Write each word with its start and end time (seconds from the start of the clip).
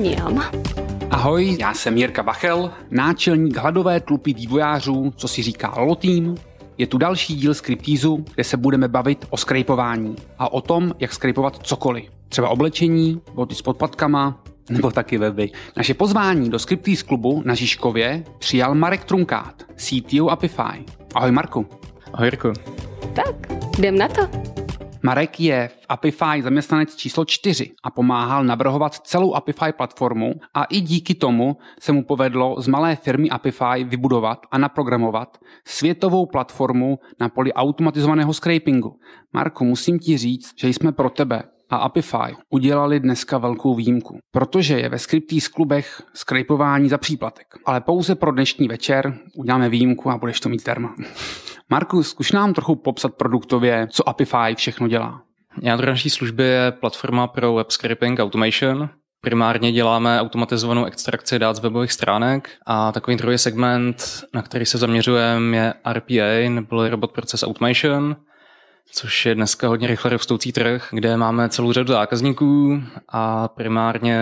Mniam. 0.00 0.44
Ahoj, 1.10 1.56
já 1.60 1.74
jsem 1.74 1.96
Jirka 1.96 2.22
Bachel, 2.22 2.70
náčelník 2.90 3.56
hladové 3.56 4.00
tlupy 4.00 4.34
vývojářů, 4.34 5.12
co 5.16 5.28
si 5.28 5.42
říká 5.42 5.74
Lolo 5.76 5.94
Team. 5.94 6.34
Je 6.78 6.86
tu 6.86 6.98
další 6.98 7.36
díl 7.36 7.54
Scripteasu, 7.54 8.24
kde 8.34 8.44
se 8.44 8.56
budeme 8.56 8.88
bavit 8.88 9.26
o 9.30 9.36
skrejpování 9.36 10.16
a 10.38 10.52
o 10.52 10.60
tom, 10.60 10.92
jak 10.98 11.12
skrejpovat 11.12 11.58
cokoliv. 11.62 12.04
Třeba 12.28 12.48
oblečení, 12.48 13.20
boty 13.34 13.54
s 13.54 13.62
podpadkama, 13.62 14.42
nebo 14.70 14.90
taky 14.90 15.18
weby. 15.18 15.50
Naše 15.76 15.94
pozvání 15.94 16.50
do 16.50 16.58
Scriptease 16.58 17.04
klubu 17.04 17.42
na 17.44 17.54
Žižkově 17.54 18.24
přijal 18.38 18.74
Marek 18.74 19.04
Trunkát, 19.04 19.62
CTO 19.76 20.28
Apify. 20.30 20.84
Ahoj 21.14 21.32
Marku. 21.32 21.66
Ahoj 22.12 22.26
Jirko. 22.26 22.52
Tak, 23.14 23.34
jdem 23.78 23.98
na 23.98 24.08
to. 24.08 24.28
Marek 25.02 25.40
je 25.40 25.68
v 25.68 25.86
Apify 25.88 26.42
zaměstnanec 26.42 26.96
číslo 26.96 27.24
4 27.24 27.70
a 27.82 27.90
pomáhal 27.90 28.44
navrhovat 28.44 28.94
celou 28.94 29.34
Apify 29.34 29.72
platformu 29.72 30.34
a 30.54 30.64
i 30.64 30.80
díky 30.80 31.14
tomu 31.14 31.56
se 31.80 31.92
mu 31.92 32.04
povedlo 32.04 32.56
z 32.58 32.68
malé 32.68 32.96
firmy 32.96 33.30
Apify 33.30 33.84
vybudovat 33.84 34.46
a 34.50 34.58
naprogramovat 34.58 35.38
světovou 35.64 36.26
platformu 36.26 36.98
na 37.20 37.28
poli 37.28 37.52
automatizovaného 37.52 38.34
scrapingu. 38.34 38.98
Marku, 39.32 39.64
musím 39.64 39.98
ti 39.98 40.18
říct, 40.18 40.52
že 40.56 40.68
jsme 40.68 40.92
pro 40.92 41.10
tebe 41.10 41.42
a 41.70 41.76
Apify 41.76 42.36
udělali 42.50 43.00
dneska 43.00 43.38
velkou 43.38 43.74
výjimku, 43.74 44.18
protože 44.30 44.80
je 44.80 44.88
ve 44.88 44.98
Scriptease 44.98 45.50
klubech 45.50 46.02
skrejpování 46.14 46.88
za 46.88 46.98
příplatek. 46.98 47.46
Ale 47.66 47.80
pouze 47.80 48.14
pro 48.14 48.32
dnešní 48.32 48.68
večer 48.68 49.14
uděláme 49.36 49.68
výjimku 49.68 50.10
a 50.10 50.18
budeš 50.18 50.40
to 50.40 50.48
mít 50.48 50.60
zdarma. 50.60 50.94
Marku, 51.70 52.02
zkuš 52.02 52.32
nám 52.32 52.54
trochu 52.54 52.76
popsat 52.76 53.14
produktově, 53.14 53.88
co 53.90 54.08
Apify 54.08 54.54
všechno 54.56 54.88
dělá. 54.88 55.22
Jádro 55.62 55.86
naší 55.86 56.10
služby 56.10 56.42
je 56.42 56.72
platforma 56.72 57.26
pro 57.26 57.54
web 57.54 57.70
scraping 57.70 58.18
automation. 58.18 58.88
Primárně 59.20 59.72
děláme 59.72 60.20
automatizovanou 60.20 60.84
extrakci 60.84 61.38
dát 61.38 61.56
z 61.56 61.60
webových 61.60 61.92
stránek 61.92 62.50
a 62.66 62.92
takový 62.92 63.16
druhý 63.16 63.38
segment, 63.38 63.96
na 64.34 64.42
který 64.42 64.66
se 64.66 64.78
zaměřujeme, 64.78 65.56
je 65.56 65.74
RPA, 65.92 66.48
nebo 66.48 66.88
Robot 66.88 67.12
Process 67.12 67.42
Automation, 67.42 68.16
což 68.92 69.26
je 69.26 69.34
dneska 69.34 69.68
hodně 69.68 69.88
rychle 69.88 70.10
rostoucí 70.10 70.52
trh, 70.52 70.88
kde 70.90 71.16
máme 71.16 71.48
celou 71.48 71.72
řadu 71.72 71.92
zákazníků 71.92 72.82
a 73.08 73.48
primárně 73.48 74.18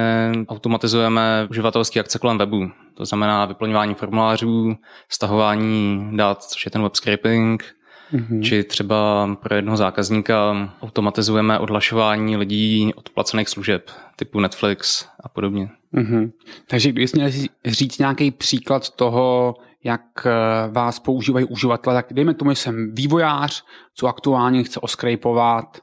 automatizujeme 0.48 1.46
uživatelské 1.50 2.00
akce 2.00 2.18
kolem 2.18 2.38
webu. 2.38 2.70
To 2.94 3.04
znamená 3.04 3.44
vyplňování 3.44 3.94
formulářů, 3.94 4.76
stahování 5.08 6.08
dat, 6.16 6.42
což 6.42 6.64
je 6.64 6.70
ten 6.70 6.82
web 6.82 6.94
scraping, 6.94 7.64
mm-hmm. 8.12 8.42
či 8.42 8.64
třeba 8.64 9.30
pro 9.42 9.56
jednoho 9.56 9.76
zákazníka 9.76 10.70
automatizujeme 10.82 11.58
odhlašování 11.58 12.36
lidí 12.36 12.94
od 12.94 13.10
placených 13.10 13.48
služeb 13.48 13.90
typu 14.16 14.40
Netflix 14.40 15.06
a 15.20 15.28
podobně. 15.28 15.70
Mm-hmm. 15.94 16.30
Takže 16.66 16.92
když 16.92 17.12
měl 17.12 17.30
říct 17.64 17.98
nějaký 17.98 18.30
příklad 18.30 18.90
toho, 18.90 19.54
jak 19.84 20.26
eh, 20.26 20.30
vás 20.70 20.98
používají 20.98 21.46
uživatelé, 21.46 21.96
tak 21.96 22.12
dejme 22.12 22.34
tomu, 22.34 22.50
že 22.50 22.56
jsem 22.56 22.94
vývojář, 22.94 23.64
co 23.94 24.06
aktuálně 24.06 24.64
chce 24.64 24.80
oskrejpovat 24.80 25.78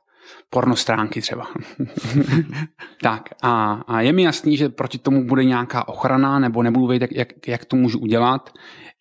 porno 0.50 0.76
stránky 0.76 1.22
třeba. 1.22 1.48
tak 3.02 3.30
a, 3.42 3.74
a 3.88 4.02
je 4.02 4.14
mi 4.14 4.24
jasný, 4.24 4.58
že 4.58 4.70
proti 4.70 4.98
tomu 4.98 5.28
bude 5.28 5.44
nějaká 5.44 5.88
ochrana, 5.88 6.40
nebo 6.40 6.64
nebudu 6.64 6.88
vědět, 6.88 7.12
jak, 7.12 7.30
jak, 7.32 7.48
jak 7.48 7.66
to 7.66 7.76
můžu 7.76 8.00
udělat. 8.00 8.50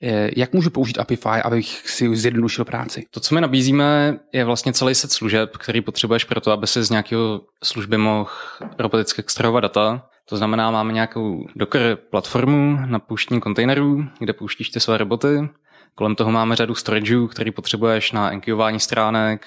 Eh, 0.03 0.31
jak 0.37 0.53
můžu 0.53 0.71
použít 0.71 0.99
Apify, 0.99 1.29
abych 1.45 1.89
si 1.89 2.17
zjednodušil 2.17 2.65
práci? 2.65 3.07
To, 3.11 3.21
co 3.21 3.35
my 3.35 3.41
nabízíme, 3.41 4.19
je 4.33 4.45
vlastně 4.45 4.73
celý 4.73 4.95
set 4.95 5.13
služeb, 5.13 5.57
který 5.57 5.81
potřebuješ 5.81 6.25
pro 6.25 6.41
to, 6.41 6.53
aby 6.53 6.67
si 6.67 6.83
z 6.83 6.91
nějakého 6.91 7.41
služby 7.65 7.99
mohl 7.99 8.31
roboticky 8.79 9.23
extrahovat 9.23 9.63
data. 9.63 10.07
To 10.29 10.37
znamená, 10.37 10.71
máme 10.71 10.93
nějakou 10.93 11.47
Docker 11.57 11.97
platformu 11.97 12.79
na 12.87 12.99
pouštění 12.99 13.41
kontejnerů, 13.41 14.05
kde 14.19 14.33
pouštíš 14.33 14.71
ty 14.71 14.81
své 14.81 14.99
roboty. 14.99 15.49
Kolem 15.95 16.15
toho 16.15 16.31
máme 16.31 16.57
řadu 16.57 16.75
storageů, 16.75 17.29
který 17.29 17.51
potřebuješ 17.51 18.13
na 18.13 18.31
enkivování 18.31 18.81
stránek, 18.81 19.47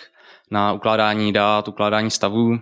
na 0.52 0.74
ukládání 0.74 1.34
dát, 1.34 1.68
ukládání 1.68 2.12
stavů. 2.12 2.60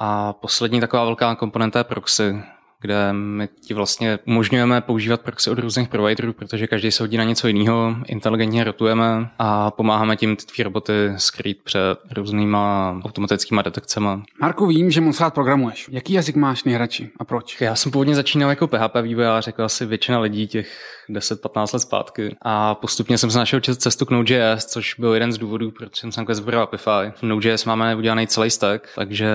A 0.00 0.32
poslední 0.32 0.80
taková 0.80 1.04
velká 1.04 1.34
komponenta 1.34 1.78
je 1.78 1.84
proxy, 1.84 2.42
kde 2.80 3.12
my 3.12 3.48
ti 3.60 3.74
vlastně 3.74 4.18
umožňujeme 4.26 4.80
používat 4.80 5.20
proxy 5.20 5.50
od 5.50 5.58
různých 5.58 5.88
providerů, 5.88 6.32
protože 6.32 6.66
každý 6.66 6.90
se 6.90 7.02
hodí 7.02 7.16
na 7.16 7.24
něco 7.24 7.48
jiného, 7.48 7.96
inteligentně 8.06 8.64
rotujeme 8.64 9.30
a 9.38 9.70
pomáháme 9.70 10.16
tím 10.16 10.36
ty 10.36 10.46
tvý 10.46 10.64
roboty 10.64 10.92
skrýt 11.16 11.62
před 11.62 11.98
různýma 12.10 12.94
automatickými 13.04 13.60
detekcemi. 13.64 14.08
Marku, 14.40 14.66
vím, 14.66 14.90
že 14.90 15.00
moc 15.00 15.20
rád 15.20 15.34
programuješ. 15.34 15.88
Jaký 15.90 16.12
jazyk 16.12 16.36
máš 16.36 16.64
nejradši 16.64 17.10
a 17.20 17.24
proč? 17.24 17.60
Já 17.60 17.74
jsem 17.74 17.92
původně 17.92 18.14
začínal 18.14 18.50
jako 18.50 18.66
PHP 18.66 18.94
vývojář, 19.02 19.46
jako 19.46 19.62
asi 19.62 19.86
většina 19.86 20.20
lidí 20.20 20.46
těch 20.46 20.68
10-15 21.12 21.74
let 21.74 21.80
zpátky. 21.80 22.36
A 22.42 22.74
postupně 22.74 23.18
jsem 23.18 23.30
se 23.30 23.38
našel 23.38 23.60
cestu 23.60 24.06
k 24.06 24.10
Node.js, 24.10 24.66
což 24.66 24.94
byl 24.98 25.14
jeden 25.14 25.32
z 25.32 25.38
důvodů, 25.38 25.70
proč 25.70 25.96
jsem 25.96 26.12
se 26.12 26.24
vybral 26.34 26.62
Apify. 26.62 27.12
V 27.14 27.22
Node.js 27.22 27.64
máme 27.64 27.96
udělaný 27.96 28.26
celý 28.26 28.50
stack, 28.50 28.88
takže 28.94 29.28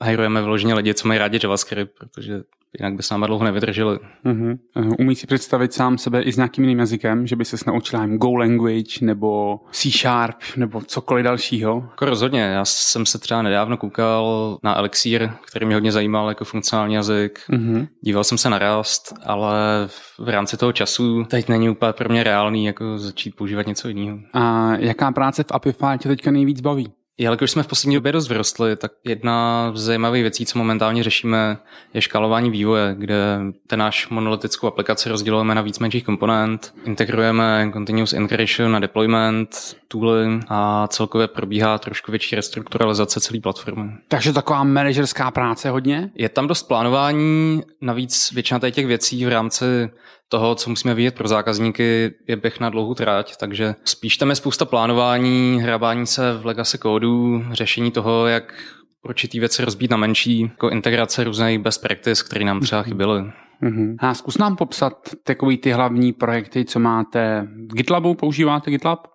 hajrujeme 0.00 0.42
vyloženě 0.42 0.74
lidi, 0.74 0.94
co 0.94 1.08
mají 1.08 1.18
rádi 1.18 1.38
JavaScript, 1.42 1.92
protože 1.98 2.42
jinak 2.78 2.94
by 2.94 3.02
s 3.02 3.10
náma 3.10 3.26
dlouho 3.26 3.44
nevydrželi. 3.44 3.98
Uh-huh. 4.24 4.58
Umíš 4.98 5.18
si 5.18 5.26
představit 5.26 5.72
sám 5.72 5.98
sebe 5.98 6.22
i 6.22 6.32
s 6.32 6.36
nějakým 6.36 6.64
jiným 6.64 6.78
jazykem, 6.78 7.26
že 7.26 7.36
by 7.36 7.44
se 7.44 7.56
naučil 7.66 8.00
jim 8.00 8.18
Go 8.18 8.36
language 8.36 8.98
nebo 9.00 9.60
C 9.72 9.90
Sharp 9.90 10.36
nebo 10.56 10.80
cokoliv 10.80 11.24
dalšího? 11.24 11.88
Jako 11.90 12.04
rozhodně. 12.04 12.40
Já 12.40 12.64
jsem 12.64 13.06
se 13.06 13.18
třeba 13.18 13.42
nedávno 13.42 13.76
koukal 13.76 14.58
na 14.62 14.78
Elixir, 14.78 15.30
který 15.46 15.66
mě 15.66 15.76
hodně 15.76 15.92
zajímal 15.92 16.28
jako 16.28 16.44
funkcionální 16.44 16.94
jazyk. 16.94 17.40
Uh-huh. 17.50 17.88
Díval 18.00 18.24
jsem 18.24 18.38
se 18.38 18.50
na 18.50 18.58
Rust, 18.58 19.14
ale 19.26 19.54
v 20.18 20.28
rámci 20.28 20.56
toho 20.56 20.72
času 20.72 20.93
teď 21.28 21.48
není 21.48 21.70
úplně 21.70 21.92
pro 21.92 22.08
mě 22.08 22.24
reálný 22.24 22.64
jako 22.64 22.98
začít 22.98 23.36
používat 23.36 23.66
něco 23.66 23.88
jiného. 23.88 24.18
A 24.32 24.72
jaká 24.76 25.12
práce 25.12 25.42
v 25.42 25.52
Apify 25.52 25.98
tě 25.98 26.08
teďka 26.08 26.30
nejvíc 26.30 26.60
baví? 26.60 26.92
Jelikož 27.18 27.50
jsme 27.50 27.62
v 27.62 27.66
poslední 27.66 27.94
době 27.94 28.12
dost 28.12 28.28
vyrostli, 28.28 28.76
tak 28.76 28.92
jedna 29.04 29.70
z 29.74 29.80
zajímavých 29.80 30.22
věcí, 30.22 30.46
co 30.46 30.58
momentálně 30.58 31.02
řešíme, 31.02 31.56
je 31.94 32.02
škálování 32.02 32.50
vývoje, 32.50 32.94
kde 32.98 33.40
ten 33.66 33.78
náš 33.78 34.08
monolitickou 34.08 34.66
aplikaci 34.66 35.08
rozdělujeme 35.08 35.54
na 35.54 35.62
víc 35.62 35.78
menších 35.78 36.04
komponent, 36.04 36.74
integrujeme 36.84 37.70
continuous 37.72 38.12
integration 38.12 38.76
a 38.76 38.78
deployment, 38.78 39.76
tooly 39.88 40.40
a 40.48 40.88
celkově 40.88 41.28
probíhá 41.28 41.78
trošku 41.78 42.12
větší 42.12 42.36
restrukturalizace 42.36 43.20
celé 43.20 43.40
platformy. 43.40 43.92
Takže 44.08 44.32
taková 44.32 44.64
manažerská 44.64 45.30
práce 45.30 45.70
hodně? 45.70 46.10
Je 46.14 46.28
tam 46.28 46.46
dost 46.46 46.62
plánování, 46.62 47.62
navíc 47.80 48.32
většina 48.32 48.70
těch 48.70 48.86
věcí 48.86 49.24
v 49.24 49.28
rámci 49.28 49.90
toho, 50.34 50.54
co 50.54 50.70
musíme 50.70 50.94
vidět 50.94 51.14
pro 51.14 51.28
zákazníky, 51.28 52.14
je 52.28 52.36
běh 52.36 52.60
na 52.60 52.70
dlouhou 52.70 52.94
trať, 52.94 53.36
takže 53.36 53.74
spíš 53.84 54.16
tam 54.16 54.30
je 54.30 54.36
spousta 54.36 54.64
plánování, 54.64 55.60
hrabání 55.62 56.06
se 56.06 56.32
v 56.32 56.46
legacy 56.46 56.78
kódu, 56.78 57.44
řešení 57.52 57.90
toho, 57.90 58.26
jak 58.26 58.54
určitý 59.02 59.40
věci 59.40 59.64
rozbít 59.64 59.90
na 59.90 59.96
menší, 59.96 60.40
jako 60.40 60.70
integrace 60.70 61.24
různých 61.24 61.58
best 61.58 61.82
practice, 61.82 62.24
které 62.24 62.44
nám 62.44 62.60
třeba 62.60 62.82
chyběly. 62.82 63.22
Mm-hmm. 63.62 63.96
A 63.98 64.14
zkus 64.14 64.38
nám 64.38 64.56
popsat 64.56 64.92
takový 65.24 65.58
ty 65.58 65.72
hlavní 65.72 66.12
projekty, 66.12 66.64
co 66.64 66.80
máte 66.80 67.48
v 67.70 67.74
GitLabu, 67.74 68.14
používáte 68.14 68.70
GitLab? 68.70 69.06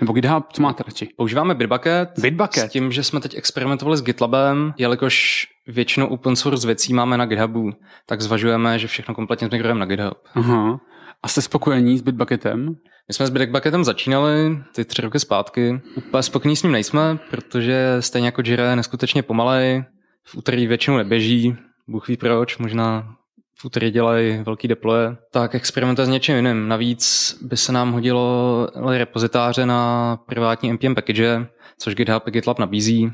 Nebo 0.00 0.12
GitHub, 0.12 0.52
co 0.52 0.62
máte 0.62 0.82
radši? 0.82 1.08
Používáme 1.16 1.54
Bitbucket. 1.54 2.18
Bitbucket. 2.18 2.64
S 2.64 2.72
tím, 2.72 2.92
že 2.92 3.04
jsme 3.04 3.20
teď 3.20 3.36
experimentovali 3.36 3.96
s 3.96 4.02
GitLabem, 4.02 4.74
jelikož 4.78 5.46
většinou 5.66 6.06
open 6.06 6.36
source 6.36 6.66
věcí 6.66 6.94
máme 6.94 7.18
na 7.18 7.26
GitHubu, 7.26 7.70
tak 8.06 8.20
zvažujeme, 8.20 8.78
že 8.78 8.86
všechno 8.86 9.14
kompletně 9.14 9.48
zmigrujeme 9.48 9.80
na 9.80 9.86
GitHub. 9.86 10.18
Aha. 10.34 10.80
A 11.22 11.28
jste 11.28 11.42
spokojení 11.42 11.98
s 11.98 12.02
Bitbucketem? 12.02 12.76
My 13.08 13.14
jsme 13.14 13.26
s 13.26 13.30
Bitbucketem 13.30 13.84
začínali 13.84 14.58
ty 14.74 14.84
tři 14.84 15.02
roky 15.02 15.18
zpátky. 15.18 15.80
Úplně 15.96 16.22
spokojení 16.22 16.56
s 16.56 16.62
ním 16.62 16.72
nejsme, 16.72 17.18
protože 17.30 17.96
stejně 18.00 18.28
jako 18.28 18.42
Jira 18.44 18.70
je 18.70 18.76
neskutečně 18.76 19.22
pomalej, 19.22 19.84
v 20.24 20.34
úterý 20.34 20.66
většinou 20.66 20.96
neběží, 20.96 21.56
Bůh 21.88 22.08
ví 22.08 22.16
proč, 22.16 22.58
možná 22.58 23.16
v 23.58 23.64
úterý 23.64 23.90
dělají 23.90 24.42
velký 24.42 24.68
deploye, 24.68 25.16
tak 25.30 25.54
experimentuje 25.54 26.06
s 26.06 26.08
něčím 26.08 26.36
jiným. 26.36 26.68
Navíc 26.68 27.34
by 27.42 27.56
se 27.56 27.72
nám 27.72 27.92
hodilo 27.92 28.68
repozitáře 28.88 29.66
na 29.66 30.16
privátní 30.26 30.72
NPM 30.72 30.94
package, 30.94 31.46
což 31.78 31.94
GitHub 31.94 32.22
a 32.26 32.30
GitLab 32.30 32.58
nabízí 32.58 33.12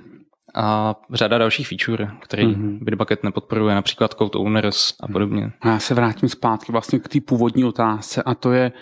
a 0.54 0.94
řada 1.12 1.38
dalších 1.38 1.68
feature, 1.68 2.10
který 2.20 2.46
mm-hmm. 2.46 2.78
Bitbucket 2.84 3.24
nepodporuje, 3.24 3.74
například 3.74 4.14
Code 4.14 4.38
Owners 4.38 4.94
a 5.00 5.08
podobně. 5.08 5.52
Já 5.64 5.78
se 5.78 5.94
vrátím 5.94 6.28
zpátky 6.28 6.72
vlastně 6.72 6.98
k 6.98 7.08
té 7.08 7.20
původní 7.20 7.64
otázce 7.64 8.22
a 8.22 8.34
to 8.34 8.52
je, 8.52 8.72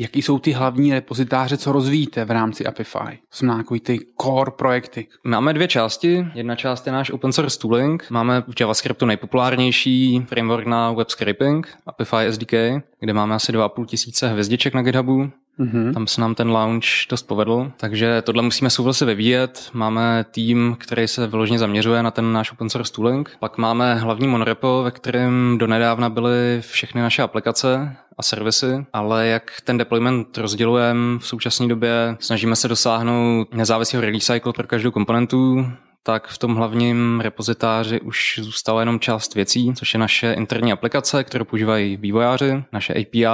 jaký 0.00 0.22
jsou 0.22 0.38
ty 0.38 0.52
hlavní 0.52 0.92
repozitáře, 0.92 1.56
co 1.56 1.72
rozvíjíte 1.72 2.24
v 2.24 2.30
rámci 2.30 2.66
Apify? 2.66 2.98
To 2.98 3.36
znamená 3.38 3.64
ty 3.82 3.98
core 4.22 4.50
projekty. 4.50 5.06
Máme 5.24 5.52
dvě 5.52 5.68
části. 5.68 6.26
Jedna 6.34 6.56
část 6.56 6.86
je 6.86 6.92
náš 6.92 7.10
open 7.10 7.32
source 7.32 7.58
tooling. 7.58 8.06
Máme 8.10 8.40
v 8.40 8.60
JavaScriptu 8.60 9.06
nejpopulárnější 9.06 10.26
framework 10.28 10.66
na 10.66 10.92
web 10.92 11.10
scraping, 11.10 11.68
Apify 11.86 12.16
SDK, 12.30 12.52
kde 13.00 13.12
máme 13.12 13.34
asi 13.34 13.52
2,5 13.52 13.86
tisíce 13.86 14.28
hvězdiček 14.28 14.74
na 14.74 14.82
GitHubu 14.82 15.30
Mm-hmm. 15.60 15.94
Tam 15.94 16.06
se 16.06 16.20
nám 16.20 16.34
ten 16.34 16.50
launch 16.50 16.84
dost 17.10 17.22
povedl, 17.22 17.72
takže 17.76 18.22
tohle 18.22 18.42
musíme 18.42 18.70
souvisle 18.70 19.06
vyvíjet. 19.06 19.70
Máme 19.72 20.24
tým, 20.30 20.76
který 20.80 21.08
se 21.08 21.26
vyloženě 21.26 21.58
zaměřuje 21.58 22.02
na 22.02 22.10
ten 22.10 22.32
náš 22.32 22.52
open 22.52 22.70
source 22.70 22.92
tooling. 22.92 23.36
Pak 23.40 23.58
máme 23.58 23.94
hlavní 23.94 24.28
monorepo, 24.28 24.82
ve 24.84 24.90
kterém 24.90 25.58
donedávna 25.58 26.08
byly 26.08 26.60
všechny 26.60 27.00
naše 27.00 27.22
aplikace 27.22 27.96
a 28.18 28.22
servisy, 28.22 28.86
ale 28.92 29.26
jak 29.26 29.52
ten 29.64 29.78
deployment 29.78 30.38
rozdělujeme 30.38 31.18
v 31.18 31.26
současné 31.26 31.68
době, 31.68 32.16
snažíme 32.20 32.56
se 32.56 32.68
dosáhnout 32.68 33.54
nezávislého 33.54 34.00
release 34.00 34.32
cycle 34.32 34.52
pro 34.52 34.66
každou 34.66 34.90
komponentu, 34.90 35.66
tak 36.02 36.28
v 36.28 36.38
tom 36.38 36.54
hlavním 36.54 37.20
repozitáři 37.20 38.00
už 38.00 38.40
zůstala 38.42 38.80
jenom 38.80 39.00
část 39.00 39.34
věcí, 39.34 39.72
což 39.74 39.94
je 39.94 40.00
naše 40.00 40.32
interní 40.32 40.72
aplikace, 40.72 41.24
kterou 41.24 41.44
používají 41.44 41.96
vývojáři, 41.96 42.64
naše 42.72 42.94
API 42.94 43.26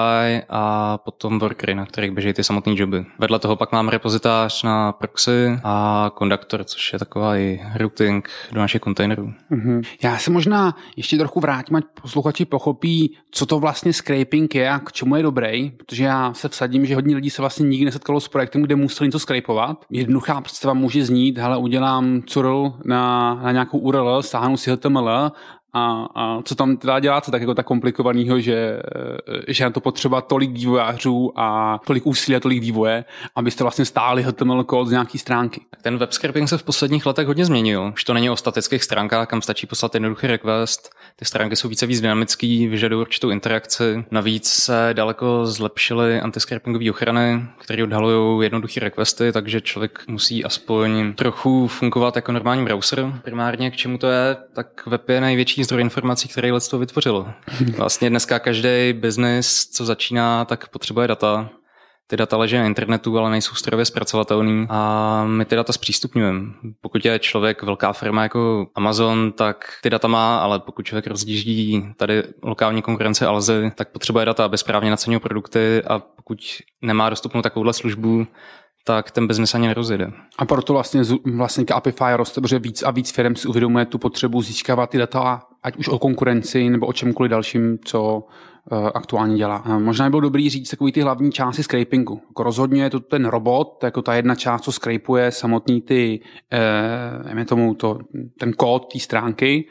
a 0.48 0.98
potom 0.98 1.38
workery, 1.38 1.74
na 1.74 1.86
kterých 1.86 2.10
běží 2.10 2.32
ty 2.32 2.44
samotné 2.44 2.72
joby. 2.76 3.04
Vedle 3.18 3.38
toho 3.38 3.56
pak 3.56 3.72
máme 3.72 3.90
repozitář 3.90 4.62
na 4.62 4.92
proxy 4.92 5.60
a 5.64 6.10
konduktor, 6.14 6.64
což 6.64 6.92
je 6.92 6.98
takový 6.98 7.60
routing 7.74 8.28
do 8.52 8.60
našich 8.60 8.80
kontejnerů. 8.80 9.32
Mm-hmm. 9.50 9.82
Já 10.02 10.18
se 10.18 10.30
možná 10.30 10.76
ještě 10.96 11.18
trochu 11.18 11.40
vrátím, 11.40 11.76
ať 11.76 11.84
posluchači 12.02 12.44
pochopí, 12.44 13.16
co 13.30 13.46
to 13.46 13.58
vlastně 13.58 13.92
scraping 13.92 14.54
je 14.54 14.70
a 14.70 14.78
k 14.78 14.92
čemu 14.92 15.16
je 15.16 15.22
dobrý, 15.22 15.70
protože 15.70 16.04
já 16.04 16.34
se 16.34 16.48
vsadím, 16.48 16.86
že 16.86 16.94
hodně 16.94 17.16
lidí 17.16 17.30
se 17.30 17.42
vlastně 17.42 17.68
nikdy 17.68 17.84
nesetkalo 17.84 18.20
s 18.20 18.28
projektem, 18.28 18.62
kde 18.62 18.76
museli 18.76 19.08
něco 19.08 19.18
scrapeovat. 19.18 19.84
Jednoduchá 19.90 20.40
představa 20.40 20.74
může 20.74 21.04
znít, 21.04 21.38
hele, 21.38 21.56
udělám 21.56 22.22
curl 22.22 22.55
na, 22.84 23.34
na 23.42 23.52
nějakou 23.52 23.78
URL, 23.78 24.22
stáhnu 24.22 24.56
si 24.56 24.70
HTML 24.70 25.32
a, 25.72 26.08
a 26.14 26.42
co 26.42 26.54
tam 26.54 26.76
teda 26.76 27.00
děláte 27.00 27.30
tak 27.30 27.40
jako 27.40 27.54
tak 27.54 27.66
komplikovaného, 27.66 28.40
že, 28.40 28.80
že 29.48 29.64
na 29.64 29.70
to 29.70 29.80
potřeba 29.80 30.20
tolik 30.20 30.50
vývojářů 30.50 31.32
a 31.36 31.78
tolik 31.86 32.06
úsilí 32.06 32.36
a 32.36 32.40
tolik 32.40 32.60
vývoje, 32.60 33.04
abyste 33.36 33.64
vlastně 33.64 33.84
stáli 33.84 34.22
HTML 34.22 34.64
kód 34.64 34.88
z 34.88 34.90
nějaký 34.90 35.18
stránky. 35.18 35.60
Ten 35.82 35.98
web 35.98 36.12
scraping 36.12 36.48
se 36.48 36.58
v 36.58 36.62
posledních 36.62 37.06
letech 37.06 37.26
hodně 37.26 37.44
změnil. 37.44 37.92
Už 37.94 38.04
to 38.04 38.14
není 38.14 38.30
o 38.30 38.36
statických 38.36 38.84
stránkách, 38.84 39.28
kam 39.28 39.42
stačí 39.42 39.66
poslat 39.66 39.94
jednoduchý 39.94 40.26
request. 40.26 40.90
Ty 41.16 41.24
stránky 41.24 41.56
jsou 41.56 41.68
více 41.68 41.86
víc 41.86 42.00
dynamický, 42.00 42.66
vyžadují 42.66 43.00
určitou 43.00 43.30
interakci. 43.30 44.04
Navíc 44.10 44.48
se 44.48 44.90
daleko 44.92 45.46
zlepšily 45.46 46.20
antiscrapingové 46.20 46.90
ochrany, 46.90 47.46
které 47.58 47.84
odhalují 47.84 48.44
jednoduché 48.44 48.80
requesty, 48.80 49.32
takže 49.32 49.60
člověk 49.60 50.04
musí 50.08 50.44
aspoň 50.44 51.12
trochu 51.14 51.66
fungovat 51.66 52.16
jako 52.16 52.32
normální 52.32 52.64
browser. 52.64 53.12
Primárně 53.24 53.70
k 53.70 53.76
čemu 53.76 53.98
to 53.98 54.06
je, 54.06 54.36
tak 54.52 54.86
web 54.86 55.08
je 55.08 55.20
největší 55.20 55.55
zdroj 55.64 55.80
informací, 55.80 56.28
které 56.28 56.52
lidstvo 56.52 56.78
vytvořilo. 56.78 57.28
Vlastně 57.76 58.10
dneska 58.10 58.38
každý 58.38 58.92
biznis, 58.92 59.66
co 59.66 59.84
začíná, 59.84 60.44
tak 60.44 60.68
potřebuje 60.68 61.08
data. 61.08 61.48
Ty 62.08 62.16
data 62.16 62.36
leží 62.36 62.56
na 62.56 62.64
internetu, 62.64 63.18
ale 63.18 63.30
nejsou 63.30 63.54
strojově 63.54 63.84
zpracovatelný 63.84 64.66
a 64.68 65.24
my 65.24 65.44
ty 65.44 65.56
data 65.56 65.72
zpřístupňujeme. 65.72 66.40
Pokud 66.80 67.04
je 67.04 67.18
člověk 67.18 67.62
velká 67.62 67.92
firma 67.92 68.22
jako 68.22 68.66
Amazon, 68.74 69.32
tak 69.32 69.72
ty 69.82 69.90
data 69.90 70.08
má, 70.08 70.38
ale 70.38 70.60
pokud 70.60 70.86
člověk 70.86 71.06
rozdíždí 71.06 71.88
tady 71.96 72.22
lokální 72.42 72.82
konkurence 72.82 73.26
Alzy, 73.26 73.72
tak 73.74 73.88
potřebuje 73.88 74.24
data, 74.24 74.44
aby 74.44 74.58
správně 74.58 74.90
nacenil 74.90 75.20
produkty 75.20 75.82
a 75.88 75.98
pokud 75.98 76.38
nemá 76.82 77.10
dostupnou 77.10 77.42
takovouhle 77.42 77.72
službu, 77.72 78.26
tak 78.86 79.10
ten 79.10 79.26
biznes 79.26 79.54
ani 79.54 79.66
nerozjede. 79.66 80.12
A 80.38 80.44
proto 80.44 80.72
vlastně, 80.72 81.02
vlastně 81.34 81.64
Apify 81.74 82.16
roste, 82.16 82.40
protože 82.40 82.58
víc 82.58 82.82
a 82.82 82.90
víc 82.90 83.10
firm 83.10 83.36
si 83.36 83.48
uvědomuje 83.48 83.84
tu 83.84 83.98
potřebu 83.98 84.42
získávat 84.42 84.90
ty 84.90 84.98
data, 84.98 85.42
ať 85.62 85.76
už 85.76 85.88
o 85.88 85.98
konkurenci 85.98 86.70
nebo 86.70 86.86
o 86.86 86.92
čemkoliv 86.92 87.30
dalším, 87.30 87.78
co 87.84 88.24
uh, 88.72 88.88
aktuálně 88.94 89.36
dělá. 89.36 89.66
Uh, 89.66 89.78
možná 89.78 90.04
by 90.06 90.10
bylo 90.10 90.20
dobrý 90.20 90.50
říct 90.50 90.70
takový 90.70 90.92
ty 90.92 91.00
hlavní 91.00 91.32
části 91.32 91.62
scrapingu. 91.62 92.20
Jako 92.28 92.42
rozhodně 92.42 92.82
je 92.82 92.90
to 92.90 93.00
ten 93.00 93.26
robot, 93.26 93.84
jako 93.84 94.02
ta 94.02 94.14
jedna 94.14 94.34
část, 94.34 94.62
co 94.62 94.72
scrapeuje 94.72 95.32
samotný 95.32 95.80
ty, 95.80 96.20
uh, 97.34 97.44
tomu 97.44 97.74
to, 97.74 97.98
ten 98.38 98.52
kód 98.52 98.92
té 98.92 98.98
stránky 98.98 99.68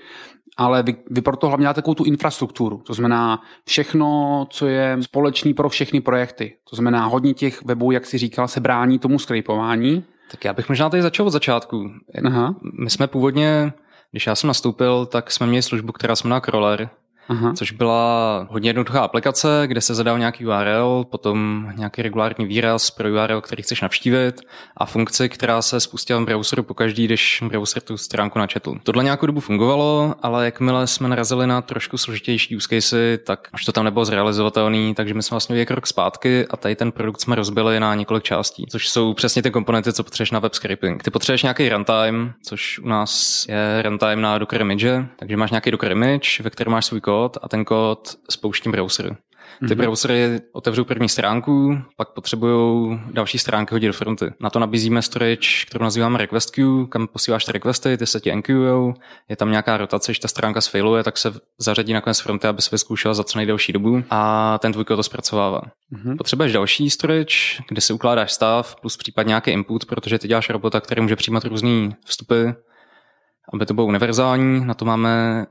ale 0.57 0.83
vy, 0.83 0.95
vy 1.09 1.21
proto 1.21 1.47
hlavně 1.47 1.65
máte 1.65 1.81
takovou 1.81 1.95
tu 1.95 2.03
infrastrukturu. 2.03 2.77
To 2.77 2.93
znamená 2.93 3.41
všechno, 3.65 4.47
co 4.49 4.67
je 4.67 4.97
společný 5.01 5.53
pro 5.53 5.69
všechny 5.69 6.01
projekty. 6.01 6.55
To 6.69 6.75
znamená 6.75 7.05
hodně 7.05 7.33
těch 7.33 7.65
webů, 7.65 7.91
jak 7.91 8.05
si 8.05 8.17
říkal, 8.17 8.47
se 8.47 8.59
brání 8.59 8.99
tomu 8.99 9.19
skrypování. 9.19 10.03
Tak 10.31 10.45
já 10.45 10.53
bych 10.53 10.69
možná 10.69 10.89
tady 10.89 11.03
začal 11.03 11.27
od 11.27 11.29
začátku. 11.29 11.91
Aha. 12.25 12.55
My 12.83 12.89
jsme 12.89 13.07
původně, 13.07 13.73
když 14.11 14.27
já 14.27 14.35
jsem 14.35 14.47
nastoupil, 14.47 15.05
tak 15.05 15.31
jsme 15.31 15.47
měli 15.47 15.61
službu, 15.61 15.91
která 15.91 16.15
se 16.15 16.27
jmenuje 16.27 16.41
Crawler, 16.41 16.89
Aha. 17.29 17.53
což 17.53 17.71
byla 17.71 18.47
hodně 18.49 18.69
jednoduchá 18.69 19.01
aplikace, 19.01 19.63
kde 19.65 19.81
se 19.81 19.95
zadal 19.95 20.19
nějaký 20.19 20.45
URL, 20.45 21.05
potom 21.09 21.67
nějaký 21.75 22.01
regulární 22.01 22.45
výraz 22.45 22.91
pro 22.91 23.09
URL, 23.09 23.41
který 23.41 23.63
chceš 23.63 23.81
navštívit 23.81 24.41
a 24.77 24.85
funkci, 24.85 25.29
která 25.29 25.61
se 25.61 25.79
spustila 25.79 26.19
v 26.19 26.25
browseru 26.25 26.63
pokaždý, 26.63 27.05
když 27.05 27.43
browser 27.47 27.81
tu 27.81 27.97
stránku 27.97 28.39
načetl. 28.39 28.75
Tohle 28.83 29.03
nějakou 29.03 29.25
dobu 29.25 29.39
fungovalo, 29.39 30.15
ale 30.21 30.45
jakmile 30.45 30.87
jsme 30.87 31.07
narazili 31.07 31.47
na 31.47 31.61
trošku 31.61 31.97
složitější 31.97 32.55
use 32.55 32.67
casey, 32.69 33.17
tak 33.17 33.47
už 33.53 33.65
to 33.65 33.71
tam 33.71 33.85
nebylo 33.85 34.05
zrealizovatelný, 34.05 34.95
takže 34.95 35.13
my 35.13 35.23
jsme 35.23 35.35
vlastně 35.35 35.55
je 35.55 35.65
krok 35.65 35.87
zpátky 35.87 36.45
a 36.49 36.57
tady 36.57 36.75
ten 36.75 36.91
produkt 36.91 37.21
jsme 37.21 37.35
rozbili 37.35 37.79
na 37.79 37.95
několik 37.95 38.23
částí, 38.23 38.65
což 38.69 38.89
jsou 38.89 39.13
přesně 39.13 39.41
ty 39.41 39.51
komponenty, 39.51 39.93
co 39.93 40.03
potřebuješ 40.03 40.31
na 40.31 40.39
web 40.39 40.53
scraping. 40.53 41.03
Ty 41.03 41.11
potřebuješ 41.11 41.43
nějaký 41.43 41.69
runtime, 41.69 42.33
což 42.43 42.79
u 42.79 42.87
nás 42.87 43.45
je 43.49 43.81
runtime 43.81 44.15
na 44.15 44.37
Docker 44.37 44.61
image, 44.61 45.05
takže 45.19 45.37
máš 45.37 45.51
nějaký 45.51 45.71
Docker 45.71 45.91
image, 45.91 46.39
ve 46.39 46.49
kterém 46.49 46.71
máš 46.71 46.85
svůj 46.85 47.01
kód 47.01 47.14
a 47.41 47.49
ten 47.49 47.65
kód 47.65 48.15
spouštím 48.29 48.71
browsery. 48.71 49.15
Ty 49.59 49.65
mm-hmm. 49.65 49.77
browsery 49.77 50.41
otevřou 50.53 50.83
první 50.83 51.09
stránku, 51.09 51.77
pak 51.97 52.09
potřebují 52.09 52.99
další 53.11 53.37
stránky 53.39 53.75
hodit 53.75 53.87
do 53.87 53.93
fronty. 53.93 54.33
Na 54.39 54.49
to 54.49 54.59
nabízíme 54.59 55.01
storage, 55.01 55.47
kterou 55.67 55.83
nazýváme 55.83 56.17
request 56.17 56.51
queue, 56.51 56.87
kam 56.87 57.07
posíláš 57.07 57.45
ty 57.45 57.51
requesty, 57.51 57.97
ty 57.97 58.05
se 58.05 58.19
ti 58.19 58.31
enqueují, 58.31 58.93
je 59.29 59.35
tam 59.35 59.51
nějaká 59.51 59.77
rotace, 59.77 60.11
když 60.11 60.19
ta 60.19 60.27
stránka 60.27 60.61
sfailuje, 60.61 61.03
tak 61.03 61.17
se 61.17 61.33
zařadí 61.59 61.93
nakonec 61.93 62.19
fronty, 62.19 62.47
aby 62.47 62.61
se 62.61 62.69
vyzkoušela 62.71 63.13
za 63.13 63.23
co 63.23 63.39
nejdelší 63.39 63.73
dobu 63.73 64.03
a 64.09 64.57
ten 64.57 64.71
tvůj 64.71 64.85
kód 64.85 64.95
to 64.95 65.03
zpracovává. 65.03 65.61
Mm-hmm. 65.61 66.17
Potřebuješ 66.17 66.53
další 66.53 66.89
storage, 66.89 67.35
kde 67.69 67.81
si 67.81 67.93
ukládáš 67.93 68.33
stav, 68.33 68.75
plus 68.81 68.97
případně 68.97 69.29
nějaký 69.29 69.51
input, 69.51 69.85
protože 69.85 70.19
ty 70.19 70.27
děláš 70.27 70.49
robota, 70.49 70.81
který 70.81 71.01
může 71.01 71.15
přijímat 71.15 71.45
různé 71.45 71.89
vstupy, 72.05 72.45
aby 73.53 73.65
to 73.65 73.73
bylo 73.73 73.87
univerzální. 73.87 74.65
Na 74.65 74.73
to 74.73 74.85
máme 74.85 75.45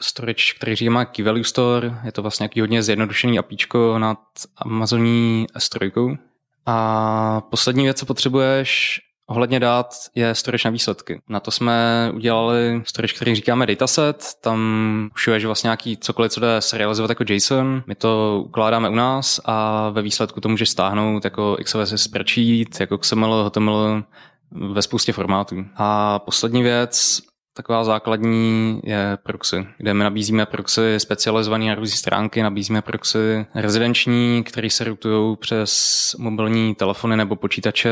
storage, 0.00 0.42
který 0.56 0.74
říkáme 0.74 1.06
Key 1.06 1.24
Value 1.24 1.44
Store. 1.44 2.00
Je 2.04 2.12
to 2.12 2.22
vlastně 2.22 2.44
nějaký 2.44 2.60
hodně 2.60 2.82
zjednodušený 2.82 3.38
apíčko 3.38 3.98
nad 3.98 4.18
Amazoní 4.56 5.46
S3. 5.56 6.18
A 6.66 7.40
poslední 7.40 7.84
věc, 7.84 7.98
co 7.98 8.06
potřebuješ 8.06 9.00
ohledně 9.26 9.60
dát, 9.60 9.94
je 10.14 10.34
storage 10.34 10.68
na 10.68 10.72
výsledky. 10.72 11.20
Na 11.28 11.40
to 11.40 11.50
jsme 11.50 12.10
udělali 12.14 12.82
storage, 12.84 13.14
který 13.14 13.34
říkáme 13.34 13.66
dataset. 13.66 14.24
Tam 14.40 15.10
ušuješ 15.14 15.44
vlastně 15.44 15.68
nějaký 15.68 15.96
cokoliv, 15.96 16.32
co 16.32 16.40
jde 16.40 16.60
serializovat 16.60 17.08
jako 17.08 17.24
JSON. 17.28 17.82
My 17.86 17.94
to 17.94 18.42
ukládáme 18.46 18.88
u 18.88 18.94
nás 18.94 19.40
a 19.44 19.88
ve 19.90 20.02
výsledku 20.02 20.40
to 20.40 20.48
můžeš 20.48 20.68
stáhnout 20.68 21.24
jako 21.24 21.56
XLS 21.64 22.02
spreadsheet, 22.02 22.80
jako 22.80 22.98
XML, 22.98 23.44
HTML, 23.44 24.04
ve 24.50 24.82
spoustě 24.82 25.12
formátů. 25.12 25.64
A 25.76 26.18
poslední 26.18 26.62
věc, 26.62 27.20
Taková 27.58 27.84
základní 27.84 28.80
je 28.84 29.18
proxy, 29.22 29.66
kde 29.78 29.94
my 29.94 30.04
nabízíme 30.04 30.46
proxy 30.46 30.94
specializované 31.00 31.66
na 31.66 31.74
různé 31.74 31.96
stránky, 31.96 32.42
nabízíme 32.42 32.82
proxy 32.82 33.46
rezidenční, 33.54 34.42
které 34.46 34.70
se 34.70 34.84
rutují 34.84 35.36
přes 35.36 36.16
mobilní 36.18 36.74
telefony 36.74 37.16
nebo 37.16 37.36
počítače 37.36 37.90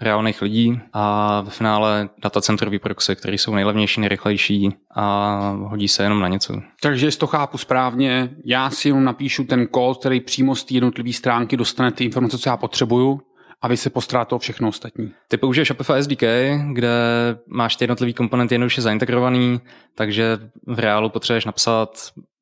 reálných 0.00 0.42
lidí. 0.42 0.80
A 0.92 1.40
v 1.40 1.48
finále 1.48 2.08
datacentrový 2.22 2.78
proxy, 2.78 3.16
které 3.16 3.34
jsou 3.34 3.54
nejlevnější, 3.54 4.00
nejrychlejší 4.00 4.70
a 4.96 5.38
hodí 5.50 5.88
se 5.88 6.02
jenom 6.02 6.20
na 6.20 6.28
něco. 6.28 6.54
Takže 6.82 7.06
jestli 7.06 7.20
to 7.20 7.26
chápu 7.26 7.58
správně, 7.58 8.30
já 8.44 8.70
si 8.70 8.88
jenom 8.88 9.04
napíšu 9.04 9.44
ten 9.44 9.66
kód, 9.66 9.98
který 10.00 10.20
přímo 10.20 10.56
z 10.56 10.64
té 10.64 10.74
jednotlivé 10.74 11.12
stránky 11.12 11.56
dostane 11.56 11.92
ty 11.92 12.04
informace, 12.04 12.38
co 12.38 12.48
já 12.48 12.56
potřebuju 12.56 13.20
a 13.64 13.68
vy 13.68 13.76
se 13.76 13.90
postráte 13.90 14.34
o 14.34 14.38
všechno 14.38 14.68
ostatní. 14.68 15.12
Ty 15.28 15.36
použiješ 15.36 15.68
Shopify 15.68 16.02
SDK, 16.02 16.22
kde 16.72 16.90
máš 17.46 17.76
ty 17.76 17.84
jednotlivý 17.84 18.14
komponenty 18.14 18.54
jednoduše 18.54 18.82
zaintegrovaný, 18.82 19.60
takže 19.94 20.38
v 20.66 20.78
reálu 20.78 21.10
potřebuješ 21.10 21.44
napsat 21.44 21.88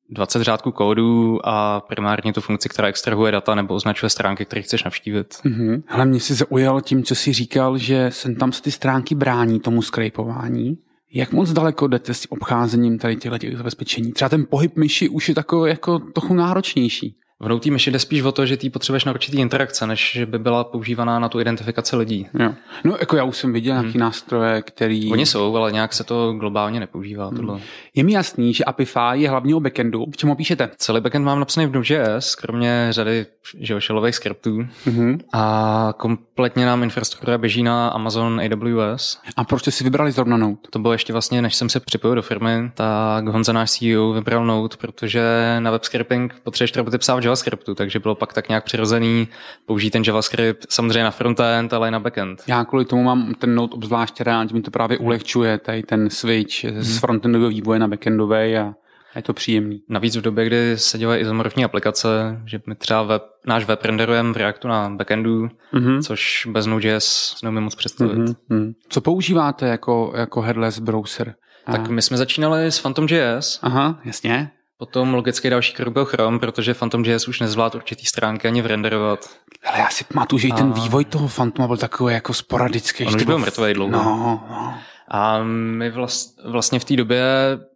20 0.09 0.43
řádků 0.43 0.71
kódu 0.71 1.39
a 1.43 1.81
primárně 1.81 2.33
tu 2.33 2.41
funkci, 2.41 2.69
která 2.69 2.87
extrahuje 2.87 3.31
data 3.31 3.55
nebo 3.55 3.73
označuje 3.73 4.09
stránky, 4.09 4.45
které 4.45 4.61
chceš 4.61 4.83
navštívit. 4.83 5.33
Mm-hmm. 5.33 5.83
Ale 5.87 6.05
mě 6.05 6.19
si 6.19 6.33
zaujal 6.33 6.81
tím, 6.81 7.03
co 7.03 7.15
jsi 7.15 7.33
říkal, 7.33 7.77
že 7.77 8.09
sem 8.11 8.35
tam 8.35 8.51
se 8.51 8.61
ty 8.61 8.71
stránky 8.71 9.15
brání 9.15 9.59
tomu 9.59 9.81
scrapování. 9.81 10.77
Jak 11.13 11.31
moc 11.31 11.53
daleko 11.53 11.87
jdete 11.87 12.13
s 12.13 12.31
obcházením 12.31 12.99
tady 12.99 13.15
těchto 13.15 13.37
těch 13.37 13.57
zabezpečení? 13.57 14.11
Třeba 14.11 14.29
ten 14.29 14.45
pohyb 14.49 14.75
myši 14.75 15.09
už 15.09 15.29
je 15.29 15.35
takový 15.35 15.69
jako 15.69 15.99
trochu 15.99 16.33
náročnější. 16.33 17.15
V 17.43 17.47
Noutý 17.47 17.71
myši 17.71 17.91
jde 17.91 17.99
spíš 17.99 18.21
o 18.21 18.31
to, 18.31 18.45
že 18.45 18.57
ty 18.57 18.69
potřebuješ 18.69 19.05
na 19.05 19.11
určitý 19.11 19.39
interakce, 19.39 19.87
než 19.87 20.11
že 20.13 20.25
by 20.25 20.39
byla 20.39 20.63
používaná 20.63 21.19
na 21.19 21.29
tu 21.29 21.39
identifikaci 21.39 21.95
lidí. 21.95 22.27
Jo. 22.39 22.53
No 22.83 22.95
jako 22.99 23.15
já 23.15 23.23
už 23.23 23.37
jsem 23.37 23.53
viděl 23.53 23.81
nějaký 23.81 23.97
nástroje, 23.97 24.61
který... 24.61 25.11
Oni 25.11 25.25
jsou, 25.25 25.55
ale 25.55 25.71
nějak 25.71 25.93
se 25.93 26.03
to 26.03 26.33
globálně 26.33 26.79
nepoužívá. 26.79 27.31
Tohle. 27.35 27.59
Je 27.95 28.03
mi 28.03 28.11
jasný, 28.11 28.53
že 28.53 28.63
Apify 28.63 28.99
je 29.13 29.29
hlavně 29.29 29.55
o 29.55 29.59
backendu. 29.59 30.05
V 30.11 30.17
čem 30.17 30.29
ho 30.29 30.35
píšete? 30.35 30.69
Celý 30.77 31.01
backend 31.01 31.25
mám 31.25 31.39
napsaný 31.39 31.67
v 31.67 31.71
Node.js, 31.71 32.35
kromě 32.35 32.87
řady 32.89 33.25
že 33.59 33.73
jo, 33.73 33.79
shellových 33.79 34.15
skriptů. 34.15 34.67
Mhm. 34.85 35.19
A 35.33 35.93
kompletně 36.35 36.65
nám 36.65 36.83
infrastruktura 36.83 37.37
běží 37.37 37.63
na 37.63 37.87
Amazon 37.87 38.41
AWS. 38.41 39.19
A 39.37 39.43
proč 39.43 39.61
jste 39.61 39.71
si 39.71 39.83
vybrali 39.83 40.11
zrovna 40.11 40.37
Node? 40.37 40.55
To 40.69 40.79
bylo 40.79 40.93
ještě 40.93 41.13
vlastně, 41.13 41.41
než 41.41 41.55
jsem 41.55 41.69
se 41.69 41.79
připojil 41.79 42.15
do 42.15 42.21
firmy, 42.21 42.71
tak 42.73 43.27
Honza 43.27 43.53
náš 43.53 43.71
CEO 43.71 44.13
vybral 44.13 44.45
Node, 44.45 44.77
protože 44.77 45.21
na 45.59 45.71
web 45.71 45.83
scraping 45.83 46.35
potřebuješ 46.43 46.75
roboty 46.75 46.97
psát 46.97 47.19
v 47.19 47.23
JavaScriptu, 47.23 47.75
takže 47.75 47.99
bylo 47.99 48.15
pak 48.15 48.33
tak 48.33 48.49
nějak 48.49 48.63
přirozený 48.63 49.27
použít 49.65 49.89
ten 49.89 50.03
JavaScript 50.07 50.65
samozřejmě 50.69 51.03
na 51.03 51.11
frontend, 51.11 51.73
ale 51.73 51.87
i 51.87 51.91
na 51.91 51.99
backend. 51.99 52.43
Já 52.47 52.65
kvůli 52.65 52.85
tomu 52.85 53.03
mám 53.03 53.33
ten 53.33 53.55
Node 53.55 53.73
obzvlášť 53.73 54.21
rád, 54.21 54.49
že 54.49 54.55
mi 54.55 54.61
to 54.61 54.71
právě 54.71 54.97
ulehčuje, 54.97 55.57
tady 55.57 55.83
ten 55.83 56.09
switch 56.09 56.65
z 56.77 56.99
frontendového 56.99 57.49
vývoje 57.49 57.79
na 57.79 57.87
backendové 57.87 58.57
a 58.57 58.73
je 59.15 59.21
to 59.23 59.33
příjemný. 59.33 59.79
Navíc 59.89 60.15
v 60.15 60.21
době, 60.21 60.45
kdy 60.45 60.77
se 60.77 60.97
dělají 60.97 61.21
izomorfní 61.21 61.65
aplikace, 61.65 62.41
že 62.45 62.59
my 62.67 62.75
třeba 62.75 63.03
web, 63.03 63.23
náš 63.47 63.65
web 63.65 63.85
renderujeme 63.85 64.33
v 64.33 64.37
Reactu 64.37 64.67
na 64.67 64.89
backendu, 64.89 65.47
mm-hmm. 65.73 66.01
což 66.01 66.47
bez 66.51 66.65
Node.js 66.65 67.35
neumím 67.43 67.63
moc 67.63 67.75
představit. 67.75 68.17
Mm-hmm. 68.17 68.73
Co 68.89 69.01
používáte 69.01 69.67
jako, 69.67 70.13
jako 70.15 70.41
headless 70.41 70.79
browser? 70.79 71.35
Tak 71.65 71.89
my 71.89 72.01
jsme 72.01 72.17
začínali 72.17 72.65
s 72.65 72.79
Phantom.js. 72.79 73.59
Aha, 73.61 73.99
jasně. 74.05 74.51
Potom 74.77 75.13
logicky 75.13 75.49
další 75.49 75.73
krok 75.73 75.93
byl 75.93 76.05
Chrome, 76.05 76.39
protože 76.39 76.73
Phantom.js 76.73 77.27
už 77.27 77.39
nezvládl 77.39 77.77
určitý 77.77 78.05
stránky 78.05 78.47
ani 78.47 78.61
vrenderovat. 78.61 79.29
Ale 79.65 79.79
já 79.79 79.89
si 79.89 80.03
pamatuju, 80.03 80.39
že 80.39 80.47
i 80.47 80.51
ten 80.51 80.71
vývoj 80.71 81.05
toho 81.05 81.27
Phantoma 81.27 81.67
byl 81.67 81.77
takový 81.77 82.13
jako 82.13 82.33
sporadický. 82.33 83.05
On 83.05 83.15
už 83.15 83.23
byl 83.23 83.37
mrtvý 83.37 83.73
dlouho. 83.73 83.91
No, 83.91 84.43
no. 84.49 84.73
A 85.07 85.43
my 85.43 85.91
vlast, 85.91 86.39
vlastně 86.45 86.79
v 86.79 86.85
té 86.85 86.95
době 86.95 87.23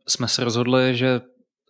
jsme 0.07 0.27
se 0.27 0.43
rozhodli, 0.43 0.95
že 0.95 1.21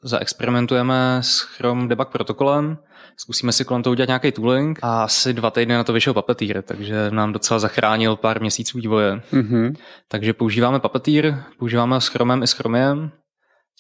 zaexperimentujeme 0.04 1.18
s 1.22 1.40
Chrome 1.40 1.88
debug 1.88 2.10
protokolem, 2.10 2.78
zkusíme 3.18 3.52
si 3.52 3.66
kolem 3.66 3.84
toho 3.84 3.92
udělat 3.92 4.08
nějaký 4.08 4.32
tooling 4.32 4.80
a 4.82 5.04
asi 5.04 5.34
dva 5.34 5.52
týdny 5.52 5.74
na 5.74 5.84
to 5.84 5.94
vyšel 5.94 6.14
Puppeteer, 6.14 6.62
takže 6.62 7.12
nám 7.12 7.34
docela 7.34 7.60
zachránil 7.60 8.16
pár 8.16 8.42
měsíců 8.42 8.78
vývoje. 8.78 9.22
Mm-hmm. 9.34 9.76
Takže 10.08 10.34
používáme 10.34 10.80
Puppeteer, 10.80 11.44
používáme 11.60 12.02
s 12.02 12.08
Chromem 12.08 12.44
i 12.44 12.48
s 12.48 12.52
Chromiem, 12.52 13.12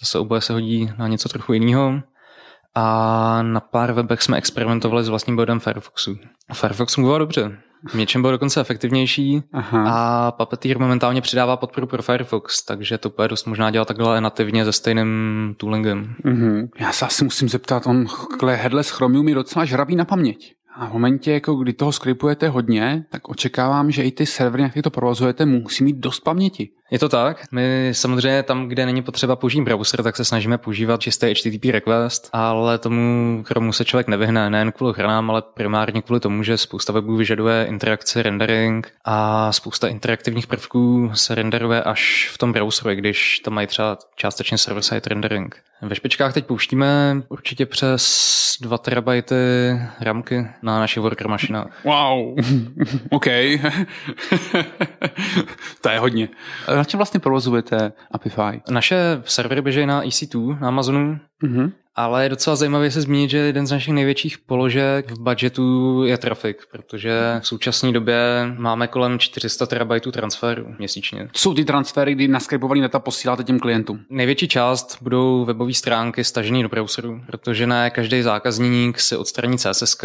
zase 0.02 0.20
oboje 0.20 0.42
se 0.42 0.54
hodí 0.54 0.92
na 0.98 1.08
něco 1.08 1.30
trochu 1.30 1.54
jiného. 1.54 2.02
A 2.76 3.42
na 3.42 3.60
pár 3.60 3.92
webech 3.92 4.22
jsme 4.22 4.38
experimentovali 4.38 5.04
s 5.04 5.10
vlastním 5.10 5.36
bodem 5.36 5.60
Firefoxu. 5.60 6.18
A 6.50 6.54
Firefox 6.54 6.94
fungoval 6.94 7.20
dobře. 7.20 7.58
V 7.86 7.94
něčem 7.94 8.22
byl 8.22 8.32
dokonce 8.32 8.62
efektivnější 8.62 9.44
Aha. 9.54 9.84
a 9.88 10.32
Puppeteer 10.32 10.80
momentálně 10.80 11.22
přidává 11.22 11.58
podporu 11.58 11.88
pro 11.88 12.04
Firefox, 12.04 12.66
takže 12.66 12.98
to 12.98 13.10
bude 13.10 13.28
dost 13.28 13.46
možná 13.46 13.72
dělat 13.72 13.88
takhle 13.88 14.22
nativně 14.22 14.66
se 14.66 14.72
stejným 14.72 15.56
toolingem. 15.58 16.16
Mm-hmm. 16.26 16.70
Já 16.80 16.92
se 16.92 17.06
asi 17.06 17.24
musím 17.24 17.50
zeptat, 17.50 17.88
on 17.88 18.06
headless 18.46 18.90
Chromium 18.90 19.28
je 19.28 19.36
docela 19.36 19.66
žravý 19.66 19.96
na 19.96 20.06
paměť. 20.06 20.54
A 20.76 20.86
v 20.86 20.94
momentě, 20.94 21.32
jako 21.32 21.56
kdy 21.56 21.74
toho 21.74 21.92
skripujete 21.92 22.50
hodně, 22.50 23.06
tak 23.10 23.30
očekávám, 23.30 23.92
že 23.92 24.04
i 24.04 24.12
ty 24.12 24.26
servery, 24.26 24.64
na 24.64 24.82
to 24.84 24.90
provozujete, 24.90 25.46
musí 25.46 25.84
mít 25.84 25.98
dost 25.98 26.20
paměti. 26.20 26.70
Je 26.91 27.00
to 27.00 27.10
tak. 27.10 27.44
My 27.51 27.89
samozřejmě 27.91 28.44
tam, 28.44 28.67
kde 28.67 28.86
není 28.86 29.01
potřeba 29.01 29.36
použít 29.36 29.62
browser, 29.62 30.03
tak 30.03 30.15
se 30.15 30.25
snažíme 30.25 30.58
používat 30.58 31.01
čistý 31.01 31.34
HTTP 31.34 31.65
request, 31.65 32.29
ale 32.34 32.77
tomu 32.77 33.44
kromu 33.44 33.74
se 33.74 33.86
člověk 33.86 34.08
nevyhne 34.08 34.50
nejen 34.50 34.72
kvůli 34.72 34.94
hranám, 34.98 35.32
ale 35.32 35.41
primárně 35.53 36.01
kvůli 36.01 36.20
tomu, 36.20 36.44
že 36.44 36.58
spousta 36.58 36.94
webů 36.94 37.15
vyžaduje 37.15 37.65
interakci, 37.70 38.24
rendering 38.24 38.91
a 39.06 39.51
spousta 39.51 39.88
interaktivních 39.88 40.48
prvků 40.48 41.12
se 41.13 41.36
renderuje 41.36 41.84
až 41.84 42.29
v 42.34 42.38
tom 42.38 42.53
browseru, 42.53 42.96
když 42.96 43.39
tam 43.39 43.53
mají 43.53 43.67
třeba 43.67 43.98
částečně 44.15 44.58
server-side 44.58 45.10
rendering. 45.10 45.56
Ve 45.82 45.96
špičkách 45.96 46.34
teď 46.34 46.46
pouštíme 46.46 47.22
určitě 47.29 47.65
přes 47.65 48.38
2 48.62 48.77
terabajty 48.77 49.36
ramky 50.00 50.48
na 50.62 50.79
našich 50.79 51.03
worker 51.03 51.27
mašinách. 51.27 51.67
Wow, 51.84 52.29
OK. 53.10 53.25
to 55.82 55.89
je 55.89 56.00
hodně. 56.00 56.29
Na 56.78 56.84
čem 56.84 56.98
vlastně 56.98 57.20
provozujete 57.20 57.92
Apify? 58.12 58.62
Naše 58.70 59.22
servery 59.26 59.62
běží 59.62 59.86
na 59.86 60.04
EC2 60.04 60.60
na 60.60 60.68
Amazonu. 60.68 61.20
Mm-hmm. 61.44 61.72
Ale 62.00 62.24
je 62.24 62.29
docela 62.29 62.56
zajímavé 62.56 62.91
se 62.91 63.01
zmínit, 63.01 63.29
že 63.29 63.38
jeden 63.38 63.67
z 63.67 63.72
našich 63.72 63.94
největších 63.94 64.38
položek 64.38 65.12
v 65.12 65.20
budgetu 65.20 66.03
je 66.03 66.17
trafik, 66.17 66.58
protože 66.72 67.39
v 67.39 67.48
současné 67.48 67.91
době 67.91 68.17
máme 68.58 68.88
kolem 68.88 69.20
400 69.20 69.65
terabajtů 69.65 70.12
transferu 70.12 70.75
měsíčně. 70.77 71.29
Co 71.32 71.41
jsou 71.41 71.53
ty 71.53 71.65
transfery, 71.65 72.15
kdy 72.15 72.27
naskripovaný 72.27 72.82
data 72.82 73.00
posíláte 73.00 73.44
těm 73.44 73.60
klientům? 73.60 74.00
Největší 74.10 74.48
část 74.48 74.98
budou 75.01 75.46
webové 75.46 75.74
stránky 75.74 76.24
stažené 76.24 76.63
do 76.63 76.70
browseru, 76.70 77.22
protože 77.25 77.67
ne 77.67 77.89
každý 77.89 78.22
zákazník 78.22 79.00
si 79.00 79.17
odstraní 79.17 79.58
CSS, 79.58 79.98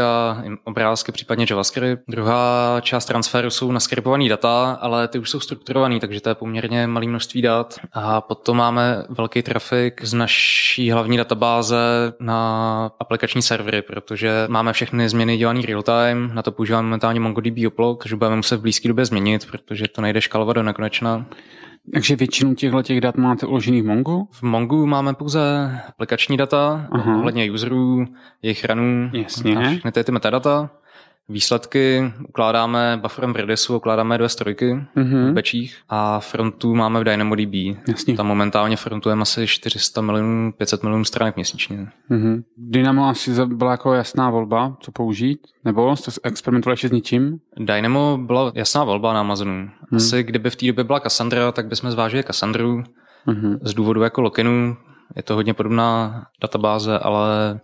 obrázky, 0.64 1.12
případně 1.12 1.46
JavaScript. 1.50 2.02
Druhá 2.08 2.76
část 2.80 3.04
transferu 3.04 3.50
jsou 3.50 3.72
naskripované 3.72 4.28
data, 4.28 4.78
ale 4.80 5.08
ty 5.08 5.18
už 5.18 5.30
jsou 5.30 5.40
strukturované, 5.40 6.00
takže 6.00 6.20
to 6.20 6.28
je 6.28 6.34
poměrně 6.34 6.86
malé 6.86 7.06
množství 7.06 7.42
dat. 7.42 7.78
A 7.92 8.20
potom 8.20 8.56
máme 8.56 9.04
velký 9.08 9.42
trafik 9.42 10.04
z 10.04 10.14
naší 10.14 10.90
hlavní 10.90 11.16
databáze 11.22 12.12
na 12.20 12.90
aplikační 13.00 13.42
servery, 13.42 13.82
protože 13.82 14.44
máme 14.48 14.72
všechny 14.72 15.08
změny 15.08 15.36
dělané 15.36 15.62
real 15.62 15.82
time, 15.82 16.30
na 16.34 16.42
to 16.42 16.52
používáme 16.52 16.82
momentálně 16.82 17.20
MongoDB 17.20 17.58
Uplog, 17.66 18.02
což 18.02 18.12
budeme 18.12 18.36
muset 18.36 18.56
v 18.56 18.60
blízké 18.60 18.88
době 18.88 19.04
změnit, 19.04 19.46
protože 19.50 19.88
to 19.88 20.00
nejde 20.00 20.20
škalovat 20.20 20.56
do 20.56 20.62
nekonečna. 20.62 21.26
Takže 21.92 22.16
většinu 22.16 22.54
těchto 22.54 22.82
těch 22.82 23.00
dat 23.00 23.16
máte 23.16 23.46
uložených 23.46 23.82
v 23.82 23.86
Mongo? 23.86 24.22
V 24.30 24.42
Mongu 24.42 24.86
máme 24.86 25.14
pouze 25.14 25.40
aplikační 25.88 26.36
data, 26.36 26.88
ohledně 27.18 27.52
userů, 27.52 28.04
jejich 28.42 28.64
ranů 28.64 29.10
Jasně. 29.12 29.56
všechny 29.66 29.92
ty, 29.92 30.04
ty 30.04 30.12
metadata. 30.12 30.70
Výsledky 31.28 32.12
ukládáme 32.28 32.98
bufferem 33.02 33.32
v 33.32 33.36
Redisu, 33.36 33.76
ukládáme 33.76 34.18
do 34.18 34.24
S3 34.24 34.54
mm-hmm. 34.96 35.30
v 35.30 35.32
bečích 35.32 35.76
a 35.88 36.20
frontu 36.20 36.74
máme 36.74 37.00
v 37.00 37.04
DynamoDB. 37.04 37.54
Jasně. 37.88 38.16
Tam 38.16 38.26
momentálně 38.26 38.76
frontujeme 38.76 39.22
asi 39.22 39.46
400 39.46 40.00
milionů, 40.00 40.52
500 40.52 40.82
milionů 40.82 41.04
stránek 41.04 41.36
měsíčně. 41.36 41.88
Mm-hmm. 42.10 42.42
Dynamo 42.56 43.08
asi 43.08 43.46
byla 43.46 43.70
jako 43.70 43.94
jasná 43.94 44.30
volba, 44.30 44.76
co 44.80 44.92
použít? 44.92 45.40
Nebo 45.64 45.96
jste 45.96 46.10
experimentovali 46.22 46.72
ještě 46.72 46.88
s 46.88 46.92
něčím? 46.92 47.40
Dynamo 47.56 48.18
byla 48.18 48.52
jasná 48.54 48.84
volba 48.84 49.12
na 49.12 49.20
Amazonu. 49.20 49.52
Hmm. 49.52 49.96
Asi 49.96 50.22
kdyby 50.22 50.50
v 50.50 50.56
té 50.56 50.66
době 50.66 50.84
byla 50.84 51.00
Cassandra, 51.00 51.52
tak 51.52 51.66
bychom 51.66 51.90
zvážili 51.90 52.24
Cassandru. 52.24 52.82
Mm-hmm. 53.26 53.58
Z 53.62 53.74
důvodu 53.74 54.02
jako 54.02 54.20
Lokinu 54.20 54.76
je 55.16 55.22
to 55.22 55.34
hodně 55.34 55.54
podobná 55.54 56.22
databáze, 56.40 56.98
ale 56.98 57.60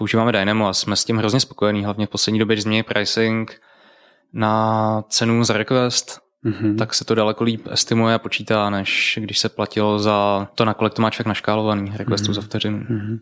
používáme 0.00 0.32
Dynamo 0.32 0.68
a 0.68 0.72
jsme 0.72 0.96
s 0.96 1.04
tím 1.04 1.16
hrozně 1.16 1.40
spokojení, 1.40 1.84
hlavně 1.84 2.06
v 2.06 2.10
poslední 2.10 2.38
době, 2.38 2.56
když 2.56 2.62
změní 2.62 2.82
pricing 2.82 3.60
na 4.32 5.04
cenu 5.08 5.44
za 5.44 5.56
request, 5.56 6.20
mm-hmm. 6.44 6.76
tak 6.78 6.94
se 6.94 7.04
to 7.04 7.14
daleko 7.14 7.44
líp 7.44 7.66
estimuje 7.70 8.14
a 8.14 8.18
počítá, 8.18 8.70
než 8.70 9.18
když 9.22 9.38
se 9.38 9.48
platilo 9.48 9.98
za 9.98 10.48
to, 10.54 10.64
na 10.64 10.74
kolik 10.74 10.94
to 10.94 11.02
má 11.02 11.10
člověk 11.10 11.26
naškálovaný 11.26 11.92
requestů 11.96 12.30
mm-hmm. 12.30 12.34
za 12.34 12.40
vteřinu. 12.40 12.78
Mm-hmm. 12.78 13.18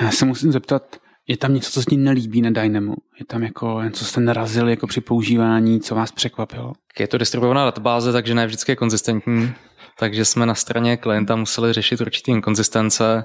Já 0.00 0.10
se 0.10 0.24
musím 0.24 0.52
zeptat, 0.52 0.96
je 1.30 1.36
tam 1.36 1.54
něco, 1.54 1.70
co 1.70 1.82
se 1.82 1.90
ti 1.90 1.96
nelíbí 1.96 2.42
na 2.42 2.50
Dynamo? 2.50 2.94
Je 3.18 3.24
tam 3.24 3.42
jako 3.42 3.82
něco, 3.82 4.04
jste 4.04 4.20
narazili 4.20 4.70
jako 4.70 4.86
při 4.86 5.00
používání, 5.00 5.80
co 5.80 5.94
vás 5.94 6.12
překvapilo? 6.12 6.72
Je 6.98 7.08
to 7.08 7.18
distribuovaná 7.18 7.64
databáze, 7.64 8.12
takže 8.12 8.34
ne 8.34 8.46
vždycky 8.46 8.72
je 8.72 8.76
konzistentní, 8.76 9.52
takže 9.98 10.24
jsme 10.24 10.46
na 10.46 10.54
straně 10.54 10.96
klienta 10.96 11.36
museli 11.36 11.72
řešit 11.72 12.00
určitý 12.00 12.30
inkonzistence, 12.30 13.24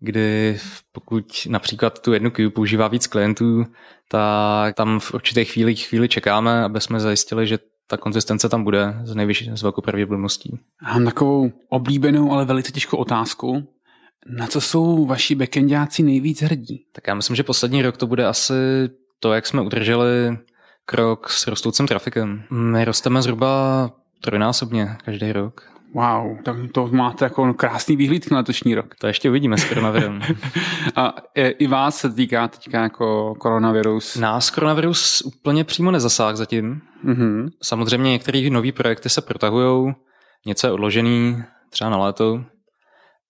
kdy 0.00 0.58
pokud 0.92 1.46
například 1.48 1.98
tu 1.98 2.12
jednu 2.12 2.30
queue 2.30 2.50
používá 2.50 2.88
víc 2.88 3.06
klientů, 3.06 3.64
tak 4.08 4.74
tam 4.74 5.00
v 5.00 5.14
určité 5.14 5.44
chvíli, 5.44 5.76
chvíli 5.76 6.08
čekáme, 6.08 6.64
aby 6.64 6.80
jsme 6.80 7.00
zajistili, 7.00 7.46
že 7.46 7.58
ta 7.86 7.96
konzistence 7.96 8.48
tam 8.48 8.64
bude 8.64 8.94
z 9.04 9.14
nejvyšší, 9.14 9.50
z 9.54 9.62
velkou 9.62 9.80
pravděpodobností. 9.80 10.58
Mám 10.82 11.04
takovou 11.04 11.52
oblíbenou, 11.68 12.32
ale 12.32 12.44
velice 12.44 12.72
těžkou 12.72 12.96
otázku. 12.96 13.68
Na 14.26 14.46
co 14.46 14.60
jsou 14.60 15.06
vaši 15.06 15.34
backendáci 15.34 16.02
nejvíc 16.02 16.42
hrdí? 16.42 16.84
Tak 16.92 17.06
já 17.06 17.14
myslím, 17.14 17.36
že 17.36 17.42
poslední 17.42 17.82
rok 17.82 17.96
to 17.96 18.06
bude 18.06 18.26
asi 18.26 18.54
to, 19.20 19.32
jak 19.32 19.46
jsme 19.46 19.62
udrželi 19.62 20.38
krok 20.86 21.30
s 21.30 21.46
rostoucím 21.46 21.86
trafikem. 21.86 22.42
My 22.50 22.84
rosteme 22.84 23.22
zhruba 23.22 23.90
trojnásobně 24.20 24.96
každý 25.04 25.32
rok. 25.32 25.74
Wow, 25.94 26.42
tak 26.42 26.56
to 26.72 26.88
máte 26.92 27.24
jako 27.24 27.54
krásný 27.54 27.96
výhlíd 27.96 28.30
na 28.30 28.36
letošní 28.36 28.74
rok. 28.74 28.94
To 28.94 29.06
ještě 29.06 29.30
uvidíme 29.30 29.58
s 29.58 29.64
koronavirem. 29.64 30.20
A 30.96 31.14
i 31.34 31.66
vás 31.66 31.96
se 31.96 32.10
týká 32.10 32.48
teďka 32.48 32.82
jako 32.82 33.34
koronavirus? 33.34 34.16
Nás 34.16 34.50
koronavirus 34.50 35.22
úplně 35.24 35.64
přímo 35.64 35.90
nezasáhl 35.90 36.36
zatím. 36.36 36.80
Mm-hmm. 37.04 37.48
Samozřejmě 37.62 38.10
některé 38.10 38.50
nové 38.50 38.72
projekty 38.72 39.08
se 39.08 39.20
protahují, 39.20 39.94
něco 40.46 40.66
je 40.66 40.72
odložený, 40.72 41.42
třeba 41.70 41.90
na 41.90 41.98
léto, 41.98 42.44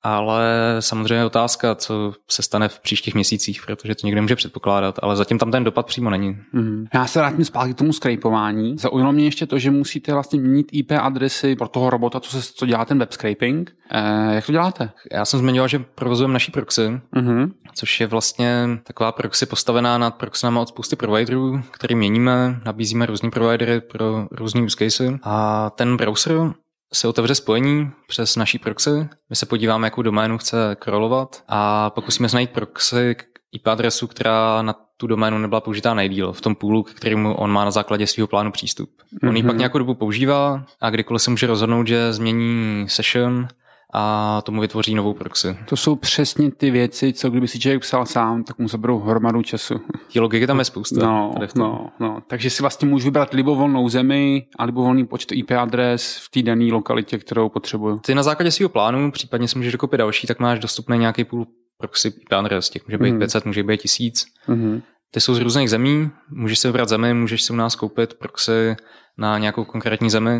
ale 0.04 0.76
samozřejmě 0.80 1.14
je 1.14 1.24
otázka, 1.24 1.74
co 1.74 2.14
se 2.30 2.42
stane 2.42 2.68
v 2.68 2.80
příštích 2.80 3.14
měsících, 3.14 3.62
protože 3.66 3.94
to 3.94 4.06
nikdo 4.06 4.22
může 4.22 4.36
předpokládat, 4.36 4.98
ale 5.02 5.16
zatím 5.16 5.38
tam 5.38 5.50
ten 5.50 5.64
dopad 5.64 5.86
přímo 5.86 6.10
není. 6.10 6.36
Mm. 6.52 6.86
Já 6.94 7.06
se 7.06 7.18
vrátím 7.18 7.44
zpátky 7.44 7.74
k 7.74 7.78
tomu 7.78 7.92
scrapování. 7.92 8.78
Zaujalo 8.78 9.12
mě 9.12 9.24
ještě 9.24 9.46
to, 9.46 9.58
že 9.58 9.70
musíte 9.70 10.12
vlastně 10.12 10.40
měnit 10.40 10.66
IP 10.72 10.92
adresy 10.92 11.56
pro 11.56 11.68
toho 11.68 11.90
robota, 11.90 12.20
co, 12.20 12.30
se, 12.30 12.52
co 12.54 12.66
dělá 12.66 12.84
ten 12.84 12.98
web 12.98 13.12
scraping. 13.12 13.72
Eh, 13.90 14.34
jak 14.34 14.46
to 14.46 14.52
děláte? 14.52 14.90
Já 15.12 15.24
jsem 15.24 15.40
zmiňoval, 15.40 15.68
že 15.68 15.78
provozujeme 15.78 16.32
naší 16.32 16.52
proxy, 16.52 17.00
mm-hmm. 17.16 17.50
což 17.74 18.00
je 18.00 18.06
vlastně 18.06 18.68
taková 18.82 19.12
proxy 19.12 19.46
postavená 19.46 19.98
nad 19.98 20.14
proxynama 20.14 20.60
od 20.60 20.68
spousty 20.68 20.96
providerů, 20.96 21.62
který 21.70 21.94
měníme, 21.94 22.60
nabízíme 22.64 23.06
různý 23.06 23.30
providery 23.30 23.80
pro 23.80 24.26
různý 24.30 24.62
use 24.62 24.76
casey. 24.78 25.18
A 25.22 25.70
ten 25.70 25.96
browser 25.96 26.54
se 26.92 27.08
otevře 27.08 27.34
spojení 27.34 27.90
přes 28.08 28.36
naší 28.36 28.58
proxy, 28.58 29.08
my 29.30 29.36
se 29.36 29.46
podíváme, 29.46 29.86
jakou 29.86 30.02
doménu 30.02 30.38
chce 30.38 30.76
crawlovat 30.78 31.44
a 31.48 31.90
pokusíme 31.90 32.28
se 32.28 32.36
najít 32.36 32.50
proxy 32.50 33.16
IP 33.52 33.66
adresu, 33.66 34.06
která 34.06 34.62
na 34.62 34.74
tu 34.96 35.06
doménu 35.06 35.38
nebyla 35.38 35.60
použitá 35.60 35.94
nejdíl 35.94 36.32
v 36.32 36.40
tom 36.40 36.54
půlu, 36.54 36.82
k 36.82 36.94
kterému 36.94 37.34
on 37.34 37.50
má 37.50 37.64
na 37.64 37.70
základě 37.70 38.06
svého 38.06 38.26
plánu 38.26 38.52
přístup. 38.52 38.90
On 39.22 39.28
mm-hmm. 39.28 39.36
ji 39.36 39.42
pak 39.42 39.52
mhm. 39.52 39.58
nějakou 39.58 39.78
dobu 39.78 39.94
používá 39.94 40.64
a 40.80 40.90
kdykoliv 40.90 41.22
se 41.22 41.30
může 41.30 41.46
rozhodnout, 41.46 41.86
že 41.86 42.12
změní 42.12 42.84
session 42.88 43.48
a 43.96 44.42
tomu 44.44 44.60
vytvoří 44.60 44.94
novou 44.94 45.14
proxy. 45.14 45.56
To 45.68 45.76
jsou 45.76 45.96
přesně 45.96 46.50
ty 46.50 46.70
věci, 46.70 47.12
co 47.12 47.30
kdyby 47.30 47.48
si 47.48 47.58
člověk 47.58 47.82
psal 47.82 48.06
sám, 48.06 48.44
tak 48.44 48.58
mu 48.58 48.68
zaberou 48.68 48.98
hromadu 48.98 49.42
času. 49.42 49.80
Tí 50.08 50.20
logiky 50.20 50.46
tam 50.46 50.58
je 50.58 50.64
spousta. 50.64 51.06
No, 51.06 51.34
no, 51.56 51.90
no, 52.00 52.22
takže 52.26 52.50
si 52.50 52.62
vlastně 52.62 52.88
můžu 52.88 53.04
vybrat 53.04 53.34
libovolnou 53.34 53.88
zemi 53.88 54.46
a 54.58 54.64
libovolný 54.64 55.06
počet 55.06 55.32
IP 55.32 55.50
adres 55.50 56.16
v 56.16 56.30
té 56.30 56.42
dané 56.42 56.72
lokalitě, 56.72 57.18
kterou 57.18 57.48
potřebuju. 57.48 57.98
Ty 57.98 58.14
na 58.14 58.22
základě 58.22 58.50
svého 58.50 58.68
plánu, 58.68 59.12
případně 59.12 59.48
si 59.48 59.58
můžeš 59.58 59.72
dokopit 59.72 59.98
další, 59.98 60.26
tak 60.26 60.40
máš 60.40 60.58
dostupný 60.58 60.98
nějaký 60.98 61.24
půl 61.24 61.46
proxy 61.78 62.08
IP 62.08 62.32
adres, 62.32 62.70
těch 62.70 62.86
může 62.86 62.98
být 62.98 63.12
mm. 63.12 63.18
500, 63.18 63.46
může 63.46 63.62
být 63.62 63.80
1000. 63.80 64.24
Mm. 64.48 64.82
Ty 65.10 65.20
jsou 65.20 65.34
z 65.34 65.40
různých 65.40 65.70
zemí, 65.70 66.10
můžeš 66.30 66.58
si 66.58 66.68
vybrat 66.68 66.88
zemi, 66.88 67.14
můžeš 67.14 67.42
si 67.42 67.52
u 67.52 67.56
nás 67.56 67.76
koupit 67.76 68.14
proxy 68.14 68.76
na 69.18 69.38
nějakou 69.38 69.64
konkrétní 69.64 70.10
zemi, 70.10 70.30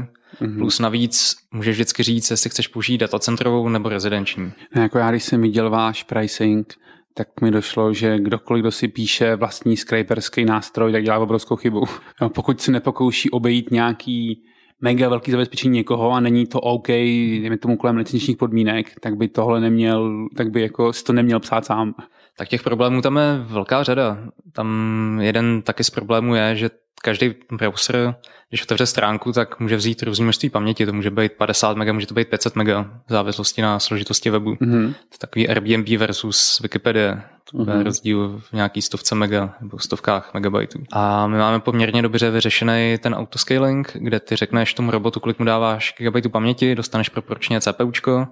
mm-hmm. 0.41 0.59
plus 0.59 0.81
navíc 0.81 1.37
můžeš 1.53 1.77
vždycky 1.77 2.03
říct, 2.03 2.31
jestli 2.31 2.51
chceš 2.51 2.69
použít 2.69 2.99
datacentrovou 2.99 3.69
nebo 3.69 3.89
rezidenční. 3.89 4.53
No, 4.77 4.83
jako 4.83 4.99
já, 4.99 5.11
když 5.11 5.25
jsem 5.25 5.43
viděl 5.43 5.71
váš 5.71 6.03
pricing, 6.03 6.75
tak 7.15 7.41
mi 7.41 7.51
došlo, 7.51 7.93
že 7.93 8.19
kdokoliv, 8.19 8.63
kdo 8.63 8.71
si 8.71 8.89
píše 8.89 9.37
vlastní 9.37 9.77
scraperský 9.77 10.45
nástroj, 10.45 10.93
tak 10.93 11.05
dělá 11.05 11.19
obrovskou 11.19 11.57
chybu. 11.57 11.85
No, 12.21 12.31
pokud 12.31 12.61
se 12.61 12.73
nepokouší 12.73 13.31
obejít 13.31 13.71
nějaký 13.71 14.43
mega 14.81 15.09
velký 15.09 15.31
zabezpečení 15.31 15.75
někoho 15.75 16.11
a 16.11 16.21
není 16.21 16.47
to 16.47 16.61
OK, 16.61 16.89
dejme 16.89 17.59
tomu 17.59 17.77
kolem 17.77 17.97
licenčních 17.97 18.37
podmínek, 18.37 18.93
tak 19.01 19.17
by 19.17 19.29
tohle 19.29 19.61
neměl, 19.61 20.27
tak 20.37 20.51
by 20.51 20.63
jako 20.63 20.93
si 20.93 21.05
to 21.05 21.13
neměl 21.13 21.41
psát 21.41 21.65
sám. 21.65 21.95
Tak 22.39 22.49
těch 22.49 22.63
problémů 22.63 23.03
tam 23.03 23.17
je 23.17 23.39
velká 23.43 23.83
řada. 23.83 24.19
Tam 24.53 25.19
jeden 25.21 25.63
taky 25.63 25.85
z 25.85 25.91
problémů 25.91 26.35
je, 26.35 26.57
že 26.57 26.71
každý 27.03 27.35
browser, 27.53 28.15
když 28.49 28.63
otevře 28.63 28.87
stránku, 28.87 29.33
tak 29.33 29.61
může 29.61 29.77
vzít 29.77 30.03
různé 30.03 30.23
množství 30.23 30.51
paměti. 30.51 30.87
To 30.87 30.93
může 30.93 31.11
být 31.11 31.33
50 31.33 31.77
MB, 31.77 31.87
může 31.93 32.07
to 32.07 32.15
být 32.15 32.29
500 32.29 32.57
MB, 32.57 32.69
v 33.07 33.09
závislosti 33.09 33.63
na 33.63 33.79
složitosti 33.79 34.31
webu. 34.31 34.55
Mm-hmm. 34.55 34.93
To 34.93 35.15
je 35.15 35.19
takový 35.19 35.49
Airbnb 35.49 35.89
versus 35.89 36.61
Wikipedia. 36.61 37.25
To 37.51 37.59
je 37.59 37.65
mm-hmm. 37.65 37.83
rozdíl 37.83 38.41
v 38.51 38.53
nějaký 38.53 38.83
stovce 38.83 39.15
mega 39.15 39.55
nebo 39.61 39.79
stovkách 39.79 40.35
megabajtů. 40.35 40.79
A 40.93 41.27
my 41.27 41.39
máme 41.39 41.61
poměrně 41.61 42.03
dobře 42.03 42.31
vyřešený 42.31 42.99
ten 42.99 43.15
autoscaling, 43.15 43.91
kde 43.95 44.21
ty 44.21 44.37
řekneš 44.37 44.75
tomu 44.75 44.91
robotu, 44.91 45.21
kolik 45.21 45.39
mu 45.39 45.45
dáváš 45.45 45.95
gigabajtů 45.99 46.31
paměti, 46.31 46.75
dostaneš 46.75 47.09
proporčně 47.09 47.61
CPUčko 47.61 48.27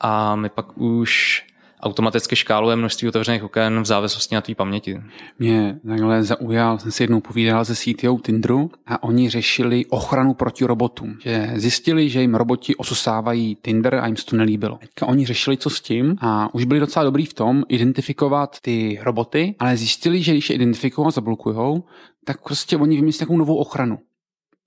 a 0.00 0.36
my 0.36 0.48
pak 0.48 0.78
už 0.78 1.42
automaticky 1.80 2.36
škáluje 2.36 2.76
množství 2.76 3.08
otevřených 3.08 3.44
oken 3.44 3.82
v 3.82 3.86
závislosti 3.86 4.34
na 4.34 4.40
tvý 4.40 4.54
paměti. 4.54 5.00
Mě 5.38 5.78
takhle 5.88 6.22
zaujal, 6.22 6.78
jsem 6.78 6.92
si 6.92 7.02
jednou 7.02 7.20
povídal 7.20 7.64
se 7.64 7.74
CTO 7.74 8.18
Tinderu 8.18 8.70
a 8.86 9.02
oni 9.02 9.30
řešili 9.30 9.86
ochranu 9.86 10.34
proti 10.34 10.64
robotům. 10.64 11.18
Že 11.22 11.52
zjistili, 11.54 12.08
že 12.08 12.20
jim 12.20 12.34
roboti 12.34 12.76
osusávají 12.76 13.56
Tinder 13.62 13.94
a 13.94 14.06
jim 14.06 14.16
se 14.16 14.26
to 14.26 14.36
nelíbilo. 14.36 14.78
Teďka 14.80 15.06
oni 15.06 15.26
řešili, 15.26 15.56
co 15.56 15.70
s 15.70 15.80
tím 15.80 16.16
a 16.20 16.54
už 16.54 16.64
byli 16.64 16.80
docela 16.80 17.04
dobrý 17.04 17.26
v 17.26 17.34
tom 17.34 17.64
identifikovat 17.68 18.56
ty 18.60 18.98
roboty, 19.02 19.54
ale 19.58 19.76
zjistili, 19.76 20.22
že 20.22 20.32
když 20.32 20.50
je 20.50 20.56
identifikují 20.56 21.06
a 21.06 21.10
zablokujou, 21.10 21.84
tak 22.24 22.42
prostě 22.42 22.76
oni 22.76 22.96
vymyslí 22.96 23.18
takovou 23.18 23.38
novou 23.38 23.56
ochranu 23.56 23.98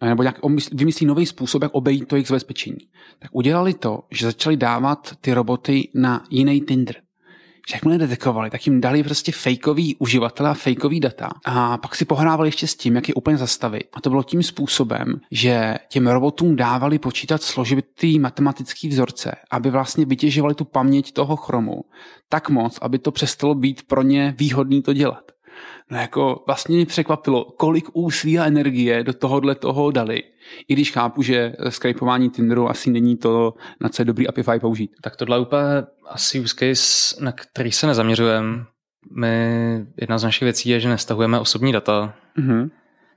nebo 0.05 0.23
nějak 0.23 0.39
vymyslí 0.73 1.05
nový 1.05 1.25
způsob, 1.25 1.63
jak 1.63 1.73
obejít 1.73 2.07
to 2.07 2.15
jejich 2.15 2.27
zabezpečení. 2.27 2.77
Tak 3.19 3.31
udělali 3.33 3.73
to, 3.73 3.99
že 4.11 4.25
začali 4.25 4.57
dávat 4.57 5.13
ty 5.21 5.33
roboty 5.33 5.89
na 5.95 6.23
jiný 6.29 6.61
Tinder. 6.61 6.95
Že 7.69 7.75
jakmile 7.75 7.97
detekovali, 7.97 8.49
tak 8.49 8.67
jim 8.67 8.81
dali 8.81 9.03
prostě 9.03 9.31
fejkový 9.31 9.95
uživatele 9.95 10.49
a 10.49 10.53
fejkový 10.53 10.99
data. 10.99 11.29
A 11.45 11.77
pak 11.77 11.95
si 11.95 12.05
pohrávali 12.05 12.47
ještě 12.47 12.67
s 12.67 12.75
tím, 12.75 12.95
jak 12.95 13.07
je 13.07 13.13
úplně 13.13 13.37
zastavit. 13.37 13.83
A 13.93 14.01
to 14.01 14.09
bylo 14.09 14.23
tím 14.23 14.43
způsobem, 14.43 15.05
že 15.31 15.75
těm 15.89 16.07
robotům 16.07 16.55
dávali 16.55 16.99
počítat 16.99 17.43
složitý 17.43 18.19
matematický 18.19 18.87
vzorce, 18.87 19.35
aby 19.51 19.69
vlastně 19.69 20.05
vytěžovali 20.05 20.55
tu 20.55 20.65
paměť 20.65 21.13
toho 21.13 21.35
chromu 21.35 21.81
tak 22.29 22.49
moc, 22.49 22.79
aby 22.81 22.99
to 22.99 23.11
přestalo 23.11 23.55
být 23.55 23.83
pro 23.87 24.01
ně 24.01 24.35
výhodný 24.37 24.81
to 24.81 24.93
dělat. 24.93 25.31
No 25.91 25.97
jako 25.97 26.43
vlastně 26.47 26.75
mě 26.75 26.85
překvapilo, 26.85 27.45
kolik 27.45 27.85
úsilí 27.93 28.39
a 28.39 28.45
energie 28.45 29.03
do 29.03 29.13
tohohle 29.13 29.55
toho 29.55 29.91
dali. 29.91 30.23
I 30.67 30.73
když 30.73 30.91
chápu, 30.91 31.21
že 31.21 31.53
skypování 31.69 32.29
Tinderu 32.29 32.69
asi 32.69 32.91
není 32.91 33.17
to, 33.17 33.53
na 33.81 33.89
co 33.89 34.01
je 34.01 34.05
dobrý 34.05 34.27
Apify 34.27 34.59
použít. 34.59 34.91
Tak 35.01 35.15
tohle 35.15 35.37
je 35.37 35.41
úplně 35.41 35.63
asi 36.09 36.39
use 36.39 36.55
case, 36.59 37.23
na 37.25 37.31
který 37.31 37.71
se 37.71 37.87
nezaměřujeme. 37.87 38.65
My, 39.15 39.85
jedna 40.01 40.17
z 40.17 40.23
našich 40.23 40.43
věcí 40.43 40.69
je, 40.69 40.79
že 40.79 40.89
nestahujeme 40.89 41.39
osobní 41.39 41.71
data. 41.71 42.13
Mm-hmm. 42.37 42.69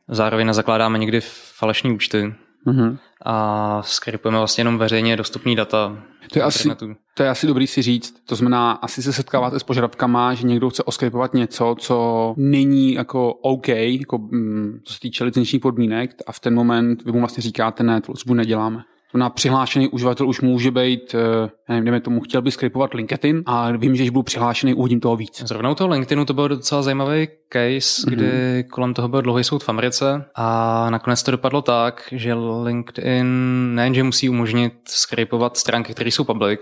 Zároveň 0.09 0.47
nezakládáme 0.47 0.99
někdy 0.99 1.21
falešní 1.57 1.93
účty. 1.93 2.35
Mm-hmm. 2.67 2.99
A 3.25 3.83
skrypujeme 3.83 4.39
vlastně 4.39 4.61
jenom 4.61 4.79
veřejně 4.79 5.17
dostupný 5.17 5.57
data. 5.57 6.03
To 6.33 6.39
je, 6.39 6.43
asi, 6.43 6.69
to 7.15 7.23
je 7.23 7.29
asi 7.29 7.47
dobrý 7.47 7.67
si 7.67 7.83
říct. 7.83 8.15
To 8.27 8.37
znamená, 8.37 8.73
asi 8.73 9.03
se 9.03 9.13
setkáváte 9.13 9.61
s 9.61 9.63
požadavkama, 9.63 10.35
že 10.35 10.47
někdo 10.47 10.71
chce 10.71 10.83
oskrypovat 10.83 11.35
něco, 11.35 11.75
co 11.79 12.35
není 12.37 12.93
jako 12.95 13.33
OK, 13.33 13.69
jako, 13.69 14.19
mm, 14.19 14.81
co 14.85 14.95
se 14.95 15.01
týče 15.01 15.25
licenčních 15.25 15.63
podmínek 15.63 16.11
a 16.27 16.33
v 16.33 16.41
ten 16.41 16.55
moment 16.55 17.05
vy 17.05 17.13
mu 17.13 17.19
vlastně 17.19 17.43
říkáte, 17.43 17.83
ne, 17.83 18.01
to 18.01 18.07
službu 18.07 18.35
neděláme 18.35 18.83
na 19.15 19.31
přihlášený 19.31 19.89
uživatel 19.89 20.29
už 20.29 20.41
může 20.41 20.71
být, 20.71 21.15
eh, 21.15 21.51
nevím, 21.69 21.85
dejme 21.85 22.01
tomu, 22.01 22.21
chtěl 22.21 22.43
by 22.43 22.51
skripovat 22.51 22.95
LinkedIn 22.95 23.43
a 23.47 23.71
vím, 23.71 23.97
že 23.97 24.03
když 24.03 24.11
budu 24.11 24.23
přihlášený, 24.23 24.75
uhodím 24.75 25.01
toho 25.01 25.17
víc. 25.17 25.43
Zrovna 25.47 25.71
u 25.71 25.75
toho 25.75 25.91
LinkedInu 25.91 26.25
to 26.25 26.35
byl 26.35 26.49
docela 26.49 26.83
zajímavý 26.83 27.29
case, 27.53 27.81
mm-hmm. 27.81 28.11
kdy 28.11 28.65
kolem 28.71 28.95
toho 28.95 29.09
byl 29.09 29.23
dlouhý 29.23 29.45
soud 29.45 29.65
v 29.65 29.69
Americe 29.69 30.25
a 30.35 30.87
nakonec 30.91 31.23
to 31.23 31.31
dopadlo 31.31 31.63
tak, 31.63 32.09
že 32.13 32.35
LinkedIn 32.65 33.27
nejenže 33.75 34.03
musí 34.03 34.29
umožnit 34.29 34.73
skripovat 34.89 35.57
stránky, 35.57 35.95
které 35.95 36.11
jsou 36.11 36.25
public, 36.25 36.61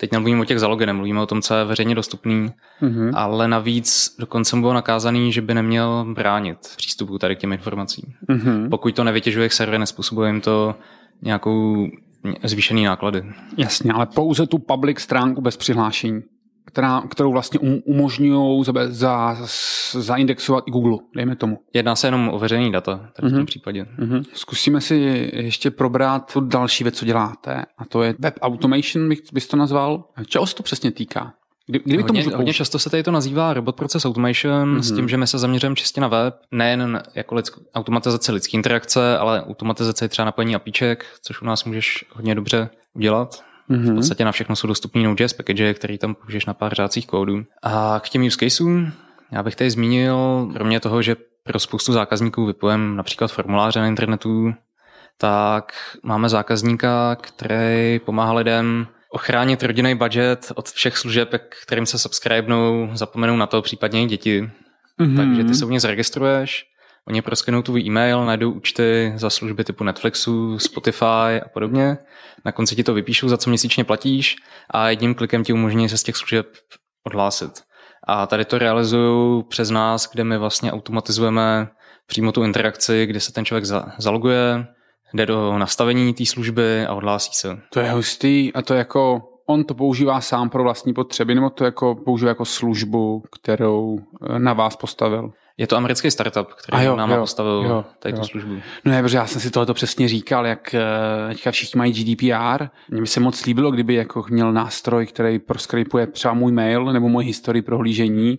Teď 0.00 0.12
nemluvíme 0.12 0.40
o 0.40 0.44
těch 0.44 0.60
zalogenech, 0.60 0.94
mluvíme 0.94 1.20
o 1.20 1.26
tom, 1.26 1.42
co 1.42 1.54
je 1.54 1.64
veřejně 1.64 1.94
dostupný, 1.94 2.50
mm-hmm. 2.82 3.10
ale 3.14 3.48
navíc 3.48 4.16
dokonce 4.18 4.56
mu 4.56 4.62
bylo 4.62 4.74
nakázaný, 4.74 5.32
že 5.32 5.42
by 5.42 5.54
neměl 5.54 6.06
bránit 6.14 6.58
přístupu 6.76 7.18
tady 7.18 7.36
k 7.36 7.38
těm 7.38 7.52
informacím. 7.52 8.04
Mm-hmm. 8.28 8.68
Pokud 8.68 8.94
to 8.94 9.04
nevytěžuje 9.04 9.48
k 9.48 9.52
server, 9.52 9.80
nespůsobuje 9.80 10.28
jim 10.28 10.40
to 10.40 10.74
nějakou 11.22 11.86
zvýšený 12.44 12.84
náklady. 12.84 13.22
Jasně, 13.56 13.92
ale 13.92 14.06
pouze 14.06 14.46
tu 14.46 14.58
public 14.58 15.00
stránku 15.00 15.40
bez 15.40 15.56
přihlášení, 15.56 16.20
která, 16.66 17.02
kterou 17.10 17.32
vlastně 17.32 17.60
um, 17.60 17.80
umožňují 17.84 18.64
za, 18.64 18.72
za, 18.86 19.38
zaindexovat 19.92 20.64
i 20.66 20.70
Google, 20.70 20.98
dejme 21.16 21.36
tomu. 21.36 21.58
Jedná 21.74 21.96
se 21.96 22.06
jenom 22.06 22.28
o 22.28 22.38
veřejný 22.38 22.72
data 22.72 22.96
tady 22.96 23.08
mm-hmm. 23.08 23.28
v 23.28 23.32
tom 23.32 23.38
mhm. 23.38 23.46
případě. 23.46 23.86
Mm-hmm. 23.98 24.24
Zkusíme 24.32 24.80
si 24.80 25.30
ještě 25.34 25.70
probrat 25.70 26.32
tu 26.32 26.40
další 26.40 26.84
věc, 26.84 26.96
co 26.96 27.04
děláte, 27.04 27.64
a 27.78 27.84
to 27.84 28.02
je 28.02 28.14
web 28.18 28.34
automation, 28.40 29.08
bys 29.32 29.48
to 29.48 29.56
nazval. 29.56 30.04
Čeho 30.26 30.46
se 30.46 30.54
to 30.54 30.62
přesně 30.62 30.90
týká? 30.90 31.34
Kdy, 31.70 31.80
kdyby 31.84 32.02
hodně, 32.02 32.24
to 32.24 32.36
hodně 32.36 32.54
často 32.54 32.78
se 32.78 32.90
tady 32.90 33.02
to 33.02 33.10
nazývá 33.10 33.54
robot 33.54 33.76
process 33.76 34.04
automation 34.04 34.76
mm-hmm. 34.76 34.80
s 34.80 34.92
tím, 34.92 35.08
že 35.08 35.16
my 35.16 35.26
se 35.26 35.38
zaměřujeme 35.38 35.76
čistě 35.76 36.00
na 36.00 36.08
web, 36.08 36.34
nejen 36.50 37.02
jako 37.14 37.34
lidsk, 37.34 37.58
automatizace 37.74 38.32
lidské 38.32 38.56
interakce, 38.56 39.18
ale 39.18 39.42
automatizace 39.42 40.08
třeba 40.08 40.26
napojení 40.26 40.54
apíček, 40.54 41.06
což 41.22 41.42
u 41.42 41.44
nás 41.44 41.64
můžeš 41.64 42.04
hodně 42.12 42.34
dobře 42.34 42.68
udělat. 42.94 43.34
Mm-hmm. 43.70 43.82
V 43.82 43.86
mhm. 43.86 43.94
podstatě 43.94 44.24
na 44.24 44.32
všechno 44.32 44.56
jsou 44.56 44.66
dostupný 44.66 45.04
Node.js 45.04 45.32
package, 45.32 45.74
který 45.74 45.98
tam 45.98 46.14
použiješ 46.14 46.46
na 46.46 46.54
pár 46.54 46.74
řádcích 46.74 47.06
kódů. 47.06 47.42
A 47.62 48.00
k 48.04 48.08
těm 48.08 48.26
use 48.26 48.36
caseům, 48.40 48.92
já 49.32 49.42
bych 49.42 49.56
tady 49.56 49.70
zmínil, 49.70 50.48
kromě 50.52 50.80
toho, 50.80 51.02
že 51.02 51.16
pro 51.44 51.58
spoustu 51.58 51.92
zákazníků 51.92 52.46
vypojem 52.46 52.96
například 52.96 53.32
formuláře 53.32 53.80
na 53.80 53.86
internetu, 53.86 54.54
tak 55.18 55.72
máme 56.02 56.28
zákazníka, 56.28 57.16
který 57.20 57.98
pomáhá 58.04 58.32
lidem 58.32 58.86
ochránit 59.12 59.62
rodinný 59.62 59.94
budget 59.94 60.52
od 60.54 60.68
všech 60.68 60.98
služeb, 60.98 61.34
kterým 61.62 61.86
se 61.86 61.98
subscribenou, 61.98 62.88
zapomenou 62.92 63.36
na 63.36 63.46
to, 63.46 63.62
případně 63.62 64.02
i 64.02 64.06
děti. 64.06 64.50
Mm-hmm. 65.00 65.16
Takže 65.16 65.44
ty 65.44 65.54
se 65.54 65.64
u 65.64 65.68
mě 65.68 65.80
zaregistruješ, 65.80 66.64
Oni 67.08 67.22
proskenou 67.22 67.62
tvůj 67.62 67.80
e-mail, 67.80 68.24
najdou 68.24 68.52
účty 68.52 69.12
za 69.16 69.30
služby 69.30 69.64
typu 69.64 69.84
Netflixu, 69.84 70.58
Spotify 70.58 71.40
a 71.44 71.48
podobně. 71.54 71.98
Na 72.44 72.52
konci 72.52 72.76
ti 72.76 72.84
to 72.84 72.94
vypíšou, 72.94 73.28
za 73.28 73.36
co 73.36 73.50
měsíčně 73.50 73.84
platíš 73.84 74.36
a 74.70 74.88
jedním 74.90 75.14
klikem 75.14 75.44
ti 75.44 75.52
umožní 75.52 75.88
se 75.88 75.98
z 75.98 76.02
těch 76.02 76.16
služeb 76.16 76.46
odhlásit. 77.06 77.50
A 78.08 78.26
tady 78.26 78.44
to 78.44 78.58
realizují 78.58 79.44
přes 79.48 79.70
nás, 79.70 80.10
kde 80.12 80.24
my 80.24 80.38
vlastně 80.38 80.72
automatizujeme 80.72 81.68
přímo 82.06 82.32
tu 82.32 82.44
interakci, 82.44 83.06
kdy 83.06 83.20
se 83.20 83.32
ten 83.32 83.44
člověk 83.44 83.64
zaloguje, 83.98 84.66
jde 85.14 85.26
do 85.26 85.58
nastavení 85.58 86.14
té 86.14 86.26
služby 86.26 86.86
a 86.86 86.94
odhlásí 86.94 87.30
se. 87.32 87.58
To 87.72 87.80
je 87.80 87.90
hustý 87.90 88.52
a 88.52 88.62
to 88.62 88.74
jako 88.74 89.22
on 89.50 89.64
to 89.64 89.74
používá 89.74 90.20
sám 90.20 90.50
pro 90.50 90.62
vlastní 90.62 90.94
potřeby, 90.94 91.34
nebo 91.34 91.50
to 91.50 91.64
jako 91.64 91.94
používá 92.04 92.28
jako 92.28 92.44
službu, 92.44 93.22
kterou 93.32 93.98
eh, 94.30 94.38
na 94.38 94.52
vás 94.52 94.76
postavil? 94.76 95.32
Je 95.58 95.66
to 95.66 95.76
americký 95.76 96.10
startup, 96.10 96.48
který 96.54 96.84
jo, 96.84 96.96
nám 96.96 97.10
jo, 97.10 97.20
postavil 97.20 97.64
jo, 97.68 97.84
tady 97.98 98.14
jo. 98.14 98.20
tu 98.20 98.26
službu. 98.26 98.54
No 98.84 98.92
ne, 98.92 99.02
protože 99.02 99.16
já 99.16 99.26
jsem 99.26 99.40
si 99.40 99.50
tohoto 99.50 99.74
přesně 99.74 100.08
říkal, 100.08 100.46
jak 100.46 100.74
eh, 100.74 100.80
teďka 101.28 101.50
všichni 101.50 101.78
mají 101.78 101.92
GDPR. 101.92 102.66
Mně 102.88 103.00
by 103.00 103.06
se 103.06 103.20
moc 103.20 103.46
líbilo, 103.46 103.70
kdyby 103.70 103.94
jako 103.94 104.24
měl 104.30 104.52
nástroj, 104.52 105.06
který 105.06 105.38
proskripuje 105.38 106.06
třeba 106.06 106.34
můj 106.34 106.52
mail 106.52 106.84
nebo 106.84 107.08
moji 107.08 107.26
historii 107.26 107.62
prohlížení 107.62 108.38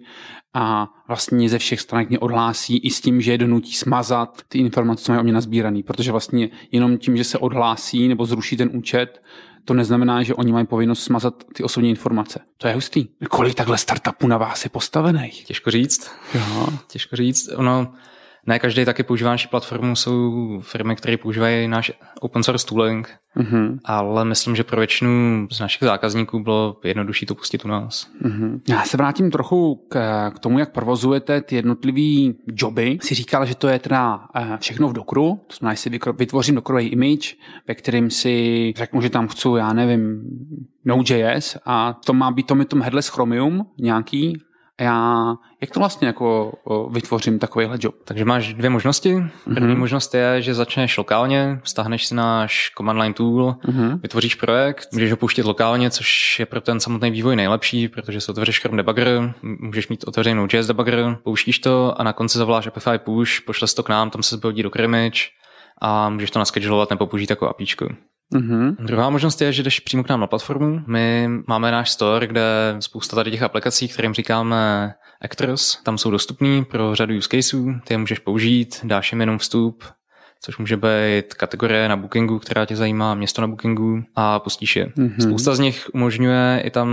a 0.53 0.87
vlastně 1.07 1.49
ze 1.49 1.59
všech 1.59 1.81
stran 1.81 2.05
mě 2.09 2.19
odhlásí 2.19 2.77
i 2.77 2.89
s 2.89 3.01
tím, 3.01 3.21
že 3.21 3.31
je 3.31 3.37
donutí 3.37 3.73
smazat 3.73 4.41
ty 4.47 4.57
informace, 4.57 5.03
co 5.03 5.11
mají 5.11 5.19
o 5.19 5.23
mě 5.23 5.33
nazbíraný, 5.33 5.83
protože 5.83 6.11
vlastně 6.11 6.49
jenom 6.71 6.97
tím, 6.97 7.17
že 7.17 7.23
se 7.23 7.37
odhlásí 7.37 8.07
nebo 8.07 8.25
zruší 8.25 8.57
ten 8.57 8.69
účet, 8.73 9.21
to 9.65 9.73
neznamená, 9.73 10.23
že 10.23 10.33
oni 10.33 10.51
mají 10.51 10.65
povinnost 10.65 11.03
smazat 11.03 11.43
ty 11.53 11.63
osobní 11.63 11.89
informace. 11.89 12.39
To 12.57 12.67
je 12.67 12.73
hustý. 12.73 13.07
Kolik 13.29 13.55
takhle 13.55 13.77
startupů 13.77 14.27
na 14.27 14.37
vás 14.37 14.63
je 14.63 14.69
postavených? 14.69 15.45
Těžko 15.45 15.71
říct. 15.71 16.11
Jo. 16.33 16.67
Těžko 16.87 17.15
říct. 17.15 17.49
Ono, 17.55 17.93
ne 18.47 18.59
každý 18.59 18.85
taky 18.85 19.03
používá 19.03 19.31
naši 19.31 19.47
platformu, 19.47 19.95
jsou 19.95 20.59
firmy, 20.61 20.95
které 20.95 21.17
používají 21.17 21.67
náš 21.67 21.91
open 22.21 22.43
source 22.43 22.67
tooling, 22.67 23.09
mm-hmm. 23.37 23.79
ale 23.85 24.25
myslím, 24.25 24.55
že 24.55 24.63
pro 24.63 24.77
většinu 24.77 25.47
z 25.51 25.59
našich 25.59 25.83
zákazníků 25.83 26.39
bylo 26.39 26.79
jednodušší 26.83 27.25
to 27.25 27.35
pustit 27.35 27.65
u 27.65 27.67
nás. 27.67 28.07
Mm-hmm. 28.25 28.59
Já 28.69 28.83
se 28.83 28.97
vrátím 28.97 29.31
trochu 29.31 29.85
k, 29.89 30.29
k 30.31 30.39
tomu, 30.39 30.59
jak 30.59 30.71
provozujete 30.71 31.41
ty 31.41 31.55
jednotlivé 31.55 32.33
joby. 32.47 32.97
Si 33.01 33.15
říkal, 33.15 33.45
že 33.45 33.55
to 33.55 33.67
je 33.67 33.79
teda 33.79 34.19
eh, 34.35 34.57
všechno 34.59 34.89
v 34.89 34.93
dokru, 34.93 35.39
to 35.47 35.55
znamená, 35.55 35.73
že 35.73 35.81
si 35.81 35.99
vytvořím 36.17 36.55
dokrový 36.55 36.87
image, 36.87 37.35
ve 37.67 37.75
kterým 37.75 38.09
si 38.09 38.73
řeknu, 38.77 39.01
že 39.01 39.09
tam 39.09 39.27
chci, 39.27 39.47
já 39.57 39.73
nevím, 39.73 40.23
Node.js 40.85 41.57
a 41.65 41.93
to 42.05 42.13
má 42.13 42.31
být 42.31 42.47
to 42.47 42.55
mi 42.55 42.65
tom 42.65 42.81
headless 42.81 43.07
Chromium 43.07 43.65
nějaký 43.77 44.37
já, 44.79 45.35
jak 45.61 45.71
to 45.71 45.79
vlastně 45.79 46.07
jako 46.07 46.51
vytvořím 46.91 47.39
takovýhle 47.39 47.77
job? 47.79 47.95
Takže 48.05 48.25
máš 48.25 48.53
dvě 48.53 48.69
možnosti. 48.69 49.23
První 49.43 49.73
mm-hmm. 49.73 49.77
možnost 49.77 50.13
je, 50.13 50.41
že 50.41 50.53
začneš 50.53 50.97
lokálně, 50.97 51.59
stáhneš 51.63 52.05
si 52.05 52.15
náš 52.15 52.71
command 52.77 52.99
line 52.99 53.13
tool, 53.13 53.55
mm-hmm. 53.65 53.99
vytvoříš 54.01 54.35
projekt, 54.35 54.89
můžeš 54.93 55.11
ho 55.11 55.17
pouštět 55.17 55.45
lokálně, 55.45 55.89
což 55.89 56.39
je 56.39 56.45
pro 56.45 56.61
ten 56.61 56.79
samotný 56.79 57.11
vývoj 57.11 57.35
nejlepší, 57.35 57.87
protože 57.87 58.21
se 58.21 58.31
otevřeš 58.31 58.59
Chrome 58.59 58.77
debugger, 58.77 59.33
můžeš 59.41 59.87
mít 59.87 60.03
otevřenou 60.07 60.47
JS 60.53 60.67
debugger, 60.67 61.17
pouštíš 61.23 61.59
to 61.59 62.01
a 62.01 62.03
na 62.03 62.13
konci 62.13 62.37
zavoláš 62.37 62.67
Apify 62.67 62.97
push, 62.97 63.39
pošleš 63.45 63.73
to 63.73 63.83
k 63.83 63.89
nám, 63.89 64.09
tam 64.09 64.23
se 64.23 64.35
zbudí 64.35 64.63
do 64.63 64.69
Crimage 64.69 65.19
a 65.81 66.09
můžeš 66.09 66.31
to 66.31 66.39
naschedulovat 66.39 66.89
nebo 66.89 67.07
použít 67.07 67.29
jako 67.29 67.49
APIčku. 67.49 67.85
Mm-hmm. 68.35 68.75
Druhá 68.79 69.09
možnost 69.09 69.41
je, 69.41 69.53
že 69.53 69.63
jdeš 69.63 69.79
přímo 69.79 70.03
k 70.03 70.09
nám 70.09 70.19
na 70.19 70.27
platformu. 70.27 70.81
My 70.87 71.29
máme 71.47 71.71
náš 71.71 71.91
store, 71.91 72.27
kde 72.27 72.75
spousta 72.79 73.15
tady 73.15 73.31
těch 73.31 73.43
aplikací, 73.43 73.87
kterým 73.87 74.13
říkáme 74.13 74.93
Actors, 75.21 75.83
tam 75.83 75.97
jsou 75.97 76.11
dostupný 76.11 76.65
pro 76.65 76.95
řadu 76.95 77.17
use 77.17 77.29
caseů, 77.31 77.79
ty 77.87 77.93
je 77.93 77.97
můžeš 77.97 78.19
použít, 78.19 78.79
dáš 78.83 79.11
jim 79.11 79.19
jenom 79.19 79.37
vstup, 79.37 79.83
což 80.41 80.57
může 80.57 80.77
být 80.77 81.33
kategorie 81.33 81.89
na 81.89 81.97
Bookingu, 81.97 82.39
která 82.39 82.65
tě 82.65 82.75
zajímá, 82.75 83.15
město 83.15 83.41
na 83.41 83.47
Bookingu 83.47 84.03
a 84.15 84.39
pustíš 84.39 84.75
je. 84.75 84.85
Mm-hmm. 84.85 85.27
Spousta 85.27 85.55
z 85.55 85.59
nich 85.59 85.89
umožňuje 85.93 86.61
i 86.65 86.69
tam 86.69 86.89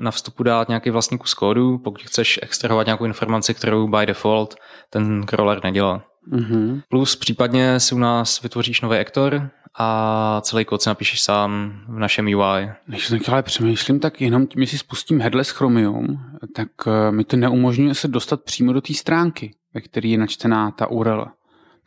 na 0.00 0.10
vstupu 0.10 0.42
dát 0.42 0.68
nějaký 0.68 0.90
vlastní 0.90 1.18
kus 1.18 1.34
kódu, 1.34 1.78
pokud 1.78 2.02
chceš 2.02 2.40
extrahovat 2.42 2.86
nějakou 2.86 3.04
informaci, 3.04 3.54
kterou 3.54 3.88
by 3.88 4.06
default 4.06 4.54
ten 4.90 5.22
crawler 5.22 5.60
nedělá. 5.64 6.02
Mm-hmm. 6.32 6.82
Plus 6.88 7.16
případně 7.16 7.80
si 7.80 7.94
u 7.94 7.98
nás 7.98 8.42
vytvoříš 8.42 8.80
nový 8.80 8.98
aktor 8.98 9.50
a 9.78 10.40
celý 10.44 10.64
kód 10.64 10.82
si 10.82 10.88
napíšeš 10.88 11.22
sám 11.22 11.80
v 11.88 11.98
našem 11.98 12.26
UI. 12.26 12.70
Když 12.86 13.08
tak 13.08 13.28
ale 13.28 13.42
přemýšlím, 13.42 14.00
tak 14.00 14.20
jenom 14.20 14.46
tím, 14.46 14.66
si 14.66 14.78
spustím 14.78 15.20
Headless 15.20 15.50
Chromium, 15.50 16.20
tak 16.54 16.68
eh, 16.86 17.12
mi 17.12 17.24
to 17.24 17.36
neumožňuje 17.36 17.94
se 17.94 18.08
dostat 18.08 18.42
přímo 18.42 18.72
do 18.72 18.80
té 18.80 18.94
stránky, 18.94 19.54
ve 19.74 19.80
které 19.80 20.08
je 20.08 20.18
načtená 20.18 20.70
ta 20.70 20.86
URL. 20.86 21.26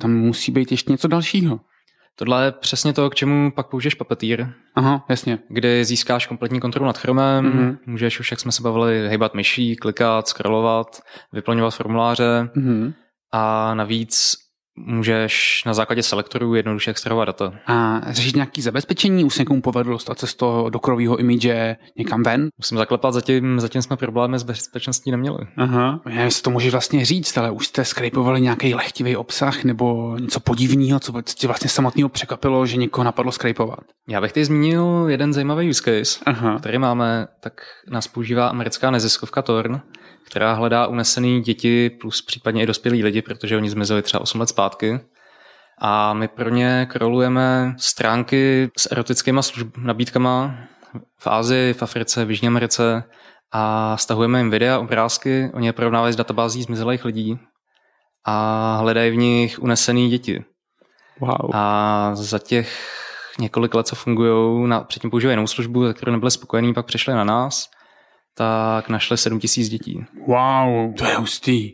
Tam 0.02 0.12
musí 0.12 0.52
být 0.52 0.72
ještě 0.72 0.92
něco 0.92 1.08
dalšího. 1.08 1.60
Tohle 2.16 2.46
je 2.46 2.52
přesně 2.52 2.94
to, 2.94 3.10
k 3.10 3.16
čemu 3.16 3.52
pak 3.52 3.68
použiješ 3.68 3.94
Puppeteer. 3.96 4.54
Aha, 4.76 5.06
jasně. 5.10 5.40
Kdy 5.50 5.86
získáš 5.86 6.28
kompletní 6.28 6.60
kontrolu 6.60 6.88
nad 6.88 6.98
Chromem, 6.98 7.46
mm-hmm. 7.46 7.78
můžeš 7.86 8.20
už, 8.20 8.32
jak 8.32 8.40
jsme 8.40 8.52
se 8.52 8.64
bavili, 8.64 9.08
hejbat 9.08 9.34
myší, 9.34 9.76
klikat, 9.76 10.28
scrollovat, 10.28 11.02
vyplňovat 11.34 11.76
formuláře 11.76 12.50
mm-hmm. 12.56 12.94
a 13.32 13.74
navíc 13.74 14.36
můžeš 14.86 15.64
na 15.66 15.74
základě 15.74 16.04
selektorů 16.04 16.56
jednoduše 16.56 16.92
extrahovat 16.92 17.28
data. 17.28 17.54
A 17.68 18.02
řešit 18.10 18.36
nějaký 18.36 18.62
zabezpečení? 18.62 19.24
Už 19.24 19.36
se 19.36 19.42
někomu 19.42 19.62
povedlo 19.62 19.94
dostat 19.94 20.20
se 20.20 20.28
z 20.28 20.36
toho 20.36 20.70
dokrového 20.70 21.18
image 21.18 21.76
někam 21.98 22.24
ven? 22.24 22.50
Musím 22.58 22.78
zaklepat, 22.78 23.14
zatím, 23.14 23.60
zatím 23.60 23.82
jsme 23.82 23.98
problémy 23.98 24.40
s 24.40 24.44
bezpečností 24.44 25.12
neměli. 25.12 25.38
Aha. 25.58 26.00
Já 26.10 26.30
to 26.42 26.50
můžeš 26.50 26.72
vlastně 26.72 27.06
říct, 27.06 27.38
ale 27.38 27.52
už 27.52 27.68
jste 27.68 27.86
skrypovali 27.86 28.42
nějaký 28.42 28.76
lehtivý 28.76 29.16
obsah 29.16 29.64
nebo 29.64 30.18
něco 30.20 30.40
podivného, 30.40 31.00
co 31.00 31.22
tě 31.22 31.48
vlastně 31.48 31.70
samotného 31.70 32.10
překvapilo, 32.10 32.66
že 32.66 32.78
někoho 32.78 33.06
napadlo 33.06 33.32
skrypovat? 33.32 33.80
Já 34.10 34.22
bych 34.22 34.32
teď 34.32 34.46
zmínil 34.46 35.06
jeden 35.08 35.34
zajímavý 35.34 35.70
use 35.70 35.84
case, 35.84 36.20
Aha. 36.26 36.60
který 36.60 36.78
máme, 36.78 37.28
tak 37.40 37.54
nás 37.90 38.08
používá 38.08 38.48
americká 38.48 38.92
neziskovka 38.92 39.42
Torn 39.42 39.82
která 40.30 40.54
hledá 40.54 40.88
unesený 40.88 41.42
děti 41.42 41.90
plus 41.90 42.22
případně 42.22 42.64
i 42.64 42.66
dospělí 42.66 43.04
lidi, 43.04 43.22
protože 43.22 43.58
oni 43.58 43.70
zmizeli 43.70 44.02
třeba 44.02 44.22
8 44.22 44.40
let 44.40 44.50
zpátky. 44.50 45.00
A 45.82 46.14
my 46.14 46.28
pro 46.28 46.50
ně 46.50 46.88
krolujeme 46.92 47.76
stránky 47.78 48.72
s 48.78 48.92
erotickými 48.92 49.44
služb, 49.44 49.78
nabídkama 49.78 50.56
v 51.18 51.28
Ázii, 51.28 51.74
v 51.74 51.84
Africe, 51.84 52.26
v 52.26 52.30
Jižní 52.30 52.48
Americe 52.48 53.04
a 53.52 53.98
stahujeme 53.98 54.40
jim 54.40 54.50
videa, 54.50 54.80
obrázky, 54.80 55.52
oni 55.54 55.68
je 55.68 55.74
porovnávají 55.74 56.14
s 56.14 56.18
databází 56.18 56.64
zmizelých 56.64 57.06
lidí 57.06 57.40
a 58.26 58.78
hledají 58.80 59.12
v 59.12 59.16
nich 59.16 59.60
unesený 59.60 60.10
děti. 60.10 60.44
Wow. 61.20 61.52
A 61.54 62.12
za 62.14 62.40
těch 62.40 62.96
několik 63.40 63.74
let, 63.74 63.88
co 63.88 63.96
fungují, 63.96 64.70
předtím 64.88 65.10
používají 65.10 65.34
jinou 65.34 65.48
službu, 65.48 65.86
za 65.86 65.94
kterou 65.94 66.12
nebyli 66.12 66.32
spokojení, 66.32 66.74
pak 66.74 66.86
přišli 66.86 67.14
na 67.14 67.24
nás 67.24 67.70
tak 68.40 68.90
našli 68.90 69.18
7 69.18 69.40
tisíc 69.40 69.70
dětí. 69.70 70.06
Wow, 70.28 70.94
to 70.98 71.06
je 71.06 71.16
hustý. 71.16 71.74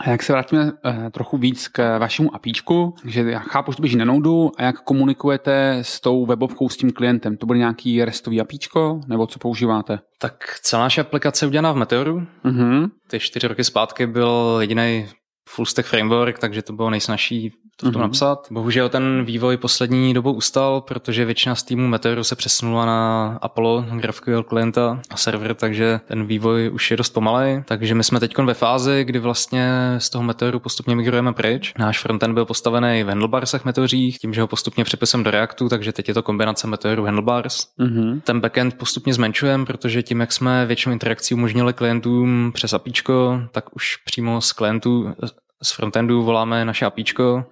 A 0.00 0.10
jak 0.10 0.22
se 0.22 0.32
vrátíme 0.32 0.72
eh, 0.84 1.10
trochu 1.10 1.38
víc 1.38 1.68
k 1.68 1.98
vašemu 1.98 2.34
apíčku, 2.34 2.94
že 3.04 3.20
já 3.20 3.38
chápu, 3.38 3.72
že 3.72 3.76
to 3.76 3.80
běží 3.80 3.96
na 3.96 4.04
Nodu 4.04 4.50
a 4.56 4.62
jak 4.62 4.80
komunikujete 4.80 5.78
s 5.82 6.00
tou 6.00 6.26
webovkou, 6.26 6.68
s 6.68 6.76
tím 6.76 6.90
klientem? 6.90 7.36
To 7.36 7.46
bude 7.46 7.58
nějaký 7.58 8.04
restový 8.04 8.40
apíčko, 8.40 9.00
nebo 9.06 9.26
co 9.26 9.38
používáte? 9.38 9.98
Tak 10.18 10.58
celá 10.62 10.82
naše 10.82 11.00
aplikace 11.00 11.44
je 11.44 11.48
udělaná 11.48 11.72
v 11.72 11.76
Meteoru. 11.76 12.22
Uh-huh. 12.44 12.90
Ty 13.10 13.20
čtyři 13.20 13.48
roky 13.48 13.64
zpátky 13.64 14.06
byl 14.06 14.58
jediný 14.60 15.06
full 15.48 15.66
stack 15.66 15.88
framework, 15.88 16.38
takže 16.38 16.62
to 16.62 16.72
bylo 16.72 16.90
nejsnažší 16.90 17.52
to 17.80 17.88
v 17.88 17.92
tom 17.92 18.00
mm-hmm. 18.00 18.04
napsat. 18.04 18.46
Bohužel 18.50 18.88
ten 18.88 19.24
vývoj 19.24 19.56
poslední 19.56 20.14
dobou 20.14 20.32
ustal, 20.32 20.80
protože 20.80 21.24
většina 21.24 21.54
z 21.54 21.62
týmu 21.62 21.88
Meteoru 21.88 22.24
se 22.24 22.36
přesunula 22.36 22.86
na 22.86 23.38
Apollo, 23.42 23.84
GraphQL 23.92 24.42
klienta 24.42 25.00
a 25.10 25.16
server, 25.16 25.54
takže 25.54 26.00
ten 26.08 26.26
vývoj 26.26 26.70
už 26.72 26.90
je 26.90 26.96
dost 26.96 27.10
pomalej. 27.10 27.62
Takže 27.66 27.94
my 27.94 28.04
jsme 28.04 28.20
teď 28.20 28.38
ve 28.38 28.54
fázi, 28.54 29.04
kdy 29.04 29.18
vlastně 29.18 29.94
z 29.98 30.10
toho 30.10 30.24
Meteoru 30.24 30.60
postupně 30.60 30.96
migrujeme 30.96 31.32
pryč. 31.32 31.74
Náš 31.78 31.98
frontend 31.98 32.34
byl 32.34 32.44
postavený 32.44 33.02
v 33.02 33.08
handlebarsech 33.08 33.64
Meteořích, 33.64 34.18
tím, 34.18 34.34
že 34.34 34.40
ho 34.40 34.46
postupně 34.46 34.84
přepisem 34.84 35.22
do 35.22 35.30
Reactu, 35.30 35.68
takže 35.68 35.92
teď 35.92 36.08
je 36.08 36.14
to 36.14 36.22
kombinace 36.22 36.66
Meteoru 36.66 37.04
handlebars. 37.04 37.66
Mm-hmm. 37.78 38.20
Ten 38.20 38.40
backend 38.40 38.78
postupně 38.78 39.14
zmenšujeme, 39.14 39.64
protože 39.64 40.02
tím, 40.02 40.20
jak 40.20 40.32
jsme 40.32 40.66
většinu 40.66 40.92
interakcí 40.92 41.34
umožnili 41.34 41.72
klientům 41.72 42.50
přes 42.54 42.72
APIčko, 42.72 43.40
tak 43.52 43.76
už 43.76 43.96
přímo 43.96 44.40
z 44.40 44.52
klientů 44.52 45.14
z 45.62 45.72
frontendu 45.72 46.22
voláme 46.22 46.64
naše 46.64 46.86
APIčko, 46.86 47.44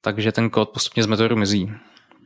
takže 0.00 0.32
ten 0.32 0.50
kód 0.50 0.68
postupně 0.68 1.02
z 1.02 1.06
Meteoru 1.06 1.36
mizí. 1.36 1.72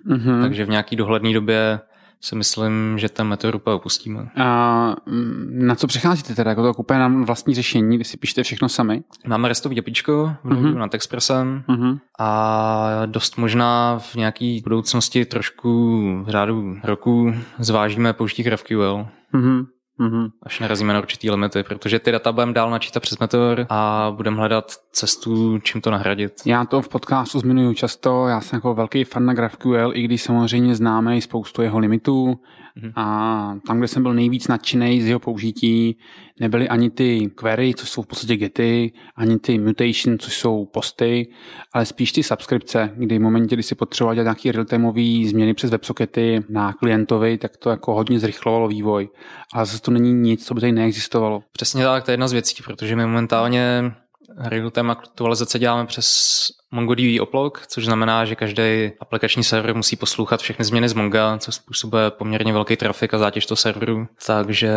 Mm-hmm. 0.07 0.43
Takže 0.43 0.65
v 0.65 0.69
nějaký 0.69 0.97
dohledné 0.97 1.33
době 1.33 1.81
si 2.25 2.37
myslím, 2.37 2.99
že 2.99 3.09
ten 3.09 3.27
Meteor 3.27 3.57
úplně 3.57 3.75
opustíme. 3.75 4.29
A 4.37 4.97
mm, 5.07 5.67
na 5.67 5.75
co 5.75 5.87
přecházíte 5.87 6.35
teda? 6.35 6.51
Jako 6.51 6.63
to 6.63 6.81
úplně 6.81 6.99
na 6.99 7.09
vlastní 7.09 7.55
řešení, 7.55 7.99
vy 7.99 8.05
si 8.05 8.17
píšete 8.17 8.43
všechno 8.43 8.69
sami? 8.69 9.03
Máme 9.27 9.49
restový 9.49 9.79
APIčko 9.79 10.33
v 10.45 10.51
mm-hmm. 10.51 10.75
nad 10.75 10.95
Expressem 10.95 11.65
mm-hmm. 11.69 11.99
a 12.19 13.03
dost 13.07 13.37
možná 13.37 13.99
v 13.99 14.15
nějaký 14.15 14.61
budoucnosti 14.65 15.25
trošku 15.25 16.01
v 16.25 16.29
řádu 16.29 16.77
roku 16.85 17.35
zvážíme 17.59 18.13
použití 18.13 18.43
GraphQL. 18.43 19.07
Mm-hmm. 19.35 19.67
Mm-hmm. 20.01 20.31
až 20.43 20.61
narazíme 20.61 20.93
na 20.93 20.99
určitý 20.99 21.31
limity, 21.31 21.63
protože 21.63 21.99
ty 21.99 22.13
data 22.13 22.33
budeme 22.33 22.53
dál 22.53 22.71
načítat 22.71 23.01
přes 23.01 23.19
Meteor 23.19 23.67
a 23.69 24.13
budeme 24.17 24.37
hledat 24.37 24.73
cestu, 24.93 25.59
čím 25.59 25.81
to 25.81 25.91
nahradit. 25.91 26.33
Já 26.47 26.65
to 26.65 26.83
v 26.83 26.89
podcastu 26.89 27.39
zmiňuji 27.39 27.75
často, 27.75 28.27
já 28.27 28.41
jsem 28.41 28.57
jako 28.57 28.75
velký 28.75 29.05
fan 29.05 29.27
na 29.27 29.35
GraphQL, 29.35 29.93
i 29.95 30.03
když 30.03 30.23
samozřejmě 30.23 30.75
známe 30.75 31.17
i 31.17 31.21
spoustu 31.21 31.63
jeho 31.63 31.79
limitů, 31.79 32.41
Mm-hmm. 32.83 32.93
A 32.97 33.57
tam, 33.67 33.79
kde 33.79 33.89
jsem 33.89 34.03
byl 34.03 34.15
nejvíc 34.15 34.49
nadšený 34.49 35.03
z 35.03 35.07
jeho 35.07 35.21
použití, 35.21 35.97
nebyly 36.41 36.69
ani 36.69 36.91
ty 36.91 37.31
query, 37.35 37.75
co 37.75 37.87
jsou 37.87 38.03
v 38.03 38.07
podstatě 38.07 38.37
gety, 38.37 38.93
ani 39.17 39.39
ty 39.39 39.59
mutation, 39.59 40.19
což 40.19 40.37
jsou 40.37 40.65
posty, 40.65 41.27
ale 41.73 41.87
spíš 41.87 42.13
ty 42.13 42.23
subskripce, 42.23 42.93
kdy 42.97 43.19
v 43.19 43.23
momentě, 43.23 43.57
kdy 43.57 43.63
si 43.63 43.75
potřeboval 43.75 44.15
dělat 44.15 44.25
nějaký 44.25 44.53
real-timeový 44.53 45.29
změny 45.29 45.55
přes 45.55 45.71
WebSockety 45.71 46.45
na 46.49 46.73
klientovi, 46.73 47.39
tak 47.39 47.57
to 47.57 47.71
jako 47.71 47.95
hodně 47.95 48.19
zrychlovalo 48.19 48.69
vývoj. 48.69 49.09
Ale 49.53 49.67
zase 49.67 49.83
to 49.83 49.91
není 49.91 50.13
nic, 50.13 50.47
co 50.47 50.55
by 50.55 50.61
tady 50.61 50.73
neexistovalo. 50.73 51.43
Přesně 51.53 51.85
tak, 51.85 52.05
to 52.05 52.11
je 52.11 52.13
jedna 52.13 52.29
z 52.29 52.33
věcí, 52.33 52.63
protože 52.63 52.97
my 52.97 53.07
momentálně 53.07 53.93
real-time 54.37 54.91
aktualizace 54.91 55.59
děláme 55.59 55.87
přes 55.87 56.49
MongoDB 56.71 57.21
oplog, 57.21 57.67
což 57.67 57.85
znamená, 57.85 58.25
že 58.25 58.35
každý 58.35 58.91
aplikační 59.01 59.45
server 59.45 59.77
musí 59.77 59.97
poslouchat 59.97 60.41
všechny 60.41 60.65
změny 60.65 60.89
z 60.89 60.95
Monga, 60.95 61.39
co 61.39 61.53
způsobuje 61.53 62.11
poměrně 62.11 62.53
velký 62.53 62.77
trafik 62.77 63.15
a 63.15 63.19
zátěž 63.19 63.47
toho 63.47 63.57
serveru. 63.57 64.07
Takže 64.27 64.75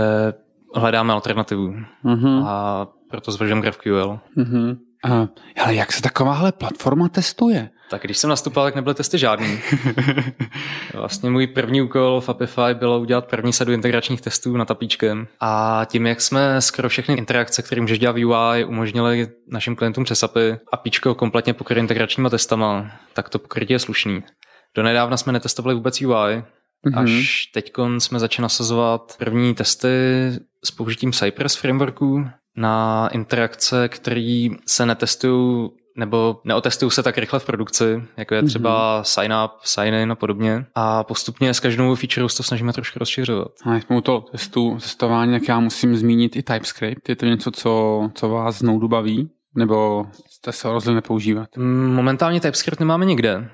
hledáme 0.75 1.13
alternativu. 1.13 1.73
Uh-huh. 2.05 2.43
A 2.47 2.87
proto 3.09 3.31
zvažujeme 3.31 3.61
GraphQL. 3.61 4.19
Uh-huh. 4.37 4.77
Uh, 5.05 5.27
ale 5.63 5.75
jak 5.75 5.93
se 5.93 6.01
takováhle 6.01 6.51
platforma 6.51 7.09
testuje? 7.09 7.69
Tak 7.89 8.01
když 8.01 8.17
jsem 8.17 8.29
nastupoval, 8.29 8.67
tak 8.67 8.75
nebyly 8.75 8.95
testy 8.95 9.17
žádný. 9.17 9.59
vlastně 10.93 11.29
můj 11.29 11.47
první 11.47 11.81
úkol 11.81 12.21
v 12.21 12.29
Apify 12.29 12.73
bylo 12.73 12.99
udělat 12.99 13.27
první 13.27 13.53
sadu 13.53 13.71
integračních 13.71 14.21
testů 14.21 14.57
na 14.57 14.65
tapíčkem. 14.65 15.27
A 15.39 15.81
tím, 15.85 16.07
jak 16.07 16.21
jsme 16.21 16.61
skoro 16.61 16.89
všechny 16.89 17.15
interakce, 17.15 17.61
které 17.61 17.81
můžeš 17.81 17.99
dělat 17.99 18.15
v 18.15 18.25
UI, 18.25 18.65
umožnili 18.65 19.27
našim 19.47 19.75
klientům 19.75 20.03
přes 20.03 20.23
API 20.23 20.57
APIčko 20.73 21.15
kompletně 21.15 21.53
pokryt 21.53 21.79
integračníma 21.79 22.29
testama, 22.29 22.91
tak 23.13 23.29
to 23.29 23.39
pokrytí 23.39 23.73
je 23.73 23.79
slušný. 23.79 24.23
Do 24.75 24.83
nedávna 24.83 25.17
jsme 25.17 25.33
netestovali 25.33 25.75
vůbec 25.75 26.01
UI, 26.01 26.43
Mm-hmm. 26.85 26.99
Až 27.03 27.45
teď 27.53 27.73
jsme 27.97 28.19
začali 28.19 28.43
nasazovat 28.43 29.15
první 29.17 29.55
testy 29.55 29.87
s 30.63 30.71
použitím 30.71 31.11
Cypress 31.11 31.55
frameworku 31.55 32.25
na 32.55 33.07
interakce, 33.11 33.89
které 33.89 34.47
se 34.67 34.85
netestují 34.85 35.69
nebo 35.97 36.41
neotestují 36.43 36.91
se 36.91 37.03
tak 37.03 37.17
rychle 37.17 37.39
v 37.39 37.45
produkci, 37.45 38.03
jako 38.17 38.35
je 38.35 38.43
třeba 38.43 39.01
mm-hmm. 39.01 39.03
sign 39.03 39.33
up, 39.45 39.51
sign 39.63 39.93
in 39.93 40.11
a 40.11 40.15
podobně. 40.15 40.65
A 40.75 41.03
postupně 41.03 41.53
s 41.53 41.59
každou 41.59 41.95
feature 41.95 42.27
to 42.37 42.43
snažíme 42.43 42.73
trošku 42.73 42.99
rozšiřovat. 42.99 43.51
A 43.65 43.75
jsme 43.75 43.97
u 43.97 44.01
toho 44.01 44.21
testu, 44.21 44.77
testování, 44.81 45.39
tak 45.39 45.47
já 45.47 45.59
musím 45.59 45.95
zmínit 45.95 46.35
i 46.35 46.43
TypeScript. 46.43 47.09
Je 47.09 47.15
to 47.15 47.25
něco, 47.25 47.51
co, 47.51 48.01
co 48.13 48.29
vás 48.29 48.57
z 48.57 48.61
Node 48.61 48.87
baví? 48.87 49.29
Nebo 49.55 50.05
jste 50.29 50.51
se 50.51 50.71
rozhodli 50.71 50.95
nepoužívat? 50.95 51.57
Mm, 51.57 51.93
momentálně 51.93 52.39
TypeScript 52.39 52.79
nemáme 52.79 53.05
nikde. 53.05 53.49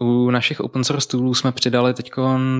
U 0.00 0.30
našich 0.30 0.60
open 0.60 0.84
source 0.84 1.08
toolů 1.08 1.34
jsme 1.34 1.52
přidali 1.52 1.94
teď 1.94 2.10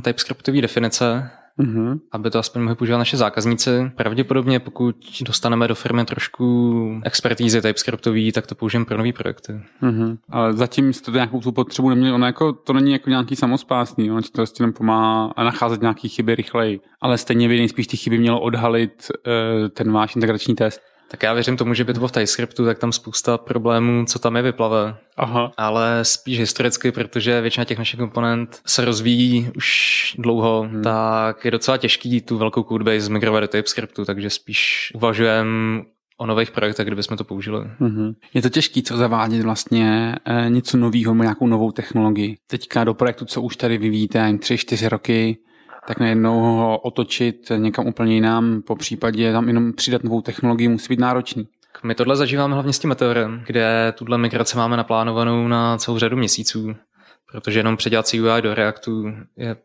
TypeScriptové 0.02 0.60
definice, 0.60 1.30
mm-hmm. 1.58 2.00
aby 2.12 2.30
to 2.30 2.38
aspoň 2.38 2.62
mohli 2.62 2.76
používat 2.76 2.98
naše 2.98 3.16
zákazníci. 3.16 3.92
Pravděpodobně, 3.96 4.60
pokud 4.60 4.96
dostaneme 5.26 5.68
do 5.68 5.74
firmy 5.74 6.04
trošku 6.04 7.00
expertízy 7.04 7.62
TypeScriptový, 7.62 8.32
tak 8.32 8.46
to 8.46 8.54
použijeme 8.54 8.84
pro 8.84 8.98
nové 8.98 9.12
projekty. 9.12 9.52
Mm-hmm. 9.82 10.18
Ale 10.30 10.52
zatím 10.52 10.92
jste 10.92 11.10
to 11.10 11.16
nějakou 11.16 11.40
tu 11.40 11.52
potřebu 11.52 11.88
neměli, 11.88 12.12
ono 12.12 12.26
jako, 12.26 12.52
to 12.52 12.72
není 12.72 12.92
jako 12.92 13.10
nějaký 13.10 13.36
samospásný, 13.36 14.10
ono 14.10 14.22
to 14.22 14.28
prostě 14.32 14.62
jenom 14.62 14.72
pomáhá 14.72 15.32
a 15.36 15.44
nacházet 15.44 15.80
nějaké 15.80 16.08
chyby 16.08 16.34
rychleji. 16.34 16.80
Ale 17.00 17.18
stejně 17.18 17.48
by 17.48 17.58
nejspíš 17.58 17.86
ty 17.86 17.96
chyby 17.96 18.18
mělo 18.18 18.40
odhalit 18.40 19.10
uh, 19.10 19.68
ten 19.68 19.92
váš 19.92 20.16
integrační 20.16 20.54
test. 20.54 20.80
Tak 21.10 21.22
já 21.22 21.32
věřím 21.32 21.56
tomu, 21.56 21.74
že 21.74 21.84
by 21.84 21.92
to 21.92 21.98
bylo 21.98 22.08
v 22.08 22.12
TypeScriptu, 22.12 22.64
tak 22.64 22.78
tam 22.78 22.92
spousta 22.92 23.38
problémů, 23.38 24.04
co 24.04 24.18
tam 24.18 24.36
je, 24.36 24.42
vyplave. 24.42 24.96
Aha. 25.16 25.52
Ale 25.56 25.98
spíš 26.02 26.38
historicky, 26.38 26.92
protože 26.92 27.40
většina 27.40 27.64
těch 27.64 27.78
našich 27.78 28.00
komponent 28.00 28.60
se 28.66 28.84
rozvíjí 28.84 29.50
už 29.56 30.16
dlouho, 30.18 30.62
hmm. 30.70 30.82
tak 30.82 31.44
je 31.44 31.50
docela 31.50 31.76
těžký 31.76 32.20
tu 32.20 32.38
velkou 32.38 32.62
codebase 32.62 33.12
migrovat 33.12 33.42
do 33.42 33.48
TypeScriptu, 33.48 34.04
takže 34.04 34.30
spíš 34.30 34.92
uvažujeme 34.94 35.82
o 36.18 36.26
nových 36.26 36.50
projektech, 36.50 36.86
kde 36.86 36.96
bychom 36.96 37.16
to 37.16 37.24
použili. 37.24 37.66
Mm-hmm. 37.80 38.14
Je 38.34 38.42
to 38.42 38.48
těžké, 38.48 38.82
co 38.82 38.96
zavádět 38.96 39.42
vlastně 39.42 40.14
e, 40.24 40.50
něco 40.50 40.76
nového, 40.76 41.14
nějakou 41.14 41.46
novou 41.46 41.72
technologii. 41.72 42.36
Teďka 42.46 42.84
do 42.84 42.94
projektu, 42.94 43.24
co 43.24 43.42
už 43.42 43.56
tady 43.56 43.78
vyvíjíte, 43.78 44.38
tři, 44.38 44.58
čtyři 44.58 44.88
roky, 44.88 45.36
tak 45.86 46.00
najednou 46.00 46.40
ho 46.40 46.78
otočit 46.78 47.52
někam 47.56 47.86
úplně 47.86 48.14
jinam, 48.14 48.62
po 48.62 48.76
případě 48.76 49.32
tam 49.32 49.48
jenom 49.48 49.72
přidat 49.72 50.04
novou 50.04 50.20
technologii 50.20 50.68
musí 50.68 50.86
být 50.88 51.00
náročný. 51.00 51.48
My 51.82 51.94
tohle 51.94 52.16
zažíváme 52.16 52.54
hlavně 52.54 52.72
s 52.72 52.78
tím 52.78 52.88
Meteorem, 52.88 53.42
kde 53.46 53.94
tuhle 53.98 54.18
migraci 54.18 54.56
máme 54.56 54.76
naplánovanou 54.76 55.48
na 55.48 55.78
celou 55.78 55.98
řadu 55.98 56.16
měsíců, 56.16 56.76
protože 57.32 57.58
jenom 57.58 57.76
předělat 57.76 58.06
CUI 58.06 58.42
do 58.42 58.54
Reactu 58.54 59.04
je 59.36 59.56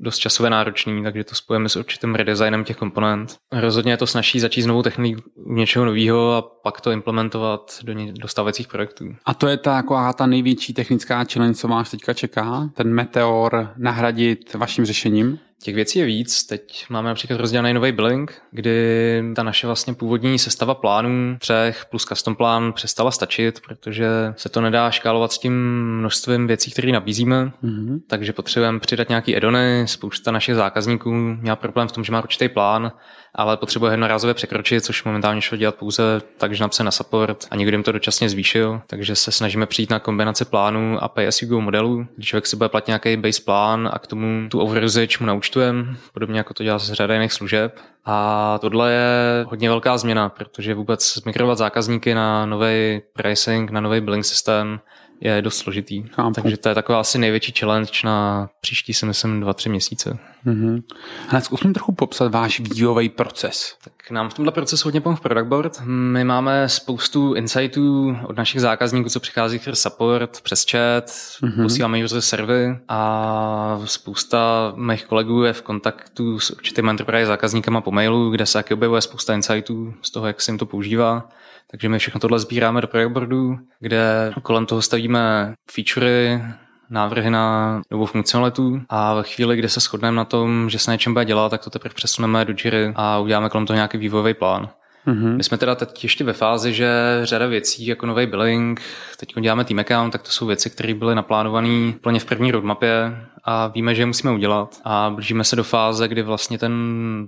dost 0.00 0.18
časově 0.18 0.50
náročný, 0.50 1.02
takže 1.02 1.24
to 1.24 1.34
spojíme 1.34 1.68
s 1.68 1.76
určitým 1.76 2.14
redesignem 2.14 2.64
těch 2.64 2.76
komponent. 2.76 3.36
Rozhodně 3.52 3.92
je 3.92 3.96
to 3.96 4.06
snaží 4.06 4.40
začít 4.40 4.62
s 4.62 4.66
novou 4.66 4.82
technikou 4.82 5.22
něčeho 5.46 5.84
nového 5.84 6.34
a 6.34 6.42
pak 6.42 6.80
to 6.80 6.90
implementovat 6.90 7.78
do, 7.82 7.92
ně, 7.92 8.12
do 8.12 8.28
stávajících 8.28 8.68
projektů. 8.68 9.04
A 9.24 9.34
to 9.34 9.48
je 9.48 9.56
ta, 9.56 9.76
jako 9.76 10.12
ta 10.16 10.26
největší 10.26 10.74
technická 10.74 11.24
challenge, 11.32 11.54
co 11.54 11.68
vás 11.68 11.90
teďka 11.90 12.14
čeká? 12.14 12.70
Ten 12.74 12.94
Meteor 12.94 13.72
nahradit 13.76 14.54
vaším 14.54 14.84
řešením? 14.84 15.38
Těch 15.62 15.74
věcí 15.74 15.98
je 15.98 16.04
víc. 16.04 16.44
Teď 16.44 16.86
máme 16.88 17.08
například 17.08 17.40
rozdělený 17.40 17.74
nový 17.74 17.92
billing, 17.92 18.42
kdy 18.50 19.22
ta 19.36 19.42
naše 19.42 19.66
vlastně 19.66 19.94
původní 19.94 20.38
sestava 20.38 20.74
plánů 20.74 21.36
třech 21.38 21.86
plus 21.90 22.04
custom 22.04 22.36
plán 22.36 22.72
přestala 22.72 23.10
stačit, 23.10 23.60
protože 23.60 24.08
se 24.36 24.48
to 24.48 24.60
nedá 24.60 24.90
škálovat 24.90 25.32
s 25.32 25.38
tím 25.38 25.52
množstvím 25.98 26.46
věcí, 26.46 26.70
které 26.70 26.92
nabízíme. 26.92 27.52
Mm-hmm. 27.64 28.00
Takže 28.06 28.32
potřebujeme 28.32 28.80
přidat 28.80 29.08
nějaký 29.08 29.36
edony. 29.36 29.84
Spousta 29.88 30.30
našich 30.30 30.54
zákazníků 30.54 31.10
měla 31.12 31.56
problém 31.56 31.88
v 31.88 31.92
tom, 31.92 32.04
že 32.04 32.12
má 32.12 32.22
určitý 32.22 32.48
plán 32.48 32.92
ale 33.36 33.56
potřebuje 33.56 33.92
jednorázově 33.92 34.34
překročit, 34.34 34.84
což 34.84 35.04
momentálně 35.04 35.40
šlo 35.40 35.56
dělat 35.56 35.74
pouze 35.74 36.02
tak, 36.36 36.54
že 36.54 36.64
napsat 36.64 36.84
na 36.84 36.90
support 36.90 37.46
a 37.50 37.56
někdo 37.56 37.74
jim 37.74 37.82
to 37.82 37.92
dočasně 37.92 38.28
zvýšil, 38.28 38.80
takže 38.86 39.16
se 39.16 39.32
snažíme 39.32 39.66
přijít 39.66 39.90
na 39.90 39.98
kombinaci 39.98 40.44
plánů 40.44 41.02
a 41.02 41.08
pay 41.08 41.26
as 41.26 41.42
you 41.42 41.48
go 41.48 41.60
modelu, 41.60 42.06
kdy 42.16 42.26
člověk 42.26 42.46
si 42.46 42.56
bude 42.56 42.68
platit 42.68 42.88
nějaký 42.88 43.16
base 43.16 43.42
plán 43.42 43.90
a 43.92 43.98
k 43.98 44.06
tomu 44.06 44.48
tu 44.48 44.60
overusage 44.60 45.16
mu 45.20 45.26
naučtujeme, 45.46 45.96
podobně 46.12 46.38
jako 46.38 46.54
to 46.54 46.64
dělá 46.64 46.78
z 46.78 46.92
řada 46.92 47.14
jiných 47.14 47.32
služeb. 47.32 47.78
A 48.04 48.58
tohle 48.60 48.92
je 48.92 49.44
hodně 49.48 49.68
velká 49.68 49.98
změna, 49.98 50.28
protože 50.28 50.74
vůbec 50.74 51.24
migrovat 51.24 51.58
zákazníky 51.58 52.14
na 52.14 52.46
nový 52.46 53.02
pricing, 53.12 53.70
na 53.70 53.80
nový 53.80 54.00
billing 54.00 54.24
systém 54.24 54.80
je 55.20 55.42
dost 55.42 55.56
složitý. 55.56 56.02
Chápu. 56.02 56.32
Takže 56.32 56.56
to 56.56 56.68
je 56.68 56.74
taková 56.74 57.00
asi 57.00 57.18
největší 57.18 57.52
challenge 57.58 57.90
na 58.04 58.48
příští, 58.60 58.94
si 58.94 59.06
myslím, 59.06 59.40
dva, 59.40 59.52
tři 59.52 59.68
měsíce. 59.68 60.18
Mm-hmm. 60.46 60.82
Ale 61.28 61.40
zkusím 61.40 61.72
trochu 61.72 61.92
popsat 61.92 62.32
váš 62.32 62.60
vývojový 62.60 63.08
proces. 63.08 63.76
Tak 63.84 64.10
nám 64.10 64.28
v 64.28 64.34
tomhle 64.34 64.52
procesu 64.52 64.86
hodně 64.88 65.00
pomohl 65.00 65.20
Product 65.22 65.46
Board. 65.46 65.82
My 65.84 66.24
máme 66.24 66.68
spoustu 66.68 67.34
insightů 67.34 68.16
od 68.26 68.36
našich 68.36 68.60
zákazníků, 68.60 69.08
co 69.08 69.20
přichází 69.20 69.58
přes 69.58 69.82
support, 69.82 70.40
přes 70.40 70.66
chat, 70.70 71.04
mm-hmm. 71.06 71.62
posíláme 71.62 72.04
user 72.04 72.20
servy 72.20 72.78
a 72.88 73.80
spousta 73.84 74.72
mých 74.76 75.06
kolegů 75.06 75.42
je 75.42 75.52
v 75.52 75.62
kontaktu 75.62 76.38
s 76.38 76.50
určitými 76.50 76.90
enterprise 76.90 77.26
zákazníkama 77.26 77.80
po 77.80 77.90
mailu, 77.90 78.30
kde 78.30 78.46
se 78.46 78.64
objevuje 78.72 79.00
spousta 79.00 79.34
insightů 79.34 79.94
z 80.02 80.10
toho, 80.10 80.26
jak 80.26 80.40
se 80.40 80.50
jim 80.50 80.58
to 80.58 80.66
používá. 80.66 81.28
Takže 81.70 81.88
my 81.88 81.98
všechno 81.98 82.20
tohle 82.20 82.38
sbíráme 82.38 82.80
do 82.80 82.88
projektboardu, 82.88 83.58
kde 83.80 84.32
kolem 84.42 84.66
toho 84.66 84.82
stavíme 84.82 85.54
featurey, 85.70 86.42
návrhy 86.90 87.30
na 87.30 87.82
novou 87.90 88.06
funkcionalitu 88.06 88.80
a 88.88 89.14
ve 89.14 89.22
chvíli, 89.22 89.56
kdy 89.56 89.68
se 89.68 89.80
shodneme 89.80 90.16
na 90.16 90.24
tom, 90.24 90.70
že 90.70 90.78
se 90.78 90.90
něčem 90.90 91.12
bude 91.12 91.24
dělat, 91.24 91.48
tak 91.48 91.64
to 91.64 91.70
teprve 91.70 91.94
přesuneme 91.94 92.44
do 92.44 92.54
Jiry 92.64 92.92
a 92.96 93.18
uděláme 93.18 93.48
kolem 93.48 93.66
toho 93.66 93.74
nějaký 93.74 93.98
vývojový 93.98 94.34
plán. 94.34 94.68
Mm-hmm. 95.06 95.36
My 95.36 95.44
jsme 95.44 95.58
teda 95.58 95.74
teď 95.74 96.04
ještě 96.04 96.24
ve 96.24 96.32
fázi, 96.32 96.72
že 96.72 96.90
řada 97.22 97.46
věcí 97.46 97.86
jako 97.86 98.06
nový 98.06 98.26
billing, 98.26 98.80
teď 99.18 99.34
děláme 99.40 99.64
team 99.64 99.78
account, 99.78 100.12
tak 100.12 100.22
to 100.22 100.30
jsou 100.30 100.46
věci, 100.46 100.70
které 100.70 100.94
byly 100.94 101.14
naplánované 101.14 101.92
plně 102.00 102.20
v 102.20 102.24
první 102.24 102.50
roadmapě 102.50 103.16
a 103.44 103.66
víme, 103.66 103.94
že 103.94 104.02
je 104.02 104.06
musíme 104.06 104.32
udělat. 104.32 104.80
A 104.84 105.10
blížíme 105.14 105.44
se 105.44 105.56
do 105.56 105.64
fáze, 105.64 106.08
kdy 106.08 106.22
vlastně 106.22 106.58
ten 106.58 106.72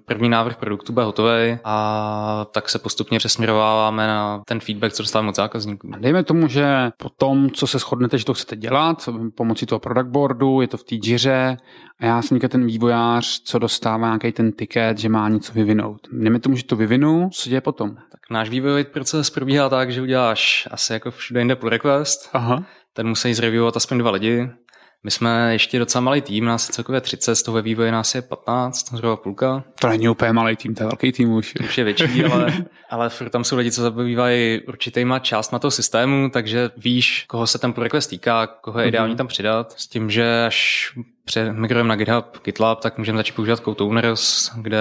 první 0.06 0.28
návrh 0.28 0.56
produktu 0.56 0.92
bude 0.92 1.06
hotový 1.06 1.58
a 1.64 2.46
tak 2.52 2.68
se 2.68 2.78
postupně 2.78 3.18
přesměrováváme 3.18 4.06
na 4.06 4.42
ten 4.46 4.60
feedback, 4.60 4.92
co 4.92 5.02
dostáváme 5.02 5.28
od 5.28 5.36
zákazníků. 5.36 5.90
Dejme 5.98 6.24
tomu, 6.24 6.48
že 6.48 6.90
po 6.96 7.08
tom, 7.08 7.50
co 7.50 7.66
se 7.66 7.78
shodnete, 7.78 8.18
že 8.18 8.24
to 8.24 8.34
chcete 8.34 8.56
dělat, 8.56 9.08
pomocí 9.34 9.66
toho 9.66 9.78
product 9.78 10.10
boardu, 10.10 10.60
je 10.60 10.68
to 10.68 10.76
v 10.76 10.84
té 10.84 10.94
džiře 10.94 11.56
a 12.00 12.06
já 12.06 12.22
jsem 12.22 12.38
ten 12.38 12.66
vývojář, 12.66 13.40
co 13.44 13.58
dostává 13.58 14.06
nějaký 14.06 14.32
ten 14.32 14.52
ticket, 14.52 14.98
že 14.98 15.08
má 15.08 15.28
něco 15.28 15.52
vyvinout. 15.52 16.00
Dejme 16.12 16.40
tomu, 16.40 16.56
že 16.56 16.64
to 16.64 16.76
vyvinu, 16.76 17.30
co 17.32 17.48
děje 17.48 17.60
potom? 17.68 17.94
Tak 17.94 18.20
náš 18.30 18.48
vývojový 18.48 18.84
proces 18.84 19.30
probíhá 19.30 19.68
tak, 19.68 19.92
že 19.92 20.02
uděláš 20.02 20.68
asi 20.70 20.92
jako 20.92 21.10
všude 21.10 21.40
jinde 21.40 21.56
pull 21.56 21.70
request, 21.70 22.30
Aha. 22.32 22.64
ten 22.92 23.08
musí 23.08 23.34
zreviewovat 23.34 23.76
aspoň 23.76 23.98
dva 23.98 24.10
lidi, 24.10 24.48
My 25.04 25.10
jsme 25.10 25.52
ještě 25.52 25.78
docela 25.78 26.02
malý 26.02 26.20
tým, 26.20 26.44
nás 26.44 26.68
je 26.68 26.72
celkově 26.72 27.00
30, 27.00 27.36
z 27.36 27.42
toho 27.42 27.54
ve 27.54 27.62
vývoji 27.62 27.90
nás 27.90 28.14
je 28.14 28.22
15, 28.22 28.92
zhruba 28.92 29.16
půlka. 29.16 29.64
To 29.80 29.88
není 29.88 30.08
úplně 30.08 30.32
malý 30.32 30.56
tým, 30.56 30.74
to 30.74 30.82
je 30.82 30.86
velký 30.86 31.12
tým 31.12 31.30
už. 31.30 31.54
Už 31.64 31.78
je 31.78 31.84
větší, 31.84 32.24
ale, 32.32 32.52
ale 32.90 33.08
furt 33.08 33.30
tam 33.30 33.44
jsou 33.44 33.56
lidi, 33.56 33.72
co 33.72 33.82
zabývají 33.82 34.60
určitýma 34.62 35.18
částma 35.18 35.58
toho 35.58 35.70
systému, 35.70 36.30
takže 36.30 36.70
víš, 36.76 37.24
koho 37.28 37.46
se 37.46 37.58
ten 37.58 37.72
projekt 37.72 38.06
týká, 38.08 38.46
koho 38.46 38.78
je 38.78 38.84
mm-hmm. 38.84 38.88
ideální 38.88 39.16
tam 39.16 39.26
přidat, 39.26 39.74
s 39.76 39.86
tím, 39.86 40.10
že 40.10 40.44
až 40.46 40.90
přemigrujeme 41.28 41.88
na 41.88 41.96
GitHub, 41.96 42.24
GitLab, 42.44 42.80
tak 42.80 42.98
můžeme 42.98 43.18
začít 43.18 43.34
používat 43.34 43.60
Containers, 43.64 44.50
kde 44.56 44.78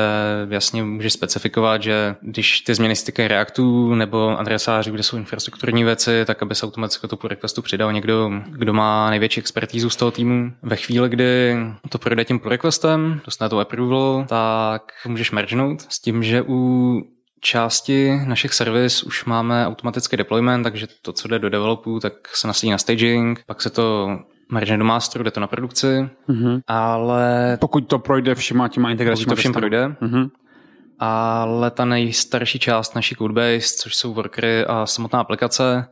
jasně 0.50 0.84
můžeš 0.84 1.14
specifikovat, 1.14 1.84
že 1.84 2.16
když 2.22 2.62
ty 2.62 2.76
změny 2.76 2.96
stykají 2.96 3.28
Reactu 3.28 3.96
nebo 3.96 4.40
adresářů, 4.40 4.92
kde 4.92 5.04
jsou 5.04 5.18
infrastrukturní 5.18 5.84
věci, 5.84 6.26
tak 6.26 6.42
aby 6.42 6.56
se 6.56 6.66
automaticky 6.66 7.08
to 7.08 7.18
pull 7.18 7.30
requestu 7.30 7.62
přidal 7.62 7.94
někdo, 7.94 8.32
kdo 8.50 8.74
má 8.74 9.10
největší 9.10 9.40
expertízu 9.40 9.90
z 9.90 9.96
toho 9.96 10.12
týmu. 10.12 10.52
Ve 10.64 10.76
chvíli, 10.76 11.10
kdy 11.10 11.58
to 11.90 11.98
projde 11.98 12.26
tím 12.26 12.40
pull 12.40 12.50
requestem, 12.50 13.22
dostane 13.26 13.50
to 13.50 13.60
approval, 13.60 14.26
tak 14.30 14.82
můžeš 15.08 15.32
mergenout 15.32 15.82
s 15.82 16.00
tím, 16.00 16.24
že 16.24 16.42
u 16.48 17.02
části 17.42 18.20
našich 18.26 18.54
servis 18.54 19.04
už 19.04 19.26
máme 19.26 19.68
automatický 19.68 20.18
deployment, 20.18 20.64
takže 20.64 20.88
to, 21.02 21.14
co 21.14 21.28
jde 21.28 21.40
do 21.40 21.50
developu, 21.50 22.00
tak 22.00 22.14
se 22.36 22.48
nasadí 22.48 22.72
na 22.72 22.78
staging, 22.78 23.44
pak 23.46 23.62
se 23.62 23.70
to 23.70 24.08
marže 24.50 24.78
do 24.78 24.86
masteru, 24.86 25.24
jde 25.24 25.32
to 25.32 25.40
na 25.40 25.48
produkci, 25.48 26.10
mm-hmm. 26.30 26.62
ale... 26.68 27.58
Pokud 27.62 27.82
to 27.82 28.00
projde 28.00 28.36
všema 28.36 28.68
těma 28.68 28.92
integračními 28.92 29.26
Pokud 29.26 29.36
to 29.36 29.40
všem 29.40 29.54
projde, 29.54 29.88
mm-hmm. 29.88 30.30
ale 31.00 31.72
ta 31.72 31.86
nejstarší 31.86 32.60
část 32.60 32.96
naší 32.96 33.16
codebase, 33.16 33.78
což 33.78 33.96
jsou 33.96 34.14
workery 34.14 34.66
a 34.66 34.86
samotná 34.86 35.20
aplikace, 35.20 35.88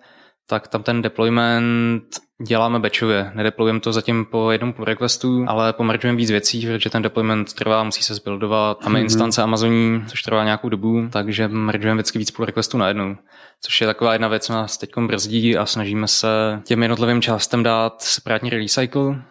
tak 0.47 0.67
tam 0.67 0.83
ten 0.83 1.01
deployment 1.01 2.03
děláme 2.47 2.79
batchově. 2.79 3.31
Nedeployujeme 3.33 3.79
to 3.79 3.93
zatím 3.93 4.25
po 4.25 4.51
jednom 4.51 4.73
pull 4.73 4.85
requestu, 4.85 5.45
ale 5.47 5.73
pomergujeme 5.73 6.17
víc 6.17 6.31
věcí, 6.31 6.67
protože 6.67 6.89
ten 6.89 7.01
deployment 7.01 7.53
trvá, 7.53 7.83
musí 7.83 8.03
se 8.03 8.15
zbuildovat. 8.15 8.83
Máme 8.83 8.99
mm-hmm. 8.99 9.03
instance 9.03 9.41
Amazoní, 9.41 10.03
což 10.07 10.21
trvá 10.21 10.43
nějakou 10.43 10.69
dobu, 10.69 11.07
takže 11.11 11.47
mergujeme 11.47 11.95
vždycky 11.95 12.19
víc 12.19 12.31
pull 12.31 12.45
requestů 12.45 12.77
najednou. 12.77 13.15
Což 13.61 13.81
je 13.81 13.87
taková 13.87 14.13
jedna 14.13 14.27
věc, 14.27 14.45
co 14.45 14.53
nás 14.53 14.77
teď 14.77 14.89
brzdí 14.97 15.57
a 15.57 15.65
snažíme 15.65 16.07
se 16.07 16.61
těm 16.63 16.81
jednotlivým 16.81 17.21
částem 17.21 17.63
dát 17.63 18.01
separátní 18.01 18.49
release 18.49 18.81
cycle, 18.81 19.21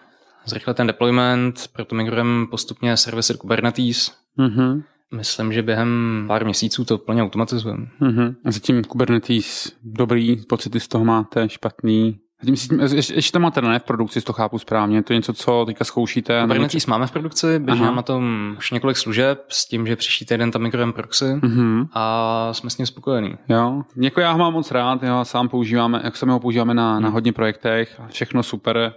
zrychlit 0.44 0.76
ten 0.76 0.86
deployment, 0.86 1.68
proto 1.72 1.94
migrujeme 1.94 2.46
postupně 2.46 2.96
servisy 2.96 3.32
do 3.32 3.38
Kubernetes. 3.38 4.12
Mm-hmm. 4.38 4.82
Myslím, 5.14 5.52
že 5.52 5.62
během 5.62 6.24
pár 6.28 6.44
měsíců 6.44 6.84
to 6.84 6.98
plně 6.98 7.22
automatizujeme. 7.22 7.86
Mm-hmm. 8.00 8.34
A 8.44 8.50
zatím 8.50 8.84
Kubernetes 8.84 9.72
dobrý, 9.82 10.36
pocity 10.48 10.80
z 10.80 10.88
toho 10.88 11.04
máte, 11.04 11.48
špatný? 11.48 12.18
Zatím 12.42 12.56
si, 12.56 12.96
ještě, 12.96 13.14
ještě 13.14 13.32
to 13.32 13.40
máte 13.40 13.62
ne 13.62 13.78
v 13.78 13.82
produkci, 13.82 14.20
to 14.20 14.32
chápu 14.32 14.58
správně, 14.58 15.02
to 15.02 15.12
je 15.12 15.16
něco, 15.18 15.32
co 15.32 15.64
teďka 15.66 15.84
zkoušíte. 15.84 16.42
Kubernetes 16.42 16.86
máme 16.86 17.06
v 17.06 17.10
produkci, 17.10 17.58
běžíme 17.58 17.90
na 17.90 18.02
tom 18.02 18.54
už 18.58 18.70
několik 18.70 18.96
služeb 18.96 19.44
s 19.48 19.68
tím, 19.68 19.86
že 19.86 19.96
příští 19.96 20.26
týden 20.26 20.50
tam 20.50 20.62
migrujeme 20.62 20.92
proxy 20.92 21.24
mm-hmm. 21.24 21.88
a 21.92 22.48
jsme 22.52 22.70
s 22.70 22.78
ním 22.78 22.86
spokojení. 22.86 23.34
Jo, 23.48 23.82
Něko 23.96 24.20
já 24.20 24.32
ho 24.32 24.38
mám 24.38 24.52
moc 24.52 24.70
rád, 24.70 25.02
já 25.02 25.24
sám 25.24 25.48
používáme, 25.48 26.00
jak 26.04 26.16
se 26.16 26.26
ho 26.26 26.40
používáme 26.40 26.74
na, 26.74 27.00
na 27.00 27.08
hodně 27.08 27.32
projektech, 27.32 28.00
všechno 28.08 28.42
super, 28.42 28.94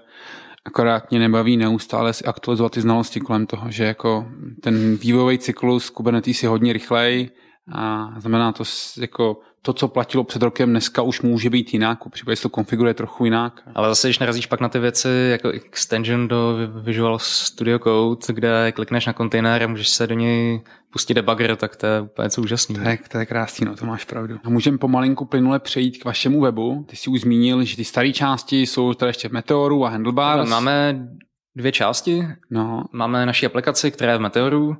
akorát 0.67 1.11
mě 1.11 1.19
nebaví 1.19 1.57
neustále 1.57 2.13
si 2.13 2.25
aktualizovat 2.25 2.71
ty 2.71 2.81
znalosti 2.81 3.19
kolem 3.19 3.45
toho, 3.45 3.71
že 3.71 3.83
jako 3.83 4.27
ten 4.61 4.97
vývojový 4.97 5.37
cyklus 5.37 5.89
Kubernetes 5.89 6.43
je 6.43 6.49
hodně 6.49 6.73
rychlej 6.73 7.29
a 7.71 8.13
znamená 8.17 8.51
to 8.51 8.63
jako 8.99 9.39
to, 9.61 9.73
co 9.73 9.87
platilo 9.87 10.23
před 10.23 10.41
rokem, 10.41 10.69
dneska 10.69 11.01
už 11.01 11.21
může 11.21 11.49
být 11.49 11.73
jinak, 11.73 11.99
případě 12.09 12.35
se 12.35 12.41
to 12.41 12.49
konfiguruje 12.49 12.93
trochu 12.93 13.25
jinak. 13.25 13.61
Ale 13.75 13.89
zase, 13.89 14.07
když 14.07 14.19
narazíš 14.19 14.45
pak 14.45 14.59
na 14.59 14.69
ty 14.69 14.79
věci 14.79 15.09
jako 15.31 15.49
extension 15.49 16.27
do 16.27 16.57
Visual 16.81 17.19
Studio 17.19 17.79
Code, 17.79 18.33
kde 18.33 18.71
klikneš 18.71 19.05
na 19.05 19.13
kontejner 19.13 19.63
a 19.63 19.67
můžeš 19.67 19.89
se 19.89 20.07
do 20.07 20.15
něj 20.15 20.61
pustit 20.93 21.13
debugger, 21.13 21.55
tak 21.55 21.75
to 21.75 21.85
je 21.85 22.01
úplně 22.01 22.29
co 22.29 22.41
úžasný. 22.41 22.75
To 22.75 22.81
je, 22.81 22.99
to 23.11 23.17
je 23.17 23.25
krásný, 23.25 23.65
no 23.65 23.75
to 23.75 23.85
máš 23.85 24.05
pravdu. 24.05 24.39
A 24.43 24.49
můžeme 24.49 24.77
pomalinku 24.77 25.25
plynule 25.25 25.59
přejít 25.59 25.97
k 25.97 26.05
vašemu 26.05 26.41
webu. 26.41 26.85
Ty 26.89 26.95
jsi 26.95 27.09
už 27.09 27.21
zmínil, 27.21 27.63
že 27.63 27.75
ty 27.75 27.83
staré 27.83 28.13
části 28.13 28.61
jsou 28.61 28.93
tady 28.93 29.09
ještě 29.09 29.29
v 29.29 29.31
Meteoru 29.31 29.85
a 29.85 29.89
Handlebars. 29.89 30.49
Máme 30.49 31.07
dvě 31.55 31.71
části. 31.71 32.27
No. 32.49 32.83
Máme 32.91 33.25
naši 33.25 33.45
aplikaci, 33.45 33.91
která 33.91 34.11
je 34.11 34.17
v 34.17 34.21
Meteoru 34.21 34.77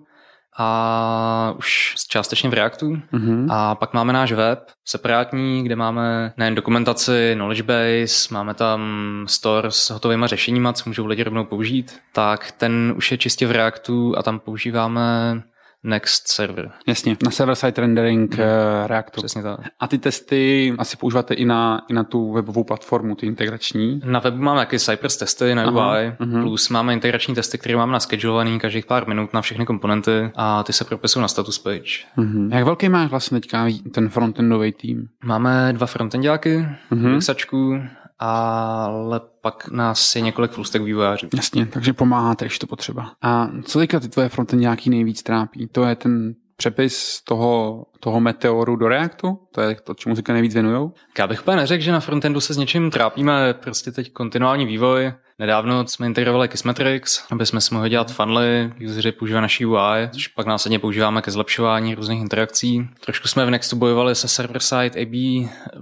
a 0.57 1.53
už 1.57 1.95
částečně 2.09 2.49
v 2.49 2.53
Reactu. 2.53 3.01
Mm-hmm. 3.13 3.47
A 3.49 3.75
pak 3.75 3.93
máme 3.93 4.13
náš 4.13 4.31
web 4.31 4.59
separátní, 4.85 5.63
kde 5.63 5.75
máme 5.75 6.33
nejen 6.37 6.55
dokumentaci, 6.55 7.31
knowledge 7.35 7.63
base, 7.63 8.33
máme 8.33 8.53
tam 8.53 8.81
store 9.27 9.71
s 9.71 9.89
hotovými 9.89 10.27
řešeníma, 10.27 10.73
co 10.73 10.89
můžou 10.89 11.05
lidi 11.05 11.23
rovnou 11.23 11.45
použít, 11.45 11.99
tak 12.13 12.51
ten 12.51 12.93
už 12.97 13.11
je 13.11 13.17
čistě 13.17 13.47
v 13.47 13.51
Reactu 13.51 14.17
a 14.17 14.23
tam 14.23 14.39
používáme 14.39 15.41
Next 15.83 16.27
server. 16.27 16.71
Jasně, 16.87 17.17
na 17.25 17.31
server-side 17.31 17.81
rendering 17.81 18.35
hmm. 18.35 18.45
Reactu. 18.85 19.21
Přesně 19.21 19.43
tak. 19.43 19.59
A 19.79 19.87
ty 19.87 19.97
testy 19.97 20.73
asi 20.77 20.97
používáte 20.97 21.33
i 21.33 21.45
na, 21.45 21.81
i 21.89 21.93
na 21.93 22.03
tu 22.03 22.31
webovou 22.31 22.63
platformu, 22.63 23.15
ty 23.15 23.25
integrační? 23.25 24.01
Na 24.05 24.19
webu 24.19 24.37
máme 24.37 24.59
jaký 24.59 24.79
Cypress 24.79 25.17
testy 25.17 25.55
na 25.55 25.71
UI, 25.71 25.79
Aha, 25.79 25.97
uh-huh. 26.19 26.41
plus 26.41 26.69
máme 26.69 26.93
integrační 26.93 27.35
testy, 27.35 27.57
které 27.57 27.75
máme 27.75 27.91
naschedulovaný 27.91 28.59
každých 28.59 28.85
pár 28.85 29.07
minut 29.07 29.33
na 29.33 29.41
všechny 29.41 29.65
komponenty 29.65 30.31
a 30.35 30.63
ty 30.63 30.73
se 30.73 30.85
propisují 30.85 31.21
na 31.21 31.27
status 31.27 31.59
page. 31.59 31.91
Uh-huh. 32.17 32.55
Jak 32.55 32.65
velký 32.65 32.89
máš 32.89 33.09
vlastně 33.09 33.39
teďka 33.39 33.67
ten 33.93 34.09
frontendový 34.09 34.71
tým? 34.71 35.07
Máme 35.23 35.73
dva 35.73 35.87
frontendáky, 35.87 36.67
uh-huh 36.91 37.87
ale 38.19 39.21
pak 39.41 39.69
nás 39.71 40.15
je 40.15 40.21
několik 40.21 40.51
flustek 40.51 40.81
vývojářů. 40.81 41.27
Jasně, 41.35 41.65
takže 41.65 41.93
pomáháte, 41.93 42.45
když 42.45 42.59
to 42.59 42.67
potřeba. 42.67 43.11
A 43.21 43.47
co 43.63 43.79
teďka 43.79 43.99
ty 43.99 44.09
tvoje 44.09 44.29
fronty 44.29 44.57
nějaký 44.57 44.89
nejvíc 44.89 45.23
trápí? 45.23 45.67
To 45.67 45.83
je 45.83 45.95
ten 45.95 46.33
přepis 46.57 47.21
toho, 47.23 47.83
toho 47.99 48.19
meteoru 48.19 48.75
do 48.75 48.87
Reactu? 48.87 49.39
To 49.51 49.61
je 49.61 49.75
to, 49.75 49.93
čemu 49.93 50.15
se 50.15 50.21
nejvíc 50.27 50.53
věnujou? 50.53 50.93
Já 51.19 51.27
bych 51.27 51.41
úplně 51.41 51.57
neřekl, 51.57 51.83
že 51.83 51.91
na 51.91 51.99
frontendu 51.99 52.41
se 52.41 52.53
s 52.53 52.57
něčím 52.57 52.91
trápíme, 52.91 53.53
prostě 53.53 53.91
teď 53.91 54.13
kontinuální 54.13 54.65
vývoj, 54.65 55.13
Nedávno 55.39 55.87
jsme 55.87 56.07
integrovali 56.07 56.47
Kismetrix, 56.47 57.23
aby 57.31 57.45
jsme 57.45 57.61
si 57.61 57.73
mohli 57.73 57.89
dělat 57.89 58.11
funly, 58.11 58.73
useři 58.85 59.11
používají 59.11 59.41
naší 59.41 59.65
UI, 59.65 60.09
což 60.11 60.27
pak 60.27 60.47
následně 60.47 60.79
používáme 60.79 61.21
ke 61.21 61.31
zlepšování 61.31 61.95
různých 61.95 62.21
interakcí. 62.21 62.89
Trošku 63.05 63.27
jsme 63.27 63.45
v 63.45 63.49
Nextu 63.49 63.75
bojovali 63.75 64.15
se 64.15 64.27
server-side 64.27 65.01
AB, 65.01 65.13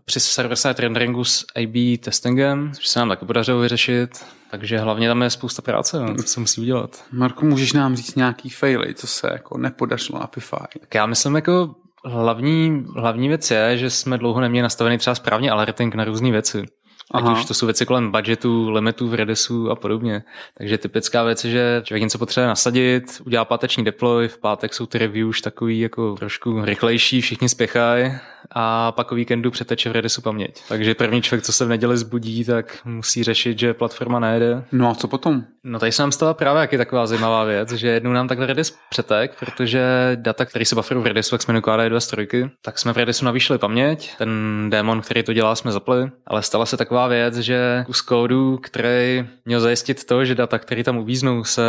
při 0.05 0.19
server-side 0.19 0.79
renderingu 0.79 1.23
s 1.23 1.45
AB 1.55 1.99
testingem, 1.99 2.71
což 2.75 2.87
se 2.87 2.99
nám 2.99 3.09
taky 3.09 3.25
podařilo 3.25 3.59
vyřešit. 3.59 4.25
Takže 4.51 4.77
hlavně 4.77 5.07
tam 5.07 5.21
je 5.21 5.29
spousta 5.29 5.61
práce, 5.61 5.99
no, 5.99 6.15
co 6.15 6.23
se 6.23 6.39
musí 6.39 6.61
udělat. 6.61 7.03
Marku, 7.11 7.45
můžeš 7.45 7.73
nám 7.73 7.95
říct 7.95 8.15
nějaký 8.15 8.49
faily, 8.49 8.93
co 8.93 9.07
se 9.07 9.29
jako 9.31 9.57
nepodařilo 9.57 10.23
Apify? 10.23 10.79
Tak 10.79 10.95
já 10.95 11.05
myslím 11.05 11.35
jako 11.35 11.75
hlavní, 12.05 12.85
hlavní 12.95 13.27
věc 13.27 13.51
je, 13.51 13.77
že 13.77 13.89
jsme 13.89 14.17
dlouho 14.17 14.41
neměli 14.41 14.63
nastavený 14.63 14.97
třeba 14.97 15.15
správně 15.15 15.51
alerting 15.51 15.95
na 15.95 16.03
různé 16.03 16.31
věci. 16.31 16.65
Ať 17.11 17.23
Aha. 17.23 17.33
už 17.33 17.45
to 17.45 17.53
jsou 17.53 17.65
věci 17.65 17.85
kolem 17.85 18.11
budgetu, 18.11 18.71
limitů 18.71 19.07
v 19.07 19.13
Redisu 19.13 19.71
a 19.71 19.75
podobně. 19.75 20.23
Takže 20.57 20.77
typická 20.77 21.23
věc 21.23 21.45
je, 21.45 21.51
že 21.51 21.81
člověk 21.83 22.03
něco 22.03 22.17
potřebuje 22.17 22.47
nasadit, 22.47 23.21
udělá 23.25 23.45
páteční 23.45 23.83
deploy, 23.85 24.27
v 24.27 24.37
pátek 24.37 24.73
jsou 24.73 24.85
ty 24.85 24.97
review 24.97 25.27
už 25.27 25.41
takový 25.41 25.79
jako 25.79 26.15
trošku 26.15 26.65
rychlejší, 26.65 27.21
všichni 27.21 27.49
spěchají 27.49 28.11
a 28.51 28.91
pak 28.91 29.11
o 29.11 29.15
víkendu 29.15 29.51
přeteče 29.51 29.89
v 29.89 29.93
Redisu 29.93 30.21
paměť. 30.21 30.63
Takže 30.69 30.95
první 30.95 31.21
člověk, 31.21 31.43
co 31.43 31.53
se 31.53 31.65
v 31.65 31.69
neděli 31.69 31.97
zbudí, 31.97 32.45
tak 32.45 32.77
musí 32.85 33.23
řešit, 33.23 33.59
že 33.59 33.73
platforma 33.73 34.19
nejede. 34.19 34.63
No 34.71 34.89
a 34.89 34.95
co 34.95 35.07
potom? 35.07 35.43
No 35.63 35.79
tady 35.79 35.91
se 35.91 36.03
nám 36.03 36.11
stala 36.11 36.33
právě 36.33 36.61
jaký 36.61 36.77
taková 36.77 37.07
zajímavá 37.07 37.43
věc, 37.43 37.71
že 37.71 37.87
jednou 37.87 38.13
nám 38.13 38.27
takhle 38.27 38.45
Redis 38.47 38.77
přetek, 38.89 39.39
protože 39.39 39.81
data, 40.15 40.45
který 40.45 40.65
se 40.65 40.75
bufferují 40.75 41.03
v 41.03 41.07
Redisu, 41.07 41.35
jak 41.35 41.41
jsme 41.41 41.53
dokládají 41.53 41.89
dva 41.89 41.99
strojky, 41.99 42.49
tak 42.61 42.79
jsme 42.79 42.93
v 42.93 42.97
Redisu 42.97 43.25
navýšili 43.25 43.59
paměť, 43.59 44.17
ten 44.17 44.29
démon, 44.69 45.01
který 45.01 45.23
to 45.23 45.33
dělá, 45.33 45.55
jsme 45.55 45.71
zapli, 45.71 46.11
ale 46.27 46.41
stala 46.41 46.65
se 46.65 46.77
taková 46.77 46.94
věc, 47.07 47.37
že 47.37 47.83
kus 47.85 48.01
kódu, 48.01 48.59
který 48.63 49.27
měl 49.45 49.59
zajistit 49.59 50.03
to, 50.03 50.25
že 50.25 50.35
data, 50.35 50.59
které 50.59 50.83
tam 50.83 50.97
uvíznou, 50.97 51.43
se 51.43 51.63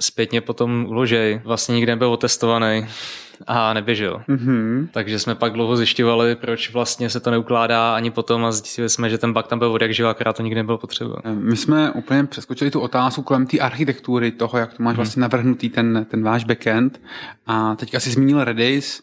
zpětně 0.00 0.40
potom 0.40 0.86
uložej, 0.88 1.40
vlastně 1.44 1.74
nikdy 1.74 1.92
nebyl 1.92 2.08
otestovaný 2.08 2.86
a 3.46 3.72
neběžel. 3.72 4.22
Mm-hmm. 4.28 4.88
Takže 4.92 5.18
jsme 5.18 5.34
pak 5.34 5.52
dlouho 5.52 5.76
zjišťovali, 5.76 6.36
proč 6.36 6.72
vlastně 6.72 7.10
se 7.10 7.20
to 7.20 7.30
neukládá 7.30 7.94
ani 7.94 8.10
potom 8.10 8.44
a 8.44 8.52
zjistili 8.52 8.88
jsme, 8.88 9.10
že 9.10 9.18
ten 9.18 9.32
bug 9.32 9.46
tam 9.46 9.58
byl 9.58 9.72
od 9.72 9.82
jak 9.82 9.94
živa, 9.94 10.10
akorát 10.10 10.36
to 10.36 10.42
nikdy 10.42 10.56
nebylo 10.56 10.78
potřeba. 10.78 11.16
My 11.24 11.56
jsme 11.56 11.90
úplně 11.90 12.24
přeskočili 12.24 12.70
tu 12.70 12.80
otázku 12.80 13.22
kolem 13.22 13.46
té 13.46 13.58
architektury, 13.58 14.30
toho, 14.30 14.58
jak 14.58 14.74
to 14.74 14.82
máš 14.82 14.92
mm-hmm. 14.92 14.96
vlastně 14.96 15.20
navrhnutý 15.20 15.68
ten, 15.68 16.06
ten 16.10 16.22
váš 16.22 16.44
backend 16.44 17.00
a 17.46 17.74
teďka 17.76 18.00
si 18.00 18.10
zmínil 18.10 18.44
Redis, 18.44 19.02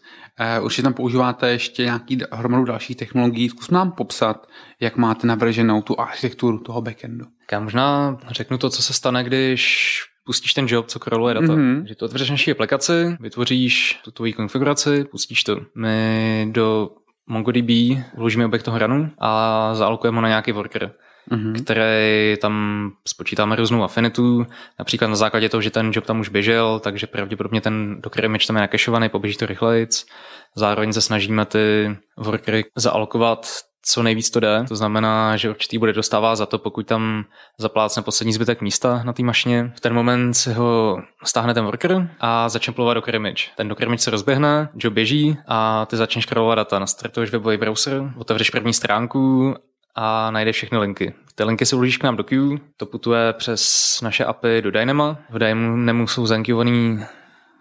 určitě 0.60 0.82
tam 0.82 0.94
používáte 0.94 1.50
ještě 1.50 1.84
nějaký 1.84 2.18
hromadu 2.32 2.64
dalších 2.64 2.96
technologií. 2.96 3.48
Zkus 3.48 3.70
nám 3.70 3.92
popsat, 3.92 4.46
jak 4.80 4.96
máte 4.96 5.26
navrženou 5.26 5.82
tu 5.82 6.00
architekturu 6.00 6.58
toho 6.58 6.82
backendu. 6.82 7.26
Já 7.52 7.60
možná 7.60 8.18
řeknu 8.30 8.58
to, 8.58 8.70
co 8.70 8.82
se 8.82 8.92
stane, 8.92 9.24
když 9.24 10.02
pustíš 10.24 10.54
ten 10.54 10.66
job, 10.68 10.86
co 10.86 10.98
kroluje 10.98 11.34
data. 11.34 11.46
Mm-hmm. 11.46 11.84
Že 11.84 11.94
to 11.94 12.04
otevřeš 12.04 12.30
naší 12.30 12.50
aplikaci, 12.50 13.16
vytvoříš 13.20 14.00
tu 14.04 14.10
tvoji 14.10 14.32
konfiguraci, 14.32 15.04
pustíš 15.04 15.44
to. 15.44 15.60
My 15.76 16.48
do 16.52 16.90
MongoDB 17.26 17.70
uložíme 18.16 18.46
objekt 18.46 18.62
toho 18.62 18.78
ranu 18.78 19.10
a 19.18 19.70
zaalokujeme 19.74 20.16
ho 20.16 20.22
na 20.22 20.28
nějaký 20.28 20.52
worker. 20.52 20.92
Mm-hmm. 21.30 21.64
který 21.64 22.36
tam 22.40 22.90
spočítáme 23.08 23.56
různou 23.56 23.82
afinitu, 23.82 24.46
například 24.78 25.08
na 25.08 25.16
základě 25.16 25.48
toho, 25.48 25.60
že 25.60 25.70
ten 25.70 25.90
job 25.94 26.06
tam 26.06 26.20
už 26.20 26.28
běžel, 26.28 26.80
takže 26.80 27.06
pravděpodobně 27.06 27.60
ten 27.60 28.00
Docker 28.00 28.24
image 28.24 28.46
tam 28.46 28.56
je 28.56 28.60
nakešovaný, 28.60 29.08
poběží 29.08 29.36
to 29.36 29.46
rychlejc. 29.46 30.06
Zároveň 30.54 30.92
se 30.92 31.00
snažíme 31.00 31.44
ty 31.46 31.96
workery 32.16 32.64
zaalokovat 32.76 33.46
co 33.82 34.02
nejvíc 34.02 34.30
to 34.30 34.40
jde. 34.40 34.64
To 34.68 34.76
znamená, 34.76 35.36
že 35.36 35.50
určitý 35.50 35.78
bude 35.78 35.92
dostává 35.92 36.36
za 36.36 36.46
to, 36.46 36.58
pokud 36.58 36.86
tam 36.86 37.24
zaplácne 37.58 38.02
poslední 38.02 38.32
zbytek 38.32 38.60
místa 38.60 39.02
na 39.04 39.12
té 39.12 39.22
mašině. 39.22 39.72
V 39.76 39.80
ten 39.80 39.94
moment 39.94 40.34
si 40.34 40.52
ho 40.52 40.98
stáhne 41.24 41.54
ten 41.54 41.64
worker 41.64 42.10
a 42.20 42.48
začne 42.48 42.72
plovat 42.72 42.96
do 42.96 43.12
image. 43.12 43.50
Ten 43.56 43.68
do 43.68 43.76
image 43.78 44.00
se 44.00 44.10
rozběhne, 44.10 44.68
job 44.76 44.94
běží 44.94 45.38
a 45.46 45.86
ty 45.86 45.96
začneš 45.96 46.26
krolovat 46.26 46.56
data. 46.56 46.78
Nastartuješ 46.78 47.30
webový 47.30 47.56
browser, 47.56 48.12
otevřeš 48.18 48.50
první 48.50 48.72
stránku 48.72 49.54
a 49.94 50.30
najdeš 50.30 50.56
všechny 50.56 50.78
linky. 50.78 51.14
Ty 51.34 51.44
linky 51.44 51.66
si 51.66 51.76
uložíš 51.76 51.96
k 51.96 52.04
nám 52.04 52.16
do 52.16 52.24
queue, 52.24 52.58
to 52.76 52.86
putuje 52.86 53.32
přes 53.32 53.98
naše 54.02 54.24
API 54.24 54.62
do 54.62 54.70
Dynama. 54.70 55.18
V 55.30 55.38
Dynamo 55.38 56.06
jsou 56.06 56.26
zankivovaný 56.26 57.00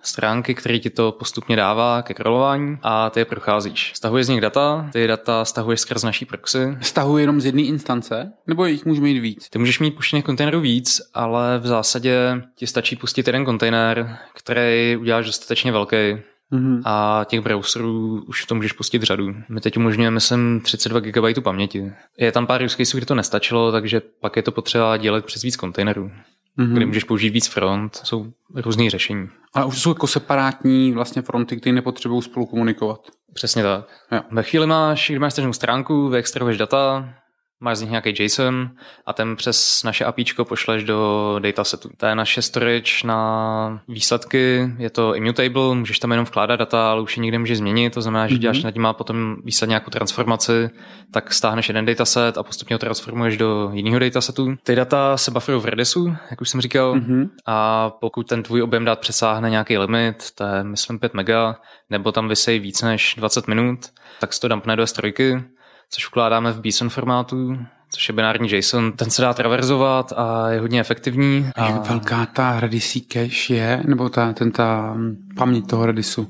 stránky, 0.01 0.55
které 0.55 0.79
ti 0.79 0.89
to 0.89 1.11
postupně 1.11 1.55
dává 1.55 2.01
ke 2.01 2.13
králování 2.13 2.77
a 2.83 3.09
ty 3.09 3.19
je 3.19 3.25
procházíš. 3.25 3.91
Stahuješ 3.95 4.25
z 4.25 4.29
nich 4.29 4.41
data, 4.41 4.89
ty 4.93 5.07
data 5.07 5.45
stahuješ 5.45 5.79
skrz 5.79 6.03
naší 6.03 6.25
proxy. 6.25 6.77
Stahuje 6.81 7.23
jenom 7.23 7.41
z 7.41 7.45
jedné 7.45 7.61
instance? 7.61 8.31
Nebo 8.47 8.65
jich 8.65 8.85
můžeme 8.85 9.07
mít 9.07 9.19
víc? 9.19 9.49
Ty 9.49 9.59
můžeš 9.59 9.79
mít 9.79 9.95
puštěných 9.95 10.25
kontejnerů 10.25 10.59
víc, 10.59 11.01
ale 11.13 11.59
v 11.59 11.67
zásadě 11.67 12.41
ti 12.55 12.67
stačí 12.67 12.95
pustit 12.95 13.27
jeden 13.27 13.45
kontejner, 13.45 14.17
který 14.33 14.97
uděláš 14.97 15.25
dostatečně 15.25 15.71
velký, 15.71 16.17
Mm-hmm. 16.51 16.81
A 16.85 17.25
těch 17.29 17.41
browserů 17.41 18.23
už 18.27 18.45
to 18.45 18.55
můžeš 18.55 18.71
pustit 18.71 19.03
řadu. 19.03 19.35
My 19.49 19.61
teď 19.61 19.77
umožňujeme, 19.77 20.13
myslím, 20.13 20.61
32 20.61 20.99
GB 20.99 21.43
paměti. 21.43 21.91
Je 22.17 22.31
tam 22.31 22.47
pár 22.47 22.63
use 22.63 22.97
kde 22.97 23.05
to 23.05 23.15
nestačilo, 23.15 23.71
takže 23.71 24.01
pak 24.21 24.35
je 24.35 24.41
to 24.41 24.51
potřeba 24.51 24.97
dělat 24.97 25.25
přes 25.25 25.41
víc 25.41 25.55
kontejnerů 25.55 26.11
mm-hmm. 26.59 26.73
kde 26.73 26.85
můžeš 26.85 27.03
použít 27.03 27.29
víc 27.29 27.47
front, 27.47 27.95
jsou 27.95 28.31
různé 28.55 28.89
řešení. 28.89 29.29
Ale 29.53 29.65
už 29.65 29.81
jsou 29.81 29.89
jako 29.89 30.07
separátní 30.07 30.91
vlastně 30.91 31.21
fronty, 31.21 31.57
které 31.57 31.73
nepotřebují 31.73 32.21
spolu 32.21 32.45
komunikovat. 32.45 32.99
Přesně 33.33 33.63
tak. 33.63 33.87
Jo. 34.11 34.21
Ve 34.31 34.43
chvíli 34.43 34.67
máš, 34.67 35.09
když 35.09 35.19
máš 35.19 35.33
stránku, 35.51 36.09
vyextrahuješ 36.09 36.57
data, 36.57 37.13
máš 37.61 37.77
z 37.77 37.81
nich 37.81 37.89
nějaký 37.89 38.13
JSON 38.19 38.69
a 39.05 39.13
ten 39.13 39.35
přes 39.35 39.83
naše 39.83 40.05
APIčko 40.05 40.45
pošleš 40.45 40.83
do 40.83 41.35
datasetu. 41.39 41.89
To 41.97 42.05
je 42.05 42.15
naše 42.15 42.41
storage 42.41 42.91
na 43.05 43.81
výsledky, 43.87 44.71
je 44.77 44.89
to 44.89 45.15
immutable, 45.15 45.75
můžeš 45.75 45.99
tam 45.99 46.11
jenom 46.11 46.25
vkládat 46.25 46.55
data, 46.55 46.91
ale 46.91 47.01
už 47.01 47.17
je 47.17 47.21
nikde 47.21 47.39
můžeš 47.39 47.57
změnit, 47.57 47.93
to 47.93 48.01
znamená, 48.01 48.27
že 48.27 48.35
mm-hmm. 48.35 48.39
děláš 48.39 48.63
nad 48.63 48.71
tím 48.71 48.85
a 48.85 48.93
potom 48.93 49.35
výsledně 49.43 49.71
nějakou 49.71 49.91
transformaci, 49.91 50.69
tak 51.11 51.33
stáhneš 51.33 51.67
jeden 51.67 51.85
dataset 51.85 52.37
a 52.37 52.43
postupně 52.43 52.73
ho 52.73 52.79
transformuješ 52.79 53.37
do 53.37 53.69
jiného 53.73 53.99
datasetu. 53.99 54.55
Ty 54.63 54.75
data 54.75 55.17
se 55.17 55.31
bufferují 55.31 55.63
v 55.63 55.65
Redisu, 55.65 56.15
jak 56.29 56.41
už 56.41 56.49
jsem 56.49 56.61
říkal, 56.61 56.95
mm-hmm. 56.95 57.29
a 57.45 57.89
pokud 57.89 58.27
ten 58.27 58.43
tvůj 58.43 58.61
objem 58.61 58.85
dat 58.85 58.99
přesáhne 58.99 59.49
nějaký 59.49 59.77
limit, 59.77 60.31
to 60.35 60.43
je 60.43 60.63
myslím 60.63 60.99
5 60.99 61.13
mega, 61.13 61.55
nebo 61.89 62.11
tam 62.11 62.27
vysej 62.27 62.59
víc 62.59 62.81
než 62.81 63.15
20 63.17 63.47
minut, 63.47 63.79
tak 64.19 64.33
se 64.33 64.39
to 64.39 64.47
dumpne 64.47 64.75
do 64.75 64.83
S3 64.83 65.43
což 65.89 66.07
vkládáme 66.07 66.51
v 66.51 66.61
BSON 66.61 66.89
formátu, 66.89 67.57
což 67.89 68.09
je 68.09 68.15
binární 68.15 68.51
JSON. 68.51 68.91
Ten 68.91 69.09
se 69.09 69.21
dá 69.21 69.33
traverzovat 69.33 70.13
a 70.15 70.49
je 70.49 70.59
hodně 70.59 70.79
efektivní. 70.79 71.49
A 71.55 71.69
jak 71.69 71.89
velká 71.89 72.25
ta 72.25 72.59
Redis 72.59 72.97
cache 73.07 73.53
je, 73.53 73.83
nebo 73.85 74.09
ta, 74.09 74.33
ten, 74.33 74.51
ta 74.51 74.97
paměť 75.35 75.67
toho 75.67 75.85
Redisu? 75.85 76.27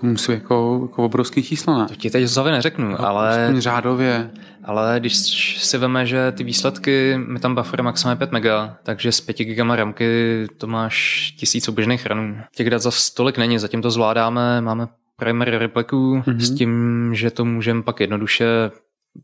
To 0.00 0.06
musí 0.06 0.32
jako, 0.32 0.78
jako 0.82 1.04
obrovský 1.04 1.42
číslo, 1.42 1.78
ne? 1.78 1.86
To 1.86 1.94
ti 1.94 2.10
teď 2.10 2.26
zase 2.26 2.50
neřeknu, 2.50 2.90
no, 2.90 3.00
ale... 3.06 3.54
řádově. 3.58 4.30
Ale 4.64 4.96
když 5.00 5.16
si 5.64 5.78
veme, 5.78 6.06
že 6.06 6.32
ty 6.32 6.44
výsledky, 6.44 7.18
my 7.26 7.38
tam 7.38 7.54
buffer 7.54 7.82
maximálně 7.82 8.18
5 8.18 8.32
mega, 8.32 8.76
takže 8.82 9.12
s 9.12 9.20
5 9.20 9.36
gigama 9.38 9.76
ramky 9.76 10.46
to 10.58 10.66
máš 10.66 11.30
tisíc 11.38 11.68
oběžných 11.68 12.06
ranů. 12.06 12.36
Těch 12.54 12.70
dat 12.70 12.82
za 12.82 12.90
tolik 13.14 13.38
není, 13.38 13.58
zatím 13.58 13.82
to 13.82 13.90
zvládáme, 13.90 14.60
máme 14.60 14.86
primary 15.16 15.58
repliku 15.58 16.16
mm-hmm. 16.16 16.38
s 16.38 16.54
tím, 16.54 17.10
že 17.14 17.30
to 17.30 17.44
můžeme 17.44 17.82
pak 17.82 18.00
jednoduše 18.00 18.44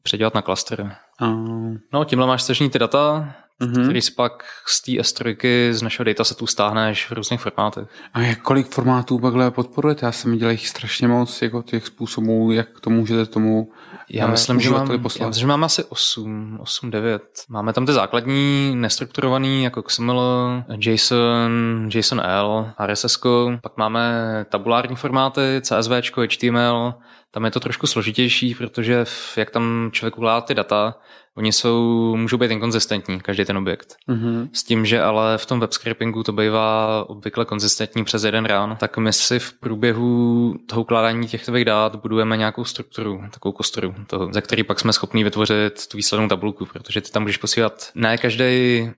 předělat 0.02 0.34
na 0.34 0.42
klastr. 0.42 0.92
Uh. 1.22 1.74
No, 1.92 2.04
tímhle 2.04 2.26
máš 2.26 2.42
stažní 2.42 2.70
ty 2.70 2.78
data, 2.78 3.34
mm-hmm. 3.60 3.82
který 3.84 4.02
si 4.02 4.12
pak 4.12 4.44
z 4.66 4.82
té 4.82 4.92
S3 4.92 5.72
z 5.72 5.82
našeho 5.82 6.04
datasetu 6.04 6.46
stáhneš 6.46 7.10
v 7.10 7.12
různých 7.12 7.40
formátech. 7.40 7.88
A 8.14 8.20
jak 8.20 8.42
kolik 8.42 8.68
formátů 8.68 9.18
takhle 9.18 9.50
podporujete? 9.50 10.06
Já 10.06 10.12
jsem 10.12 10.30
viděl 10.30 10.50
jich 10.50 10.68
strašně 10.68 11.08
moc, 11.08 11.42
jako 11.42 11.62
těch 11.62 11.86
způsobů, 11.86 12.52
jak 12.52 12.80
to 12.80 12.90
můžete 12.90 13.26
tomu 13.26 13.68
já 14.10 14.26
eh, 14.26 14.30
myslím, 14.30 14.60
že, 14.60 14.70
mám, 14.70 15.02
poslat. 15.02 15.20
já 15.20 15.28
myslím, 15.28 15.40
že 15.40 15.46
máme 15.46 15.66
asi 15.66 15.84
8, 15.84 16.58
8, 16.60 16.90
9. 16.90 17.22
Máme 17.48 17.72
tam 17.72 17.86
ty 17.86 17.92
základní, 17.92 18.72
nestrukturovaný, 18.76 19.64
jako 19.64 19.82
XML, 19.82 20.62
JSON, 20.78 21.88
JSON-L, 21.94 22.72
RSS, 22.86 23.20
pak 23.62 23.76
máme 23.76 24.44
tabulární 24.48 24.96
formáty, 24.96 25.60
CSV, 25.62 25.90
HTML, 26.16 26.94
tam 27.30 27.44
je 27.44 27.50
to 27.50 27.60
trošku 27.60 27.86
složitější, 27.86 28.54
protože 28.54 29.04
jak 29.36 29.50
tam 29.50 29.90
člověk 29.92 30.18
ukládá 30.18 30.40
ty 30.40 30.54
data, 30.54 30.98
Oni 31.38 31.52
jsou, 31.52 32.16
můžou 32.16 32.36
být 32.36 32.50
inkonzistentní, 32.50 33.20
každý 33.20 33.44
ten 33.44 33.56
objekt. 33.56 33.96
Mm-hmm. 34.08 34.48
S 34.52 34.62
tím, 34.62 34.86
že 34.86 35.02
ale 35.02 35.38
v 35.38 35.46
tom 35.46 35.60
web 35.60 35.72
scrapingu 35.72 36.22
to 36.22 36.32
bývá 36.32 37.04
obvykle 37.08 37.44
konzistentní 37.44 38.04
přes 38.04 38.24
jeden 38.24 38.44
rán, 38.44 38.76
tak 38.80 38.98
my 38.98 39.12
si 39.12 39.38
v 39.38 39.52
průběhu 39.52 40.54
toho 40.66 40.82
ukládání 40.82 41.28
těchto 41.28 41.64
dát 41.64 41.96
budujeme 41.96 42.36
nějakou 42.36 42.64
strukturu, 42.64 43.22
takovou 43.30 43.52
kostru, 43.52 43.94
toho, 44.06 44.28
za 44.32 44.40
který 44.40 44.62
pak 44.62 44.80
jsme 44.80 44.92
schopni 44.92 45.24
vytvořit 45.24 45.86
tu 45.86 45.96
výslednou 45.96 46.28
tabulku, 46.28 46.66
protože 46.66 47.00
ty 47.00 47.10
tam 47.10 47.22
můžeš 47.22 47.36
posílat. 47.36 47.90
Ne 47.94 48.18
každý 48.18 48.44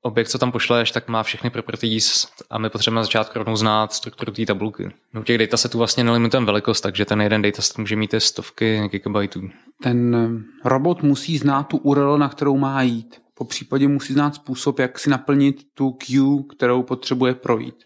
objekt, 0.02 0.28
co 0.28 0.38
tam 0.38 0.52
pošleš, 0.52 0.90
tak 0.90 1.08
má 1.08 1.22
všechny 1.22 1.50
properties 1.50 2.28
a 2.50 2.58
my 2.58 2.70
potřebujeme 2.70 2.98
na 2.98 3.04
začátku 3.04 3.38
rovnou 3.38 3.56
znát 3.56 3.92
strukturu 3.92 4.32
té 4.32 4.46
tabulky. 4.46 4.90
U 5.18 5.22
těch 5.22 5.38
datasetů 5.38 5.78
vlastně 5.78 6.04
nelimitujeme 6.04 6.46
velikost, 6.46 6.80
takže 6.80 7.04
ten 7.04 7.20
jeden 7.20 7.42
dataset 7.42 7.78
může 7.78 7.96
mít 7.96 8.14
stovky 8.18 8.88
gigabajtů. 8.90 9.40
Ten 9.82 10.16
robot 10.64 11.02
musí 11.02 11.38
znát 11.38 11.62
tu 11.62 11.76
URL, 11.76 12.18
na 12.18 12.29
kterou 12.30 12.56
má 12.56 12.82
jít. 12.82 13.22
Po 13.34 13.44
případě 13.44 13.88
musí 13.88 14.12
znát 14.12 14.34
způsob, 14.34 14.78
jak 14.78 14.98
si 14.98 15.10
naplnit 15.10 15.66
tu 15.74 15.90
queue, 15.90 16.42
kterou 16.56 16.82
potřebuje 16.82 17.34
projít. 17.34 17.84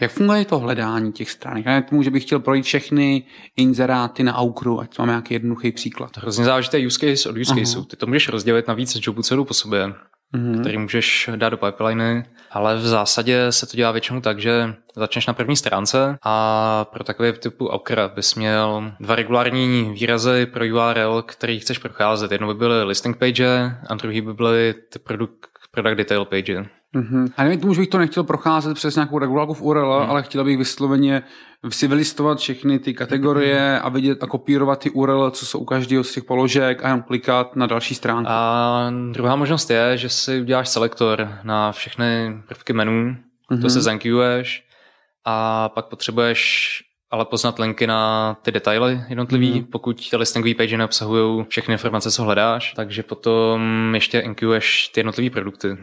Jak 0.00 0.10
funguje 0.10 0.44
to 0.44 0.58
hledání 0.58 1.12
těch 1.12 1.30
stránek? 1.30 1.66
Já 1.66 1.80
tomu, 1.82 2.02
že 2.02 2.10
bych 2.10 2.22
chtěl 2.22 2.40
projít 2.40 2.64
všechny 2.64 3.26
inzeráty 3.56 4.22
na 4.22 4.34
Aukru, 4.34 4.80
ať 4.80 4.98
mám 4.98 5.08
nějaký 5.08 5.34
jednoduchý 5.34 5.72
příklad. 5.72 6.16
Hrozně 6.16 6.44
záleží 6.44 6.68
to 6.68 6.76
use 6.86 6.98
case 6.98 7.28
od 7.28 7.36
use 7.36 7.54
caseu. 7.54 7.84
Ty 7.84 7.96
to 7.96 8.06
můžeš 8.06 8.28
rozdělit 8.28 8.68
na 8.68 8.74
víc 8.74 8.98
jobů 9.06 9.22
celou 9.22 9.44
po 9.44 9.54
sobě, 9.54 9.94
uh-huh. 10.34 10.60
který 10.60 10.78
můžeš 10.78 11.30
dát 11.36 11.48
do 11.48 11.56
pipeliny, 11.56 12.24
ale 12.50 12.76
v 12.76 12.86
zásadě 12.86 13.52
se 13.52 13.66
to 13.66 13.76
dělá 13.76 13.92
většinou 13.92 14.20
tak, 14.20 14.40
že 14.40 14.74
začneš 14.96 15.26
na 15.26 15.34
první 15.34 15.56
stránce 15.56 16.18
a 16.22 16.84
pro 16.92 17.04
takový 17.04 17.32
typu 17.32 17.68
Aukra 17.68 18.08
bys 18.08 18.34
měl 18.34 18.92
dva 19.00 19.14
regulární 19.14 19.92
výrazy 19.92 20.46
pro 20.46 20.64
URL, 20.64 21.22
který 21.22 21.60
chceš 21.60 21.78
procházet. 21.78 22.32
Jedno 22.32 22.46
by 22.46 22.54
byly 22.54 22.84
listing 22.84 23.16
page 23.16 23.76
a 23.88 23.94
druhý 23.94 24.20
by 24.20 24.34
byly 24.34 24.74
ty 24.92 24.98
product, 24.98 25.38
product 25.70 25.96
detail 25.96 26.24
page. 26.24 26.66
Mm-hmm. 26.94 27.32
A 27.36 27.42
nevím 27.42 27.60
tomu, 27.60 27.74
že 27.74 27.80
bych 27.80 27.88
to 27.88 27.98
nechtěl 27.98 28.24
procházet 28.24 28.74
přes 28.74 28.94
nějakou 28.94 29.18
regulárku 29.18 29.54
v 29.54 29.62
URL, 29.62 30.00
mm. 30.04 30.10
ale 30.10 30.22
chtěl 30.22 30.44
bych 30.44 30.58
vysloveně 30.58 31.22
si 31.68 31.88
vylistovat 31.88 32.38
všechny 32.38 32.78
ty 32.78 32.94
kategorie 32.94 33.78
mm. 33.78 33.86
a 33.86 33.88
vidět 33.88 34.22
a 34.22 34.26
kopírovat 34.26 34.78
ty 34.78 34.90
URL, 34.90 35.30
co 35.30 35.46
jsou 35.46 35.58
u 35.58 35.64
každého 35.64 36.04
z 36.04 36.12
těch 36.12 36.24
položek 36.24 36.84
a 36.84 36.88
jenom 36.88 37.02
klikat 37.02 37.56
na 37.56 37.66
další 37.66 37.94
stránku. 37.94 38.30
A 38.30 38.92
druhá 39.12 39.36
možnost 39.36 39.70
je, 39.70 39.96
že 39.96 40.08
si 40.08 40.40
uděláš 40.40 40.68
selektor 40.68 41.38
na 41.42 41.72
všechny 41.72 42.42
prvky 42.48 42.72
menu, 42.72 43.16
mm-hmm. 43.50 43.62
to 43.62 43.70
se 43.70 43.82
zankuješ 43.82 44.64
a 45.24 45.68
pak 45.68 45.86
potřebuješ 45.86 46.70
ale 47.10 47.24
poznat 47.24 47.58
linky 47.58 47.86
na 47.86 48.34
ty 48.42 48.52
detaily 48.52 49.00
jednotlivý, 49.08 49.52
mm. 49.52 49.64
pokud 49.64 50.10
ty 50.10 50.16
listingové 50.16 50.54
page 50.54 50.76
neobsahují 50.76 51.44
všechny 51.48 51.72
informace, 51.72 52.10
co 52.10 52.22
hledáš, 52.22 52.72
takže 52.76 53.02
potom 53.02 53.90
ještě 53.94 54.20
inkuješ 54.20 54.88
ty 54.88 55.00
jednotlivé 55.00 55.30
produkty. 55.30 55.76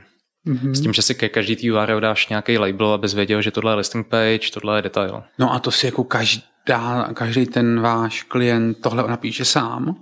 Mm-hmm. 0.48 0.72
S 0.72 0.82
tím, 0.82 0.94
že 0.94 1.02
si 1.02 1.16
ke 1.16 1.30
každý 1.30 1.56
tý 1.56 1.72
URL 1.72 2.00
dáš 2.00 2.28
nějaký 2.30 2.58
label, 2.58 2.94
abys 2.94 3.14
věděl, 3.14 3.42
že 3.42 3.52
tohle 3.52 3.72
je 3.72 3.76
listing 3.76 4.08
page, 4.08 4.52
tohle 4.54 4.78
je 4.78 4.82
detail. 4.82 5.24
No 5.40 5.54
a 5.54 5.60
to 5.60 5.72
si 5.72 5.86
jako 5.86 6.04
každá, 6.04 7.10
každý 7.14 7.46
ten 7.46 7.80
váš 7.80 8.24
klient 8.24 8.78
tohle 8.82 9.08
napíše 9.08 9.46
sám? 9.46 9.96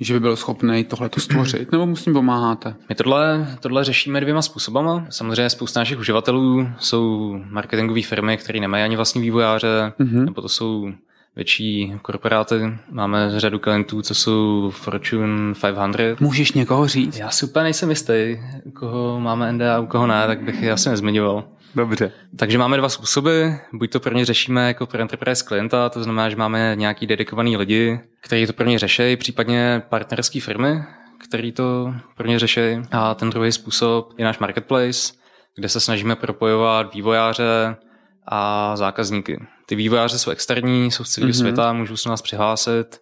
že 0.00 0.14
by 0.14 0.20
byl 0.20 0.36
schopný 0.36 0.84
tohle 0.84 1.08
to 1.08 1.20
stvořit, 1.20 1.72
nebo 1.72 1.86
mu 1.86 1.96
s 1.96 2.04
tím 2.04 2.12
pomáháte? 2.12 2.74
My 2.88 2.94
tohle, 2.94 3.56
tohle 3.60 3.84
řešíme 3.84 4.20
dvěma 4.20 4.42
způsobama. 4.42 5.06
Samozřejmě 5.10 5.50
spousta 5.50 5.80
našich 5.80 5.98
uživatelů 5.98 6.68
jsou 6.78 7.34
marketingové 7.50 8.02
firmy, 8.02 8.36
které 8.36 8.60
nemají 8.60 8.84
ani 8.84 8.96
vlastní 8.96 9.22
vývojáře, 9.22 9.92
mm-hmm. 10.00 10.24
nebo 10.24 10.42
to 10.42 10.48
jsou 10.48 10.92
větší 11.36 11.94
korporáty. 12.02 12.78
Máme 12.90 13.40
řadu 13.40 13.58
klientů, 13.58 14.02
co 14.02 14.14
jsou 14.14 14.70
Fortune 14.70 15.54
500. 15.94 16.20
Můžeš 16.20 16.52
někoho 16.52 16.88
říct? 16.88 17.18
Já 17.18 17.30
si 17.30 17.46
úplně 17.46 17.62
nejsem 17.62 17.90
jistý, 17.90 18.40
u 18.64 18.70
koho 18.70 19.20
máme 19.20 19.52
NDA, 19.52 19.80
u 19.80 19.86
koho 19.86 20.06
ne, 20.06 20.26
tak 20.26 20.42
bych 20.42 20.62
je 20.62 20.72
asi 20.72 20.88
nezmiňoval. 20.88 21.44
Dobře. 21.74 22.12
Takže 22.36 22.58
máme 22.58 22.76
dva 22.76 22.88
způsoby. 22.88 23.48
Buď 23.72 23.90
to 23.90 24.00
prvně 24.00 24.24
řešíme 24.24 24.68
jako 24.68 24.86
pro 24.86 25.00
enterprise 25.00 25.44
klienta, 25.44 25.88
to 25.88 26.02
znamená, 26.02 26.30
že 26.30 26.36
máme 26.36 26.76
nějaký 26.76 27.06
dedikovaný 27.06 27.56
lidi, 27.56 28.00
kteří 28.20 28.46
to 28.46 28.52
prvně 28.52 28.78
řeší, 28.78 29.16
případně 29.16 29.82
partnerské 29.88 30.40
firmy, 30.40 30.84
který 31.28 31.52
to 31.52 31.94
pro 32.16 32.26
ně 32.26 32.38
řeší. 32.38 32.60
A 32.92 33.14
ten 33.14 33.30
druhý 33.30 33.52
způsob 33.52 34.14
je 34.18 34.24
náš 34.24 34.38
marketplace, 34.38 35.12
kde 35.54 35.68
se 35.68 35.80
snažíme 35.80 36.16
propojovat 36.16 36.94
vývojáře 36.94 37.76
a 38.28 38.72
zákazníky. 38.76 39.46
Ty 39.66 39.74
vývojáře 39.74 40.18
jsou 40.18 40.30
externí, 40.30 40.90
jsou 40.90 41.04
z 41.04 41.10
celého 41.10 41.32
mm-hmm. 41.32 41.38
světa, 41.38 41.72
můžou 41.72 41.96
se 41.96 42.08
nás 42.08 42.22
přihlásit 42.22 43.00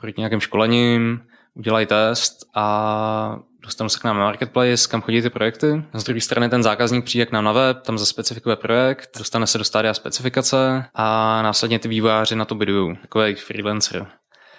projít 0.00 0.18
nějakým 0.18 0.40
školením, 0.40 1.20
udělají 1.54 1.86
test 1.86 2.36
a 2.54 3.36
dostanu 3.62 3.88
se 3.88 3.98
k 3.98 4.04
nám 4.04 4.16
na 4.16 4.24
marketplace, 4.24 4.88
kam 4.88 5.00
chodí 5.00 5.22
ty 5.22 5.30
projekty. 5.30 5.84
Z 5.94 6.04
druhé 6.04 6.20
strany 6.20 6.48
ten 6.48 6.62
zákazník 6.62 7.04
přijde 7.04 7.26
k 7.26 7.32
nám 7.32 7.44
na 7.44 7.52
web, 7.52 7.82
tam 7.82 7.98
zaspecifikuje 7.98 8.56
projekt, 8.56 9.18
dostane 9.18 9.46
se 9.46 9.58
do 9.58 9.64
stádia 9.64 9.94
specifikace 9.94 10.84
a 10.94 11.42
následně 11.42 11.78
ty 11.78 11.88
vývojáři 11.88 12.36
na 12.36 12.44
to 12.44 12.54
bidují, 12.54 12.96
takový 12.96 13.34
freelancer. 13.34 14.06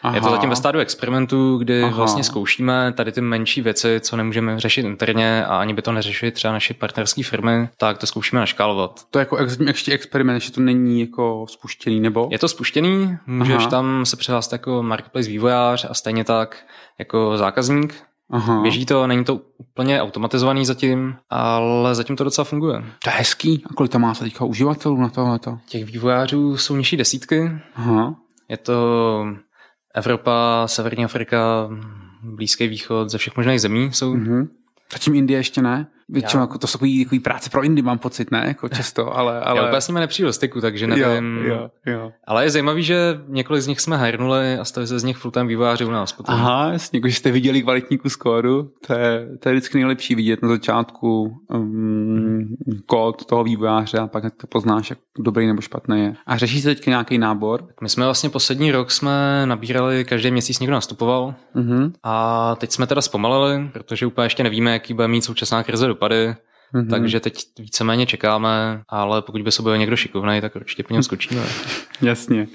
Aha. 0.05 0.15
Je 0.15 0.21
to 0.21 0.29
zatím 0.29 0.49
ve 0.49 0.55
stádiu 0.55 0.81
experimentu, 0.81 1.57
kdy 1.57 1.83
Aha. 1.83 1.95
vlastně 1.95 2.23
zkoušíme 2.23 2.93
tady 2.97 3.11
ty 3.11 3.21
menší 3.21 3.61
věci, 3.61 3.99
co 3.99 4.17
nemůžeme 4.17 4.59
řešit 4.59 4.85
interně 4.85 5.45
a 5.45 5.57
ani 5.57 5.73
by 5.73 5.81
to 5.81 5.91
neřešili 5.91 6.31
třeba 6.31 6.53
naše 6.53 6.73
partnerské 6.73 7.23
firmy, 7.23 7.69
tak 7.77 7.97
to 7.97 8.07
zkoušíme 8.07 8.39
naškálovat. 8.39 9.01
To 9.11 9.19
je 9.19 9.21
jako 9.21 9.37
ještě 9.67 9.91
experiment, 9.91 10.41
že 10.41 10.51
to 10.51 10.61
není 10.61 11.01
jako 11.01 11.45
spuštěný, 11.49 11.99
nebo? 11.99 12.27
Je 12.31 12.39
to 12.39 12.47
spuštěný, 12.47 13.17
můžeš 13.27 13.55
Aha. 13.55 13.69
tam 13.69 14.05
se 14.05 14.17
přihlásit 14.17 14.51
jako 14.51 14.83
marketplace 14.83 15.29
vývojář 15.29 15.85
a 15.89 15.93
stejně 15.93 16.23
tak 16.23 16.57
jako 16.99 17.37
zákazník. 17.37 17.95
Aha. 18.29 18.61
Běží 18.61 18.85
to, 18.85 19.07
není 19.07 19.23
to 19.23 19.39
úplně 19.57 20.01
automatizovaný 20.01 20.65
zatím, 20.65 21.15
ale 21.29 21.95
zatím 21.95 22.15
to 22.15 22.23
docela 22.23 22.45
funguje. 22.45 22.83
To 23.03 23.09
je 23.09 23.13
hezký. 23.15 23.63
A 23.69 23.73
kolik 23.73 23.91
tam 23.91 24.01
má 24.01 24.13
se 24.13 24.23
teďka 24.23 24.45
uživatelů 24.45 25.01
na 25.01 25.09
tohleto? 25.09 25.57
Těch 25.69 25.85
vývojářů 25.85 26.57
jsou 26.57 26.75
nižší 26.75 26.97
desítky. 26.97 27.51
Aha. 27.75 28.15
Je 28.49 28.57
to 28.57 29.25
Evropa, 29.95 30.63
Severní 30.67 31.05
Afrika, 31.05 31.69
Blízký 32.23 32.67
východ, 32.67 33.09
ze 33.09 33.17
všech 33.17 33.35
možných 33.37 33.61
zemí 33.61 33.89
jsou. 33.93 34.15
Mm-hmm. 34.15 34.47
Zatím 34.93 35.15
Indie 35.15 35.39
ještě 35.39 35.61
ne? 35.61 35.87
Většinou 36.09 36.43
jako 36.43 36.57
to 36.57 36.67
jsou 36.67 36.77
takový, 36.77 37.05
takový 37.05 37.19
práce 37.19 37.49
pro 37.49 37.63
Indy, 37.63 37.81
mám 37.81 37.97
pocit, 37.97 38.31
ne? 38.31 38.43
Jako 38.47 38.69
často, 38.75 39.17
ale... 39.17 39.41
ale... 39.41 39.59
Já 39.59 39.65
úplně 39.65 39.81
s 39.81 39.87
nimi 39.87 39.99
nepřijdu 39.99 40.29
do 40.29 40.33
styku, 40.33 40.61
takže 40.61 40.87
nevím. 40.87 41.37
Jo, 41.37 41.69
jo, 41.85 41.93
jo. 41.93 42.11
Ale 42.27 42.43
je 42.43 42.49
zajímavý, 42.49 42.83
že 42.83 43.19
několik 43.27 43.61
z 43.61 43.67
nich 43.67 43.81
jsme 43.81 43.97
hajrnuli 43.97 44.57
a 44.57 44.65
stali 44.65 44.87
se 44.87 44.99
z 44.99 45.03
nich 45.03 45.17
full-time 45.17 45.47
vývojáři 45.47 45.85
u 45.85 45.91
nás 45.91 46.11
potom. 46.11 46.35
Aha, 46.35 46.71
jasně, 46.71 46.97
jako, 46.97 47.07
že 47.07 47.15
jste 47.15 47.31
viděli 47.31 47.61
kvalitní 47.61 47.97
kus 47.97 48.15
kódu, 48.15 48.71
to 48.87 48.93
je, 48.93 49.27
to 49.39 49.49
je 49.49 49.55
vždycky 49.55 49.77
nejlepší 49.77 50.15
vidět 50.15 50.41
na 50.41 50.49
začátku 50.49 51.37
um, 51.47 52.55
kód 52.85 53.25
toho 53.25 53.43
vývojáře 53.43 53.97
a 53.97 54.07
pak 54.07 54.23
to 54.37 54.47
poznáš, 54.47 54.89
jak 54.89 54.99
dobrý 55.19 55.47
nebo 55.47 55.61
špatný 55.61 56.03
je. 56.03 56.15
A 56.25 56.37
řeší 56.37 56.61
se 56.61 56.75
teď 56.75 56.87
nějaký 56.87 57.17
nábor? 57.17 57.67
My 57.81 57.89
jsme 57.89 58.05
vlastně 58.05 58.29
poslední 58.29 58.71
rok 58.71 58.91
jsme 58.91 59.45
nabírali, 59.45 60.05
každý 60.05 60.31
měsíc 60.31 60.59
někdo 60.59 60.73
nastupoval 60.73 61.35
uh-huh. 61.55 61.91
a 62.03 62.55
teď 62.55 62.71
jsme 62.71 62.87
teda 62.87 63.01
zpomalili, 63.01 63.69
protože 63.73 64.05
úplně 64.05 64.25
ještě 64.25 64.43
nevíme, 64.43 64.73
jaký 64.73 64.93
bude 64.93 65.07
mít 65.07 65.23
současná 65.23 65.63
krize 65.63 65.94
dopady. 65.95 66.35
Mm-hmm. 66.73 66.89
Takže 66.89 67.19
teď 67.19 67.45
víceméně 67.59 68.05
čekáme, 68.05 68.83
ale 68.89 69.21
pokud 69.21 69.41
by 69.41 69.51
se 69.51 69.61
byl 69.61 69.77
někdo 69.77 69.95
šikovný, 69.95 70.41
tak 70.41 70.55
určitě 70.55 70.83
po 70.83 70.93
něm 70.93 71.03
skočíme. 71.03 71.41
Jasně. 72.01 72.47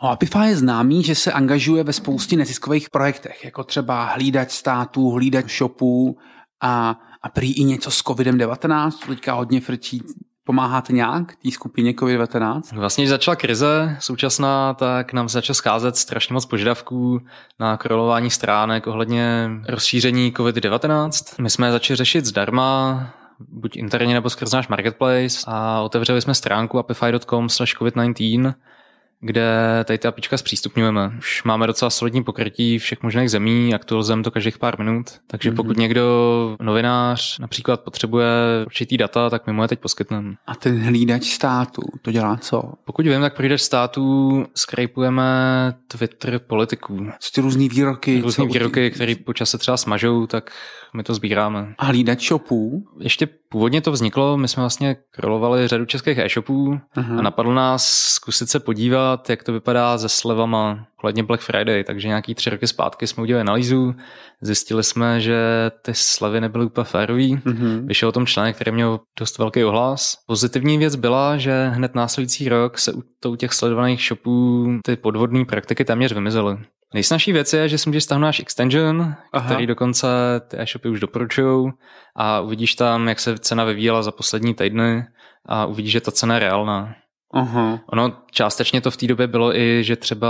Apify 0.00 0.46
je 0.46 0.56
známý, 0.56 1.02
že 1.02 1.14
se 1.14 1.32
angažuje 1.32 1.84
ve 1.84 1.92
spoustě 1.92 2.36
neziskových 2.36 2.90
projektech, 2.90 3.44
jako 3.44 3.64
třeba 3.64 4.04
hlídat 4.04 4.50
států, 4.50 5.10
hlídat 5.10 5.48
shopů 5.48 6.18
a, 6.60 7.00
a 7.22 7.28
prý 7.28 7.52
i 7.52 7.64
něco 7.64 7.90
s 7.90 8.04
COVID-19, 8.04 8.90
teďka 9.06 9.32
hodně 9.32 9.60
frčí 9.60 10.02
Pomáháte 10.44 10.92
nějak 10.92 11.36
té 11.36 11.50
skupině 11.50 11.92
COVID-19? 11.92 12.60
Vlastně, 12.76 13.02
když 13.02 13.10
začala 13.10 13.36
krize 13.36 13.96
současná, 14.00 14.74
tak 14.74 15.12
nám 15.12 15.28
začal 15.28 15.54
scházet 15.54 15.96
strašně 15.96 16.32
moc 16.32 16.46
požadavků 16.46 17.20
na 17.60 17.76
korolování 17.76 18.30
stránek 18.30 18.86
ohledně 18.86 19.50
rozšíření 19.68 20.32
COVID-19. 20.32 21.42
My 21.42 21.50
jsme 21.50 21.66
je 21.66 21.72
začali 21.72 21.96
řešit 21.96 22.24
zdarma, 22.24 23.06
buď 23.48 23.76
interně 23.76 24.14
nebo 24.14 24.30
skrz 24.30 24.52
náš 24.52 24.68
marketplace 24.68 25.38
a 25.46 25.80
otevřeli 25.80 26.20
jsme 26.20 26.34
stránku 26.34 26.78
apify.com 26.78 27.48
slash 27.48 27.74
covid-19, 27.74 28.54
kde 29.24 29.84
tady 29.84 29.98
ty 29.98 30.08
apička 30.08 30.36
zpřístupňujeme. 30.36 31.12
Už 31.18 31.44
máme 31.44 31.66
docela 31.66 31.90
solidní 31.90 32.24
pokrytí 32.24 32.78
všech 32.78 33.02
možných 33.02 33.30
zemí, 33.30 33.74
aktualizujeme 33.74 34.22
to 34.22 34.30
každých 34.30 34.58
pár 34.58 34.78
minut, 34.78 35.06
takže 35.26 35.50
mm-hmm. 35.50 35.56
pokud 35.56 35.76
někdo, 35.76 36.56
novinář, 36.60 37.38
například 37.38 37.80
potřebuje 37.80 38.28
určitý 38.66 38.96
data, 38.96 39.30
tak 39.30 39.46
my 39.46 39.52
mu 39.52 39.62
je 39.62 39.68
teď 39.68 39.80
poskytneme. 39.80 40.34
A 40.46 40.54
ten 40.54 40.82
hlídač 40.82 41.24
státu, 41.24 41.82
to 42.02 42.12
dělá 42.12 42.36
co? 42.36 42.62
Pokud 42.84 43.06
vím, 43.06 43.20
tak 43.20 43.38
hlídač 43.38 43.60
státu 43.60 44.46
skrajpujeme 44.54 45.22
Twitter 45.88 46.38
politiků. 46.38 47.06
Co 47.20 47.30
ty 47.34 47.40
různý 47.40 47.68
výroky? 47.68 48.20
Různý 48.20 48.46
výroky, 48.46 48.90
které 48.90 49.14
po 49.24 49.32
čase 49.32 49.58
třeba 49.58 49.76
smažou, 49.76 50.26
tak 50.26 50.50
my 50.94 51.02
to 51.02 51.14
sbíráme. 51.14 51.74
A 51.78 51.84
hlídat 51.84 52.20
shopů? 52.20 52.84
Ještě 52.98 53.28
původně 53.48 53.80
to 53.80 53.92
vzniklo, 53.92 54.36
my 54.36 54.48
jsme 54.48 54.60
vlastně 54.60 54.96
krolovali 55.10 55.68
řadu 55.68 55.84
českých 55.84 56.18
e-shopů 56.18 56.80
uh-huh. 56.96 57.18
a 57.18 57.22
napadlo 57.22 57.54
nás 57.54 57.86
zkusit 57.86 58.48
se 58.48 58.60
podívat, 58.60 59.30
jak 59.30 59.42
to 59.42 59.52
vypadá 59.52 59.98
se 59.98 60.08
slevama 60.08 60.86
ohledně 61.02 61.22
Black 61.22 61.40
Friday, 61.40 61.84
takže 61.84 62.08
nějaký 62.08 62.34
tři 62.34 62.50
roky 62.50 62.66
zpátky 62.66 63.06
jsme 63.06 63.22
udělali 63.22 63.40
analýzu, 63.40 63.94
zjistili 64.40 64.84
jsme, 64.84 65.20
že 65.20 65.36
ty 65.82 65.94
slevy 65.94 66.40
nebyly 66.40 66.64
úplně 66.64 66.84
férový, 66.84 67.36
mm-hmm. 67.36 67.86
vyšel 67.86 68.08
o 68.08 68.12
tom 68.12 68.26
článek, 68.26 68.54
který 68.54 68.72
měl 68.72 69.00
dost 69.18 69.38
velký 69.38 69.64
ohlas. 69.64 70.18
Pozitivní 70.26 70.78
věc 70.78 70.96
byla, 70.96 71.36
že 71.36 71.68
hned 71.68 71.94
následující 71.94 72.48
rok 72.48 72.78
se 72.78 72.92
u 73.26 73.36
těch 73.36 73.52
sledovaných 73.52 74.00
shopů 74.00 74.66
ty 74.84 74.96
podvodné 74.96 75.44
praktiky 75.44 75.84
téměř 75.84 76.12
vymizely. 76.12 76.58
Nejsnažší 76.94 77.32
věc 77.32 77.52
je, 77.52 77.68
že 77.68 77.78
si 77.78 77.88
můžeš 77.88 78.04
stáhnout 78.04 78.22
náš 78.22 78.40
extension, 78.40 79.14
Aha. 79.32 79.46
který 79.46 79.66
dokonce 79.66 80.08
ty 80.48 80.56
e-shopy 80.60 80.88
už 80.88 81.00
doporučují 81.00 81.72
a 82.16 82.40
uvidíš 82.40 82.74
tam, 82.74 83.08
jak 83.08 83.20
se 83.20 83.38
cena 83.38 83.64
vyvíjela 83.64 84.02
za 84.02 84.10
poslední 84.12 84.54
týdny 84.54 85.04
a 85.46 85.66
uvidíš, 85.66 85.92
že 85.92 86.00
ta 86.00 86.12
cena 86.12 86.34
je 86.34 86.40
reálná. 86.40 86.94
Aha. 87.32 87.80
Ono 87.86 88.16
částečně 88.30 88.80
to 88.80 88.90
v 88.90 88.96
té 88.96 89.06
době 89.06 89.26
bylo 89.26 89.56
i, 89.56 89.84
že 89.84 89.96
třeba 89.96 90.28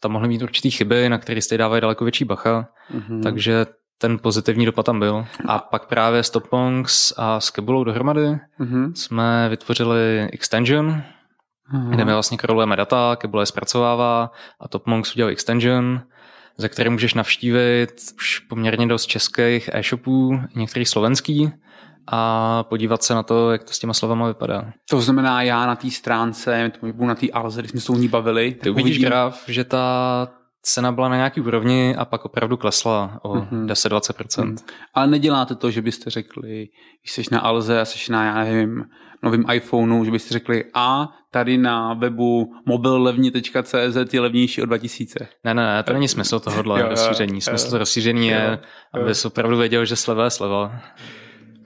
tam 0.00 0.12
mohly 0.12 0.28
mít 0.28 0.42
určitý 0.42 0.70
chyby, 0.70 1.08
na 1.08 1.18
které 1.18 1.42
si 1.42 1.58
dávají 1.58 1.80
daleko 1.80 2.04
větší 2.04 2.24
bacha, 2.24 2.68
uh-huh. 2.94 3.22
takže 3.22 3.66
ten 3.98 4.18
pozitivní 4.18 4.66
dopad 4.66 4.86
tam 4.86 4.98
byl. 4.98 5.26
A 5.46 5.58
pak 5.58 5.86
právě 5.86 6.22
s 6.22 6.30
Topongs 6.30 7.12
a 7.16 7.40
s 7.40 7.50
Kebulou 7.50 7.84
dohromady 7.84 8.38
uh-huh. 8.60 8.92
jsme 8.94 9.48
vytvořili 9.48 10.28
extension, 10.32 11.02
uh-huh. 11.72 11.90
kde 11.90 12.04
my 12.04 12.12
vlastně 12.12 12.38
krolujeme 12.38 12.76
data, 12.76 13.16
Kebula 13.16 13.42
je 13.42 13.46
zpracovává 13.46 14.30
a 14.60 14.68
Topmonks 14.68 15.14
udělal 15.14 15.32
extension, 15.32 16.00
ze 16.56 16.68
které 16.68 16.90
můžeš 16.90 17.14
navštívit 17.14 17.92
už 18.16 18.38
poměrně 18.38 18.86
dost 18.86 19.06
českých 19.06 19.70
e-shopů, 19.72 20.40
některých 20.54 20.88
slovenských, 20.88 21.50
a 22.06 22.62
podívat 22.62 23.02
se 23.02 23.14
na 23.14 23.22
to, 23.22 23.52
jak 23.52 23.64
to 23.64 23.72
s 23.72 23.78
těma 23.78 23.94
slovama 23.94 24.28
vypadá. 24.28 24.72
To 24.90 25.00
znamená, 25.00 25.42
já 25.42 25.66
na 25.66 25.76
té 25.76 25.90
stránce, 25.90 26.72
budu 26.92 27.06
na 27.06 27.14
té 27.14 27.30
Alze, 27.30 27.60
když 27.60 27.70
jsme 27.70 27.80
se 27.80 27.92
o 27.92 27.96
ní 27.96 28.08
bavili. 28.08 28.52
Ty 28.52 28.70
uvidíš 28.70 28.90
uvidím... 28.90 29.08
graf, 29.08 29.44
že 29.48 29.64
ta 29.64 30.28
cena 30.64 30.92
byla 30.92 31.08
na 31.08 31.16
nějaký 31.16 31.40
úrovni 31.40 31.96
a 31.96 32.04
pak 32.04 32.24
opravdu 32.24 32.56
klesla 32.56 33.18
o 33.22 33.34
mm-hmm. 33.34 33.66
10-20%. 33.66 34.44
Mm. 34.44 34.56
Ale 34.94 35.06
neděláte 35.06 35.54
to, 35.54 35.70
že 35.70 35.82
byste 35.82 36.10
řekli, 36.10 36.68
když 37.02 37.12
jsi 37.12 37.22
na 37.32 37.40
Alze 37.40 37.80
a 37.80 37.84
jsi 37.84 38.12
na, 38.12 38.24
já 38.24 38.44
nevím, 38.44 38.84
novým 39.22 39.44
iPhoneu, 39.52 40.04
že 40.04 40.10
byste 40.10 40.34
řekli 40.34 40.64
a 40.74 41.08
tady 41.30 41.58
na 41.58 41.94
webu 41.94 42.54
mobillevni.cz 42.66 44.14
je 44.14 44.20
levnější 44.20 44.62
o 44.62 44.66
2000. 44.66 45.28
Ne, 45.44 45.54
ne, 45.54 45.66
ne, 45.66 45.82
to 45.82 45.92
není 45.92 46.08
smysl 46.08 46.40
tohohle 46.40 46.82
rozšíření. 46.88 47.40
Smysl 47.40 47.78
rozšíření 47.78 48.28
je, 48.28 48.58
aby 48.92 49.14
jsi 49.14 49.26
opravdu 49.26 49.56
věděl, 49.56 49.84
že 49.84 49.96
sleva 49.96 50.24
je 50.24 50.30
sleva. 50.30 50.80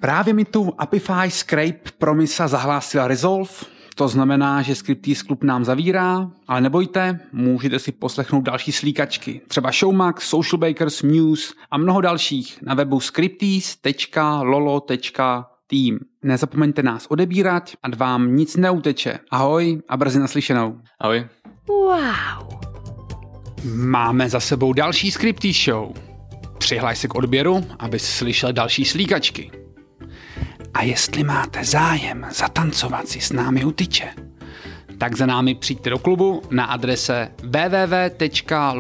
Právě 0.01 0.35
mi 0.35 0.45
tu 0.45 0.75
Apify 0.79 1.31
Scrape 1.31 1.91
Promisa 1.99 2.49
zahlásila 2.49 3.09
Resolve, 3.09 3.51
to 3.99 4.09
znamená, 4.09 4.63
že 4.63 4.75
Scriptease 4.75 5.25
Club 5.25 5.45
nám 5.45 5.65
zavírá, 5.65 6.31
ale 6.49 6.61
nebojte, 6.61 7.21
můžete 7.33 7.79
si 7.79 7.93
poslechnout 7.93 8.41
další 8.41 8.73
slíkačky, 8.73 9.41
třeba 9.49 9.73
Showmax, 9.73 10.29
Social 10.29 10.59
Bakers, 10.59 11.03
Muse 11.03 11.55
a 11.71 11.79
mnoho 11.79 12.01
dalších 12.01 12.63
na 12.63 12.75
webu 12.75 13.01
scriptease.lolo.team. 13.01 15.99
Nezapomeňte 16.23 16.83
nás 16.83 17.07
odebírat, 17.07 17.71
a 17.83 17.89
vám 17.97 18.37
nic 18.37 18.57
neuteče. 18.57 19.19
Ahoj 19.31 19.83
a 19.89 19.97
brzy 19.97 20.19
naslyšenou. 20.19 20.81
Ahoj. 21.01 21.27
Wow. 21.69 22.59
Máme 23.75 24.29
za 24.29 24.41
sebou 24.41 24.73
další 24.73 25.11
Scriptease 25.11 25.71
Show. 25.71 25.93
Přihlaj 26.59 26.97
se 26.97 27.09
k 27.09 27.15
odběru, 27.15 27.67
abys 27.79 28.05
slyšel 28.05 28.53
další 28.53 28.85
slíkačky. 28.85 29.51
A 30.75 30.83
jestli 30.83 31.25
máte 31.25 31.65
zájem 31.65 32.27
zatancovat 32.31 33.09
si 33.09 33.21
s 33.21 33.33
námi 33.33 33.65
u 33.65 33.73
tyče, 33.73 34.15
tak 34.99 35.17
za 35.17 35.27
námi 35.27 35.55
přijďte 35.55 35.91
do 35.91 35.99
klubu 35.99 36.43
na 36.51 36.65
adrese 36.65 37.31
www.lolo.team 37.43 38.79